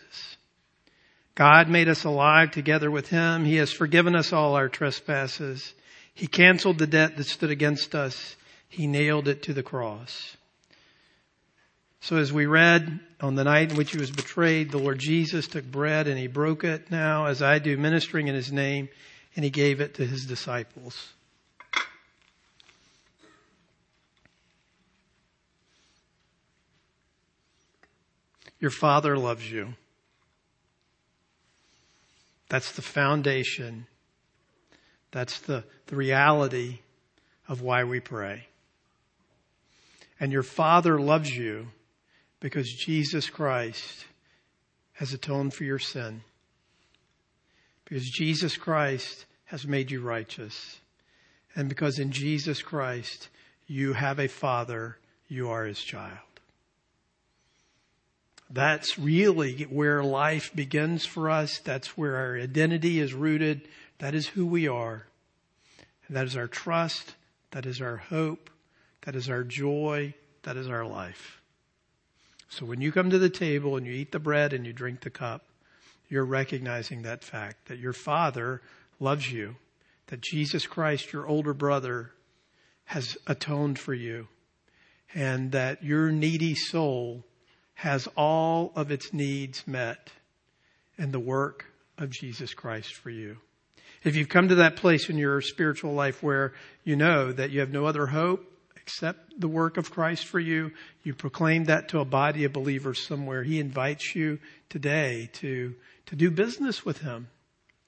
God 1.36 1.70
made 1.70 1.88
us 1.88 2.04
alive 2.04 2.52
together 2.52 2.92
with 2.92 3.10
Him. 3.10 3.46
He 3.46 3.56
has 3.56 3.72
forgiven 3.72 4.16
us 4.16 4.34
all 4.34 4.56
our 4.56 4.68
trespasses. 4.68 5.74
He 6.14 6.28
canceled 6.28 6.78
the 6.78 6.88
debt 6.88 7.16
that 7.16 7.28
stood 7.28 7.50
against 7.50 7.96
us. 7.96 8.36
He 8.68 8.88
nailed 8.88 9.28
it 9.28 9.44
to 9.44 9.54
the 9.54 9.64
cross. 9.64 10.36
So 12.02 12.18
as 12.18 12.32
we 12.32 12.46
read 12.46 13.00
on 13.22 13.36
the 13.36 13.44
night 13.44 13.72
in 13.72 13.78
which 13.78 13.92
He 13.92 13.98
was 13.98 14.12
betrayed, 14.12 14.72
the 14.72 14.78
Lord 14.78 15.00
Jesus 15.00 15.48
took 15.48 15.66
bread 15.66 16.08
and 16.08 16.20
He 16.20 16.28
broke 16.28 16.64
it 16.64 16.92
now 16.92 17.26
as 17.26 17.42
I 17.42 17.60
do 17.60 17.78
ministering 17.78 18.28
in 18.28 18.36
His 18.36 18.52
name 18.52 18.90
and 19.36 19.46
He 19.46 19.52
gave 19.52 19.80
it 19.80 19.96
to 19.96 20.06
His 20.06 20.26
disciples. 20.26 21.14
Your 28.60 28.72
Father 28.72 29.18
loves 29.18 29.49
you. 29.49 29.74
That's 32.49 32.72
the 32.72 32.82
foundation. 32.82 33.86
That's 35.12 35.39
the, 35.39 35.64
the 35.88 35.95
reality 35.95 36.80
of 37.47 37.62
why 37.62 37.84
we 37.84 37.99
pray. 37.99 38.47
And 40.20 40.32
your 40.32 40.43
Father 40.43 40.99
loves 40.99 41.30
you 41.30 41.68
because 42.39 42.72
Jesus 42.72 43.30
Christ 43.30 44.05
has 44.93 45.14
atoned 45.14 45.53
for 45.53 45.64
your 45.64 45.80
sin. 45.80 46.22
Because 47.86 48.10
Jesus 48.10 48.57
Christ 48.57 49.26
has 49.45 49.66
made 49.66 49.89
you 49.89 50.01
righteous. 50.01 50.80
And 51.55 51.70
because 51.70 51.99
in 51.99 52.12
Jesus 52.12 52.62
Christ 52.62 53.30
you 53.66 53.93
have 53.93 54.20
a 54.20 54.28
Father, 54.28 54.97
you 55.28 55.49
are 55.49 55.66
His 55.66 55.82
child. 55.82 56.29
That's 58.50 58.97
really 58.97 59.64
where 59.64 60.04
life 60.04 60.52
begins 60.56 61.06
for 61.06 61.30
us. 61.30 61.60
That's 61.60 61.97
where 61.97 62.16
our 62.16 62.38
identity 62.38 63.00
is 63.00 63.14
rooted. 63.14 63.68
That 64.00 64.16
is 64.16 64.28
who 64.28 64.45
we 64.45 64.68
are. 64.68 65.06
And 66.08 66.18
that 66.18 66.26
is 66.26 66.36
our 66.36 66.47
trust. 66.47 67.16
That 67.52 67.66
is 67.66 67.80
our 67.82 67.97
hope. 67.97 68.50
That 69.04 69.16
is 69.16 69.30
our 69.30 69.43
joy. 69.43 70.16
That 70.43 70.58
is 70.58 70.68
our 70.68 70.86
life. 70.86 71.41
So 72.50 72.66
when 72.66 72.82
you 72.82 72.91
come 72.91 73.12
to 73.12 73.20
the 73.20 73.30
table 73.30 73.78
and 73.78 73.86
you 73.86 73.93
eat 73.93 74.12
the 74.12 74.20
bread 74.20 74.54
and 74.54 74.66
you 74.66 74.74
drink 74.74 75.02
the 75.02 75.12
cup, 75.12 75.45
you're 76.10 76.26
recognizing 76.26 77.04
that 77.04 77.24
fact 77.24 77.68
that 77.68 77.78
your 77.78 77.93
Father 77.93 78.62
loves 79.00 79.32
you, 79.32 79.58
that 80.08 80.22
Jesus 80.22 80.66
Christ, 80.66 81.14
your 81.14 81.28
older 81.28 81.54
brother, 81.54 82.12
has 82.86 83.16
atoned 83.28 83.78
for 83.78 83.93
you, 83.93 84.28
and 85.14 85.52
that 85.52 85.84
your 85.84 86.12
needy 86.12 86.56
soul 86.56 87.24
has 87.80 88.10
all 88.18 88.74
of 88.76 88.92
its 88.92 89.14
needs 89.14 89.66
met 89.66 90.10
in 90.98 91.14
the 91.14 91.20
work 91.20 91.64
of 91.98 92.10
Jesus 92.10 92.54
Christ 92.54 92.94
for 92.94 93.10
you. 93.10 93.38
If 94.04 94.18
you've 94.18 94.28
come 94.28 94.50
to 94.50 94.56
that 94.56 94.76
place 94.76 95.10
in 95.10 95.18
your 95.18 95.40
spiritual 95.40 95.94
life 95.94 96.22
where 96.22 96.52
you 96.84 96.98
know 96.98 97.32
that 97.32 97.52
you 97.52 97.62
have 97.62 97.72
no 97.72 97.86
other 97.86 98.06
hope 98.06 98.46
except 98.76 99.40
the 99.40 99.48
work 99.48 99.78
of 99.78 99.92
Christ 99.92 100.26
for 100.26 100.42
you, 100.42 100.72
you 101.04 101.14
proclaim 101.14 101.66
that 101.66 101.88
to 101.90 102.02
a 102.02 102.06
body 102.06 102.44
of 102.44 102.52
believers 102.52 103.02
somewhere. 103.08 103.44
He 103.44 103.62
invites 103.62 104.14
you 104.14 104.40
today 104.68 105.30
to, 105.36 105.74
to 106.08 106.18
do 106.18 106.32
business 106.32 106.84
with 106.84 106.98
Him, 106.98 107.30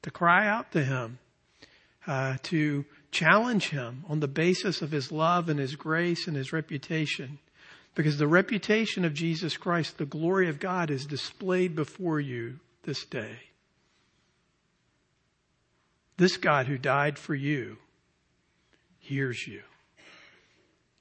to 0.04 0.10
cry 0.10 0.48
out 0.48 0.72
to 0.72 0.86
Him, 0.86 1.20
uh, 2.08 2.38
to 2.44 2.86
challenge 3.12 3.68
Him 3.68 4.06
on 4.08 4.22
the 4.22 4.30
basis 4.30 4.82
of 4.82 4.92
His 4.92 5.12
love 5.12 5.50
and 5.50 5.60
His 5.60 5.76
grace 5.76 6.28
and 6.28 6.38
His 6.38 6.54
reputation. 6.54 7.39
Because 7.94 8.18
the 8.18 8.28
reputation 8.28 9.04
of 9.04 9.14
Jesus 9.14 9.58
Christ, 9.58 9.98
the 9.98 10.06
glory 10.06 10.48
of 10.50 10.60
God 10.60 10.89
is 10.89 11.06
displayed 11.06 11.76
before 11.76 12.20
you 12.20 12.60
this 12.84 13.06
day. 13.06 13.38
This 16.18 16.38
God 16.38 16.68
who 16.68 16.78
died 16.78 17.18
for 17.18 17.36
you 17.36 17.78
hears 19.00 19.46
you, 19.48 19.62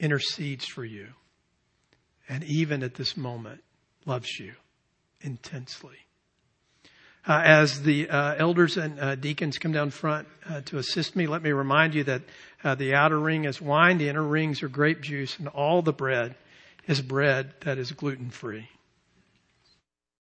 intercedes 0.00 0.66
for 0.66 0.84
you, 0.84 1.08
and 2.28 2.42
even 2.44 2.82
at 2.82 2.94
this 2.94 3.16
moment 3.16 3.62
loves 4.06 4.38
you 4.38 4.54
intensely. 5.20 5.96
Uh, 7.26 7.42
as 7.44 7.82
the 7.82 8.08
uh, 8.08 8.34
elders 8.38 8.78
and 8.78 8.98
uh, 8.98 9.14
deacons 9.14 9.58
come 9.58 9.72
down 9.72 9.90
front 9.90 10.26
uh, 10.48 10.62
to 10.62 10.78
assist 10.78 11.14
me, 11.14 11.26
let 11.26 11.42
me 11.42 11.52
remind 11.52 11.94
you 11.94 12.02
that 12.02 12.22
uh, 12.64 12.74
the 12.74 12.94
outer 12.94 13.20
ring 13.20 13.44
is 13.44 13.60
wine, 13.60 13.98
the 13.98 14.08
inner 14.08 14.22
rings 14.22 14.62
are 14.62 14.68
grape 14.68 15.02
juice, 15.02 15.38
and 15.38 15.46
all 15.48 15.82
the 15.82 15.92
bread 15.92 16.34
is 16.86 17.00
bread 17.00 17.54
that 17.60 17.78
is 17.78 17.92
gluten 17.92 18.30
free. 18.30 18.68